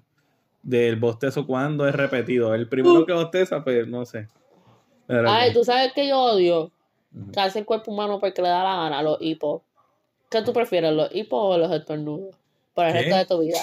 del 0.62 0.96
bostezo 0.96 1.46
cuando 1.46 1.86
es 1.88 1.94
repetido. 1.94 2.54
El 2.54 2.68
primero 2.68 3.06
que 3.06 3.12
bosteza, 3.12 3.62
pues 3.64 3.86
no 3.88 4.04
sé. 4.04 4.28
Pero 5.06 5.30
Ay, 5.30 5.52
tú 5.52 5.64
sabes 5.64 5.92
que 5.94 6.06
yo 6.08 6.20
odio 6.20 6.70
que 7.32 7.40
hace 7.40 7.60
el 7.60 7.64
cuerpo 7.64 7.90
humano 7.90 8.20
porque 8.20 8.42
le 8.42 8.48
da 8.48 8.62
la 8.62 8.76
gana 8.76 8.98
a 8.98 9.02
los 9.02 9.16
hipos. 9.20 9.62
¿Qué 10.30 10.42
tú 10.42 10.52
prefieres, 10.52 10.92
los 10.92 11.08
hipos 11.14 11.40
o 11.42 11.56
los 11.58 11.72
estornudos? 11.72 12.36
Por 12.74 12.84
el 12.86 12.92
¿Qué? 12.92 12.98
resto 12.98 13.16
de 13.16 13.24
tu 13.26 13.38
vida. 13.40 13.60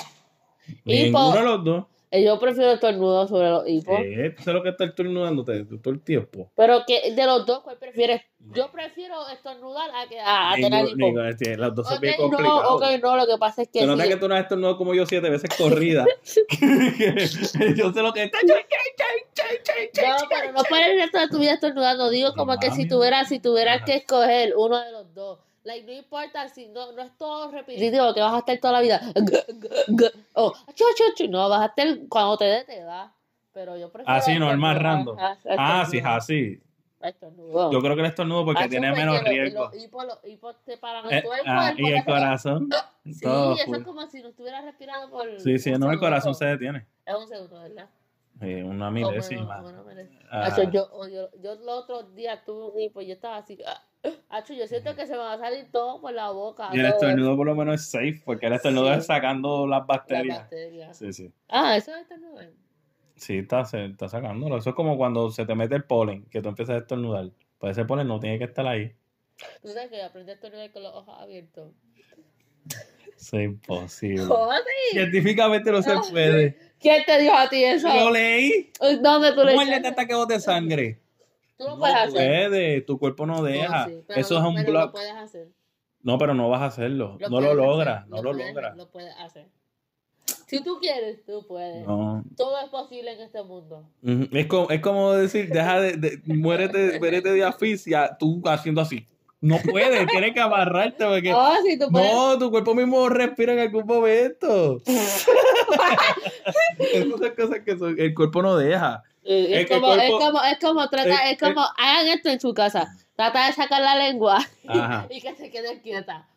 Ninguno 0.84 1.30
hipo- 1.30 1.34
de 1.38 1.44
los 1.44 1.64
dos. 1.64 1.86
Eh, 2.12 2.24
Yo 2.24 2.40
prefiero 2.40 2.72
estornudos 2.72 3.30
sobre 3.30 3.50
los 3.50 3.68
hipos. 3.68 4.00
Eh, 4.02 4.34
tú 4.38 4.44
sabes 4.44 4.56
lo 4.56 4.64
que 4.64 4.70
está 4.70 4.86
estornudándote 4.86 5.66
todo 5.66 5.94
el 5.94 6.02
tiempo. 6.02 6.52
Pero 6.56 6.84
que 6.88 7.12
de 7.14 7.26
los 7.26 7.46
dos, 7.46 7.62
¿cuál 7.64 7.78
prefieres? 7.78 8.22
Yo 8.54 8.72
prefiero 8.72 9.28
estornudar 9.30 9.90
a, 9.94 10.08
que, 10.08 10.20
a, 10.20 10.52
a 10.52 10.56
tener 10.56 10.72
Ninguno- 10.86 10.88
hipo. 10.90 10.98
ninguno, 10.98 11.32
sí, 11.38 11.56
los 11.56 11.76
dos 11.76 11.88
son 11.88 11.96
Ok, 11.98 12.02
bien 12.02 12.16
no, 12.20 12.60
ok, 12.76 12.84
no, 13.02 13.18
lo 13.18 13.26
que 13.26 13.38
pasa 13.40 13.64
es 13.64 13.70
que 13.70 13.80
Se 13.80 13.86
nota 13.88 14.04
sí. 14.04 14.10
que 14.10 14.16
tú 14.18 14.28
no 14.28 14.36
has 14.36 14.42
estornudado 14.42 14.78
como 14.78 14.94
yo 14.94 15.06
siete 15.08 15.30
veces 15.30 15.50
corrida. 15.58 16.06
yo 17.76 17.92
sé 17.94 18.02
lo 18.02 18.14
que 18.14 18.24
está. 18.24 18.38
No, 18.48 20.16
pero 20.30 20.52
no 20.54 20.64
para 20.70 20.88
el 20.92 21.00
resto 21.00 21.20
de 21.20 21.28
tu 21.28 21.40
vida 21.40 21.54
estornudando. 21.54 22.10
Digo 22.10 22.34
como 22.36 22.58
que 22.58 22.72
si 22.72 22.88
tuvieras, 22.88 23.28
si 23.30 23.40
tuvieras 23.40 23.82
que 23.86 23.96
escoger 23.96 24.54
uno 24.56 24.80
de 24.80 24.92
los 24.92 25.14
dos. 25.14 25.40
Like, 25.66 25.86
no 25.86 25.92
importa 25.94 26.48
si 26.48 26.68
no, 26.68 26.92
no 26.94 27.02
es 27.02 27.18
todo 27.18 27.52
repetitivo 27.52 28.14
que 28.14 28.22
vas 28.22 28.34
a 28.36 28.38
estar 28.40 28.58
toda 28.60 28.74
la 28.74 28.82
vida. 28.82 29.02
Oh, 30.34 30.54
chu, 30.76 30.86
chu, 30.96 31.04
chu. 31.16 31.28
No, 31.28 31.50
vas 31.50 31.62
a 31.62 31.66
estar 31.66 31.88
cuando 32.08 32.38
te 32.38 32.46
dé, 32.46 32.64
te 32.64 32.80
da. 32.82 33.12
Pero 33.54 33.76
yo 33.78 33.92
prefiero. 33.92 34.18
Así, 34.20 34.38
normal, 34.38 34.78
estornudar. 34.78 35.38
random. 35.44 35.58
Ah, 35.60 35.82
Ah, 35.82 35.86
sí, 35.90 36.00
así. 36.04 36.62
Estornudo. 37.02 37.72
Yo 37.72 37.82
creo 37.82 37.96
que 37.96 38.02
el 38.02 38.08
estornudo 38.08 38.46
porque 38.46 38.64
Ah, 38.64 38.70
tiene 38.70 38.92
menos 38.92 39.24
riesgo. 39.24 39.66
Los 39.66 39.76
hipos, 39.84 40.06
los 40.06 40.20
hipos 40.26 40.56
te 40.66 40.78
paran 40.78 41.06
Eh, 41.12 41.18
el 41.18 41.24
cuerpo. 41.24 41.44
ah, 41.48 41.70
el 41.72 41.80
y 41.80 41.92
el 41.94 42.06
corazón-. 42.06 42.70
Sí, 43.06 43.20
todo 43.22 43.54
eso 43.54 43.66
full. 43.66 43.76
es 43.78 43.84
como 43.84 44.08
si 44.08 44.22
no 44.22 44.30
estuvieras 44.30 44.66
respirando 44.66 45.10
por. 45.12 45.40
Sí, 45.40 45.60
sí, 45.60 45.72
no, 45.74 45.92
el 45.92 46.00
corazón 46.00 46.34
se 46.36 46.46
detiene. 46.46 46.86
Es 47.06 47.16
un 47.16 47.28
segundo, 47.28 47.60
¿verdad? 47.62 47.88
Eh, 48.42 48.64
una 48.64 48.88
O 48.88 48.92
milésima. 48.92 49.62
o. 49.62 49.70
Ah. 50.32 50.46
Acho, 50.48 50.64
yo, 50.72 50.90
o 50.92 51.08
yo, 51.08 51.30
yo 51.42 51.56
los 51.56 51.84
otros 51.84 52.14
días 52.16 52.44
tuve 52.44 52.72
un 52.72 52.80
hipo 52.82 53.02
y 53.02 53.08
yo 53.08 53.14
estaba 53.14 53.38
así. 53.38 53.58
ah, 53.66 53.82
Acho, 54.30 54.54
yo 54.54 54.68
siento 54.68 54.96
que 54.96 55.06
se 55.06 55.14
me 55.14 55.20
va 55.20 55.34
a 55.34 55.38
salir 55.38 55.72
todo 55.72 56.02
por 56.02 56.14
la 56.14 56.30
boca. 56.32 56.70
Y 56.74 56.80
el 56.80 56.86
estornudo 56.88 57.36
por 57.36 57.46
lo 57.46 57.56
menos 57.56 57.76
es 57.76 57.90
safe, 57.90 58.22
porque 58.26 58.48
el 58.48 58.54
estornudo 58.54 58.92
Sí. 58.94 59.00
es 59.00 59.06
sacando 59.06 59.68
las 59.68 59.80
las 59.80 59.88
bacterias. 59.88 60.50
Sí, 60.94 61.14
sí. 61.14 61.32
Ah, 61.50 61.76
eso 61.78 61.96
es 61.96 62.02
estornudo. 62.02 62.42
Sí, 63.16 63.38
está, 63.38 63.62
está 63.62 64.10
sacándolo. 64.10 64.58
Eso 64.58 64.72
es 64.72 64.76
como 64.76 64.98
cuando 64.98 65.32
se 65.32 65.46
te 65.46 65.56
mete 65.56 65.76
el 65.76 65.84
polen, 65.86 66.26
que 66.26 66.42
tú 66.42 66.50
empiezas 66.50 66.76
a 66.76 66.80
estornudar. 66.80 67.32
Pues 67.58 67.78
ese 67.78 67.86
polen 67.86 68.08
no 68.08 68.20
tiene 68.20 68.38
que 68.38 68.46
estar 68.46 68.68
ahí. 68.68 68.94
Tú 69.62 69.70
sabes 69.70 69.90
que 69.90 70.02
aprendí 70.02 70.32
a 70.32 70.36
estornudar 70.36 70.72
con 70.72 70.84
los 70.84 70.94
ojos 70.94 71.16
abiertos. 71.20 71.72
Eso 73.18 73.38
es 73.38 73.46
imposible. 73.46 74.26
Joder. 74.26 74.62
Científicamente 74.92 75.72
no 75.72 75.82
se 75.82 75.94
puede. 76.12 76.58
¿Quién 76.80 77.04
te 77.06 77.20
dijo 77.20 77.34
a 77.34 77.50
ti 77.50 77.64
eso? 77.64 77.88
Lo 77.88 78.12
leí. 78.12 78.72
¿Dónde 79.02 79.34
tú 79.34 79.44
le 79.44 79.56
Muérdete 79.56 79.88
hasta 79.88 80.06
que 80.06 80.14
bote 80.14 80.40
sangre. 80.40 81.00
Tú 81.58 81.64
lo 81.64 81.72
No 81.72 81.80
puedes 81.80 81.96
hacer. 81.96 82.12
puede, 82.50 82.82
tu 82.82 83.00
cuerpo 83.00 83.26
no 83.26 83.42
deja. 83.44 83.88
No, 83.88 83.94
sí, 83.94 84.04
pero 84.08 84.20
Eso 84.20 84.38
es 84.38 84.44
un 84.44 84.56
pero 84.56 84.72
Lo 84.72 84.80
block. 84.80 84.92
puedes 84.92 85.14
hacer. 85.14 85.48
No, 86.02 86.18
pero 86.18 86.34
no 86.34 86.50
vas 86.50 86.62
a 86.62 86.66
hacerlo. 86.66 87.18
no 87.20 87.30
lo 87.30 87.38
puedes 87.40 87.56
logras, 87.56 88.08
no 88.08 88.22
lo 88.22 88.32
puedes- 88.32 88.48
logras. 88.54 88.78
Lo 88.78 88.90
puedes 88.92 89.16
hacer. 89.18 89.48
Si 90.48 90.64
tú 90.64 90.78
quieres, 90.80 91.24
tú 91.26 91.46
puedes. 91.48 91.86
No. 91.88 92.24
Todo 92.38 92.60
es 92.60 92.70
posible 92.70 93.14
en 93.14 93.22
este 93.22 93.42
mundo. 93.44 93.90
Es 94.32 94.46
como, 94.48 94.70
es 94.70 94.80
como 94.82 95.12
decir, 95.14 95.50
deja 95.50 95.80
de, 95.80 95.94
de 95.98 96.22
muérete, 96.26 97.00
muérete 97.00 97.32
de 97.32 97.44
asfixia, 97.44 98.16
tú 98.20 98.42
haciendo 98.46 98.82
así. 98.82 99.08
No 99.46 99.60
puedes, 99.60 100.08
tienes 100.08 100.34
que 100.34 100.40
amarrarte 100.40 101.06
porque 101.06 101.32
Oh, 101.32 101.54
sí, 101.64 101.78
tú 101.78 101.88
puedes. 101.92 102.12
no, 102.12 102.40
tu 102.40 102.50
cuerpo 102.50 102.74
mismo 102.74 103.08
respira 103.10 103.54
en 103.54 103.60
algún 103.60 103.86
momento. 103.86 104.82
Esas 106.80 107.10
son 107.10 107.36
cosas 107.36 107.60
que 107.64 107.78
son- 107.78 107.96
el 108.00 108.16
cuerpo 108.16 108.42
no 108.42 108.58
deja. 108.58 109.04
Es 109.24 109.70
como, 109.70 109.94
es 109.94 110.10
como, 110.12 110.42
es 110.44 110.58
como, 110.60 110.90
trata, 110.90 111.30
es 111.30 111.38
como, 111.38 111.62
hagan 111.78 112.08
esto 112.08 112.30
en 112.30 112.40
su 112.40 112.56
casa. 112.56 112.88
Trata 113.16 113.46
de 113.46 113.54
sacar 113.54 113.82
la 113.82 113.96
lengua 113.96 114.40
Ajá. 114.68 115.06
y 115.12 115.22
que 115.22 115.36
se 115.36 115.52
quede 115.52 115.80
quieta. 115.82 116.28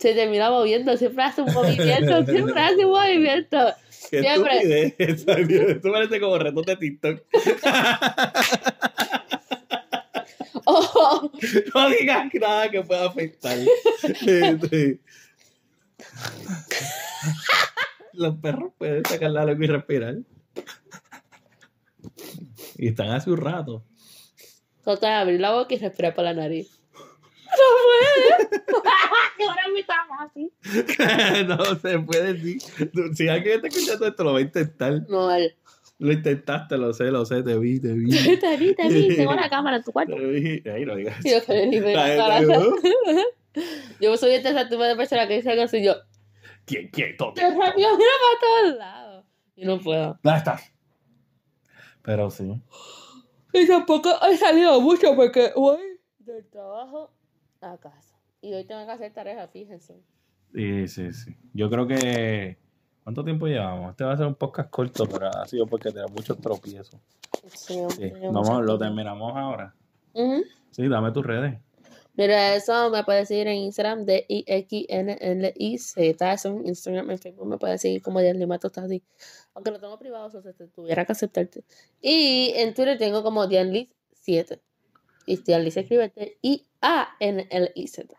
Se 0.00 0.14
termina 0.14 0.50
moviendo, 0.50 0.96
siempre 0.96 1.22
hace 1.24 1.42
un 1.42 1.52
movimiento, 1.54 2.24
siempre 2.32 2.60
hace 2.60 2.84
un 2.84 2.90
movimiento. 2.90 3.58
Qué 4.10 4.20
Siempre. 4.20 4.94
Esto 4.98 5.92
parece 5.92 6.20
como 6.20 6.38
retos 6.38 6.66
de 6.66 6.76
TikTok. 6.76 7.22
Oh, 10.66 11.30
No 11.74 11.88
digas 11.90 12.28
nada 12.34 12.70
que 12.70 12.82
pueda 12.82 13.06
afectar. 13.06 13.56
Este. 14.02 15.00
Los 18.12 18.36
perros 18.36 18.72
pueden 18.76 19.04
sacar 19.04 19.30
la 19.30 19.44
lengua 19.44 19.64
y 19.64 19.68
respirar. 19.68 20.16
Y 22.76 22.88
están 22.88 23.10
hace 23.10 23.30
un 23.30 23.38
rato. 23.38 23.84
de 24.84 25.06
abrir 25.06 25.40
la 25.40 25.52
boca 25.52 25.74
y 25.74 25.78
respirar 25.78 26.14
por 26.14 26.24
la 26.24 26.34
nariz. 26.34 26.80
No 27.44 28.48
puede. 28.48 28.60
Ahora 29.48 29.62
me 29.72 29.80
está 29.80 29.94
fácil. 30.08 30.52
no 31.46 31.64
se 31.76 31.98
puede 32.00 32.34
decir. 32.34 32.60
Si 33.14 33.28
alguien 33.28 33.56
está 33.56 33.68
escuchando 33.68 34.06
esto, 34.06 34.24
lo 34.24 34.32
va 34.32 34.38
a 34.38 34.42
intentar. 34.42 35.02
No, 35.08 35.30
él. 35.30 35.54
Lo 35.98 36.12
intentaste, 36.12 36.76
lo 36.76 36.92
sé, 36.92 37.04
lo 37.04 37.24
sé, 37.24 37.42
te 37.42 37.58
vi, 37.58 37.80
te 37.80 37.92
vi. 37.94 38.10
te 38.38 38.56
vi, 38.56 38.74
te 38.74 38.88
vi, 38.88 39.16
tengo 39.16 39.34
la 39.34 39.48
cámara 39.50 39.76
en 39.78 39.82
tu 39.82 39.92
cuarto. 39.92 40.14
Te 40.14 40.26
vi. 40.26 40.62
Ay, 40.68 40.84
no 40.84 40.96
digas 40.96 41.18
yo. 41.24 41.38
Yo 44.00 44.16
soy 44.18 44.32
esta 44.32 44.68
tipo 44.68 44.82
de 44.82 44.94
persona 44.96 45.26
que 45.26 45.36
dice 45.36 45.50
algo 45.50 45.62
así, 45.62 45.82
yo, 45.82 45.94
¿Quién, 46.66 46.90
quién? 46.90 47.16
Qué 47.16 47.42
rápido, 47.48 47.96
mira 47.96 48.10
para 48.20 48.40
todos 48.40 48.76
lados. 48.76 49.24
Y 49.54 49.64
no 49.64 49.80
puedo. 49.80 50.18
¿Dónde 50.22 50.38
estás? 50.38 50.72
Pero 52.02 52.28
sí. 52.28 52.60
Y 53.52 53.66
tampoco 53.66 54.10
he 54.28 54.36
salido 54.36 54.80
mucho 54.80 55.14
porque 55.16 55.52
voy 55.56 55.80
del 56.18 56.46
trabajo 56.50 57.14
a 57.60 57.78
casa. 57.78 58.20
Y 58.40 58.52
hoy 58.52 58.64
tengo 58.66 58.84
que 58.84 58.92
hacer 58.92 59.12
tareas, 59.12 59.50
fíjense. 59.50 60.02
Sí, 60.52 60.88
sí, 60.88 61.12
sí. 61.12 61.36
Yo 61.54 61.70
creo 61.70 61.86
que. 61.86 62.58
¿Cuánto 63.06 63.22
tiempo 63.22 63.46
llevamos? 63.46 63.92
Este 63.92 64.02
va 64.02 64.14
a 64.14 64.16
ser 64.16 64.26
un 64.26 64.34
podcast 64.34 64.68
corto, 64.68 65.06
pero 65.06 65.28
ha 65.28 65.46
sido 65.46 65.64
porque 65.64 65.92
tenía 65.92 66.08
muchos 66.08 66.40
tropiezos. 66.40 67.00
Sí, 67.54 67.78
Sí. 67.96 68.10
Vamos, 68.32 68.64
lo 68.64 68.76
terminamos 68.76 69.32
ahora. 69.36 69.72
Ujú. 70.12 70.42
Sí, 70.72 70.88
dame 70.88 71.12
tus 71.12 71.24
redes. 71.24 71.56
Mira, 72.14 72.56
eso 72.56 72.90
me 72.90 73.04
puedes 73.04 73.28
seguir 73.28 73.46
en 73.46 73.58
Instagram 73.58 74.06
de 74.06 74.26
I-X-N-L-I-Z. 74.28 76.32
Eso 76.32 76.48
en 76.48 76.66
Instagram, 76.66 77.08
en 77.12 77.18
Facebook 77.20 77.46
me 77.46 77.58
puedes 77.58 77.80
seguir 77.80 78.02
como 78.02 78.20
Dianlima 78.20 78.58
Tostadi. 78.58 79.04
Aunque 79.54 79.70
lo 79.70 79.78
tengo 79.78 79.96
privado, 80.00 80.26
o 80.26 80.30
sea, 80.30 80.42
te 80.42 80.66
tuviera 80.66 81.04
que 81.04 81.12
aceptarte. 81.12 81.62
Y 82.00 82.54
en 82.56 82.74
Twitter 82.74 82.98
tengo 82.98 83.22
como 83.22 83.46
Dianlis7. 83.46 84.60
Y 85.26 85.36
Dianlis 85.44 85.74
se 85.74 85.80
escribe 85.82 86.12
I-A-N-L-I-Z. 86.42 88.16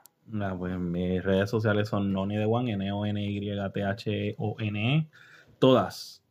Pues 0.59 0.77
mis 0.77 1.23
redes 1.23 1.49
sociales 1.49 1.87
son 1.89 2.11
Noni 2.11 2.35
de 2.37 2.45
One, 2.45 2.71
N-O-N-Y-T-H-O-N-E. 2.73 5.07
Todas. 5.59 6.21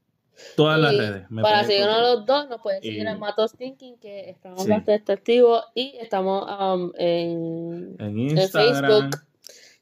Todas 0.55 0.79
las 0.79 0.95
redes. 0.97 1.31
me 1.31 1.41
Para 1.41 1.61
pueden 1.63 1.67
seguirnos 1.71 1.97
encontrar. 1.99 2.17
los 2.19 2.27
dos, 2.27 2.49
nos 2.51 2.61
puedes 2.61 2.83
seguir 2.83 3.05
Y- 3.05 3.07
en 3.07 3.19
Matos 3.19 3.57
Thinking, 3.57 3.99
que 3.99 4.29
estamos 4.31 4.65
Sí. 4.65 4.71
bastante 4.71 5.13
activos. 5.13 5.65
Y 5.75 5.97
estamos 5.99 6.45
um, 6.61 6.93
en, 6.99 7.97
En 7.99 8.07
en 8.07 8.19
Instagram. 8.19 8.85
Facebook. 9.11 9.23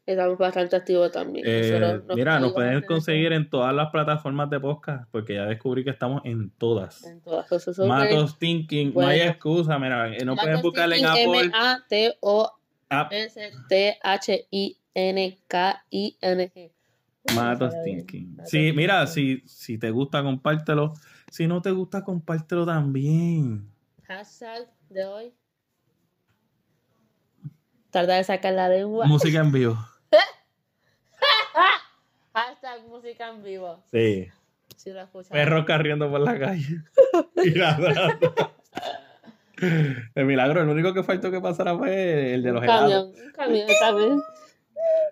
Estamos 0.07 0.37
bastante 0.39 0.77
activos 0.77 1.11
también. 1.13 1.45
Eh, 1.49 1.99
nos 2.07 2.15
mira, 2.17 2.39
nos 2.39 2.53
pueden 2.53 2.83
conseguir 2.83 3.33
en 3.33 3.49
todas 3.49 3.75
las 3.75 3.91
plataformas 3.91 4.51
de 4.51 4.61
podcast, 4.61 5.09
porque 5.11 5.35
ya 5.35 5.47
descubrí 5.47 5.83
que 5.83 5.89
estamos 5.91 6.21
en 6.27 6.51
todas. 6.51 7.05
en 7.05 7.23
todas 7.23 7.47
Matos 7.79 8.39
Thinking, 8.39 8.93
no 8.95 9.01
hay 9.01 9.17
bueno. 9.19 9.31
excusa, 9.33 9.79
mira, 9.79 10.15
eh, 10.15 10.25
no 10.27 10.35
pueden 10.37 10.51
Matos 10.57 10.63
buscar 10.63 10.93
en 10.93 11.07
Apple. 11.07 11.41
M-A-T-O-S-T-H-I-N-K-I-N-G. 11.41 12.64
Matos 17.35 17.69
Está 17.69 17.83
bien. 17.83 18.07
Thinking. 18.07 18.37
Matos 18.37 18.51
Sí, 18.51 18.73
mira, 18.73 19.07
si, 19.07 19.43
si 19.47 19.79
te 19.79 19.91
gusta, 19.91 20.23
compártelo. 20.23 20.93
Si 21.31 21.47
no 21.47 21.63
te 21.63 21.71
gusta, 21.71 22.05
compártelo 22.05 22.67
también. 22.67 23.71
Hashtag 24.07 24.69
de 24.91 25.05
hoy. 25.05 25.35
Tarda 27.91 28.17
de 28.17 28.25
sacar 28.25 28.53
la 28.53 28.69
lengua. 28.69 29.07
Música 29.07 29.41
en 29.41 29.53
vivo. 29.53 29.79
Hashtag 32.35 32.87
música 32.89 33.31
en 33.31 33.43
vivo. 33.43 33.83
Sí. 33.91 34.27
Si 34.77 34.91
lo 34.91 35.01
escuchas. 35.01 35.31
Perros 35.31 35.65
corriendo 35.65 36.11
por 36.11 36.21
la 36.21 36.39
calle. 36.39 36.83
Y 37.45 37.51
ladrando. 37.51 38.35
De 40.15 40.25
milagro, 40.25 40.63
el 40.63 40.69
único 40.69 40.93
que 40.95 41.03
faltó 41.03 41.31
que 41.31 41.41
pasara 41.41 41.77
fue 41.77 42.35
el 42.35 42.43
de 42.43 42.53
los 42.53 42.61
un 42.63 42.67
camión, 42.67 42.89
helados. 42.91 43.17
un 43.25 43.33
camión 43.33 43.67
también. 43.81 44.23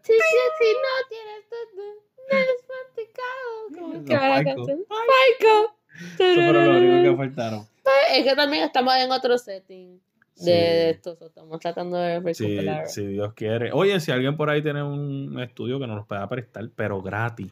Si, 0.02 0.12
si, 0.12 0.18
si 0.18 0.72
no 0.74 1.08
tienes 1.08 1.48
todo, 1.48 1.84
no 2.30 2.36
eres 2.36 2.64
masticado. 2.68 3.52
¿Cómo 3.78 3.94
es 3.94 4.04
que 4.04 4.16
va 4.16 4.28
la 4.28 4.44
canción? 4.44 4.84
Faico. 4.88 5.76
Eso 5.94 6.34
fueron 6.34 6.66
los 6.66 6.76
únicos 6.76 7.10
que 7.10 7.16
faltaron. 7.16 7.66
Es 8.12 8.24
que 8.24 8.34
también 8.36 8.64
estamos 8.64 8.94
en 8.96 9.10
otro 9.12 9.38
setting 9.38 9.94
de, 9.96 10.00
Sí. 10.34 10.44
de 10.50 10.90
esto. 10.90 11.16
Estamos 11.20 11.60
tratando 11.60 11.96
de 11.98 12.20
recuperar. 12.20 12.88
si 12.88 13.06
Dios 13.06 13.32
quiere. 13.34 13.70
Oye, 13.72 14.00
si 14.00 14.10
alguien 14.10 14.36
por 14.36 14.50
ahí 14.50 14.62
tiene 14.62 14.82
un 14.82 15.38
estudio 15.40 15.78
que 15.78 15.86
nos 15.86 15.96
lo 15.96 16.04
pueda 16.06 16.28
prestar, 16.28 16.68
pero 16.74 17.00
gratis. 17.02 17.50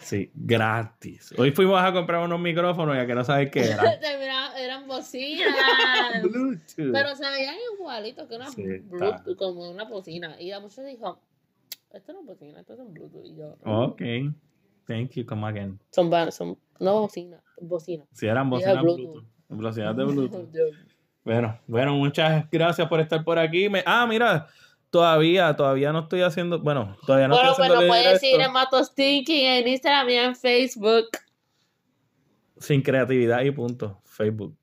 Sí, 0.00 0.30
gratis. 0.34 1.32
Hoy 1.38 1.50
fuimos 1.52 1.80
a 1.82 1.92
comprar 1.92 2.22
unos 2.24 2.40
micrófonos 2.40 2.96
ya 2.96 3.06
que 3.06 3.14
no 3.14 3.24
sabes 3.24 3.50
qué 3.50 3.60
era. 3.70 3.82
Mira, 4.18 4.58
eran 4.58 4.86
bocinas. 4.86 5.46
Bluetooth. 6.22 6.92
pero 6.92 7.14
se 7.16 7.28
veían 7.30 7.54
igualitos 7.74 8.26
que 8.28 8.36
una 8.36 8.50
Sí, 8.50 8.62
Bluetooth, 8.84 9.36
como 9.36 9.70
una 9.70 9.84
bocina. 9.84 10.40
Y 10.40 10.50
a 10.52 10.60
muchos 10.60 10.84
dijo, 10.84 11.20
esto 11.92 12.12
no 12.12 12.20
es 12.20 12.26
bocina, 12.26 12.60
esto 12.60 12.74
es 12.74 12.80
un 12.80 12.92
Bluetooth. 12.94 13.24
Y 13.24 13.36
yo, 13.36 13.56
Ok. 13.64 14.02
Thank 14.86 15.12
you, 15.12 15.24
come 15.26 15.46
again. 15.46 15.78
son, 15.90 16.10
son 16.32 16.58
no 16.80 17.00
bocina, 17.02 17.40
bocina. 17.60 18.04
Si 18.12 18.26
eran 18.26 18.50
bocinas 18.50 18.82
Bluetooth. 18.82 19.24
Bluetooth. 19.48 19.96
De 19.96 20.04
Bluetooth. 20.04 20.48
Bueno, 21.22 21.60
bueno, 21.66 21.94
muchas 21.94 22.50
gracias 22.50 22.88
por 22.88 22.98
estar 22.98 23.22
por 23.22 23.38
aquí. 23.38 23.68
Me- 23.68 23.84
ah, 23.86 24.06
mira, 24.08 24.48
todavía, 24.90 25.54
todavía 25.56 25.92
no 25.92 26.00
estoy 26.00 26.22
haciendo, 26.22 26.58
bueno, 26.60 26.96
todavía 27.06 27.28
no 27.28 27.34
bueno, 27.36 27.50
estoy 27.50 27.68
pues 27.68 27.76
haciendo 27.76 27.92
puedes 27.92 28.20
seguir 28.20 28.40
en 28.40 28.52
Matos 28.52 28.94
Thinking 28.94 29.44
en 29.46 29.68
Instagram 29.68 30.08
y 30.10 30.14
en 30.14 30.36
Facebook. 30.36 31.06
sin 32.58 32.82
creatividad 32.82 33.40
y 33.42 33.50
punto. 33.52 34.00
Facebook. 34.04 34.54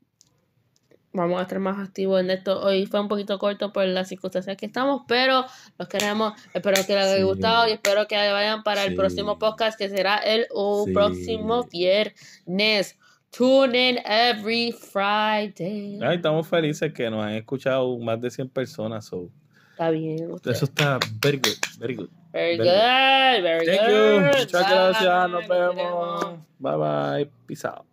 Vamos 1.13 1.39
a 1.39 1.43
estar 1.43 1.57
más 1.57 1.79
activos 1.79 2.19
en 2.21 2.29
esto. 2.29 2.61
Hoy 2.61 2.85
fue 2.85 2.99
un 2.99 3.07
poquito 3.07 3.39
corto 3.39 3.73
por 3.73 3.85
las 3.85 4.07
circunstancias 4.07 4.55
que 4.55 4.67
estamos, 4.67 5.01
pero 5.07 5.45
los 5.79 5.87
queremos. 5.87 6.33
Espero 6.53 6.75
que 6.85 6.93
les 6.93 7.05
haya 7.05 7.15
Sí. 7.17 7.23
gustado 7.23 7.67
y 7.67 7.71
espero 7.71 8.05
que 8.07 8.15
vayan 8.15 8.61
para 8.61 8.83
el 8.83 8.95
próximo 8.95 9.39
podcast 9.39 9.79
que 9.79 9.89
será 9.89 10.17
el 10.17 10.41
Sí. 10.85 10.93
próximo 10.93 11.63
viernes. 11.71 12.99
Tune 13.35 13.89
in 13.89 13.97
every 14.05 14.71
Friday. 14.71 15.99
Ay, 16.03 16.17
estamos 16.17 16.47
felices 16.47 16.93
que 16.93 17.09
nos 17.09 17.23
han 17.23 17.33
escuchado 17.33 17.97
más 17.97 18.21
de 18.21 18.29
100 18.29 18.47
personas. 18.49 19.05
so, 19.05 19.31
Está 19.77 19.91
bien. 19.91 20.31
usted. 20.31 20.51
Eso 20.51 20.65
está 20.65 20.97
very 21.21 21.37
good, 21.37 21.55
very 21.77 21.95
good. 21.95 22.09
Very 22.33 22.57
very 22.57 22.57
good. 22.57 23.43
Very 23.43 23.65
Thank 23.67 23.81
good. 23.81 23.91
you. 23.91 24.21
Muchas 24.25 24.51
Bye. 24.51 24.69
gracias. 24.69 25.29
Nos 25.29 25.47
vemos. 25.47 26.39
Bye 26.59 26.75
bye. 26.77 27.29
Peace 27.45 27.63
out. 27.65 27.85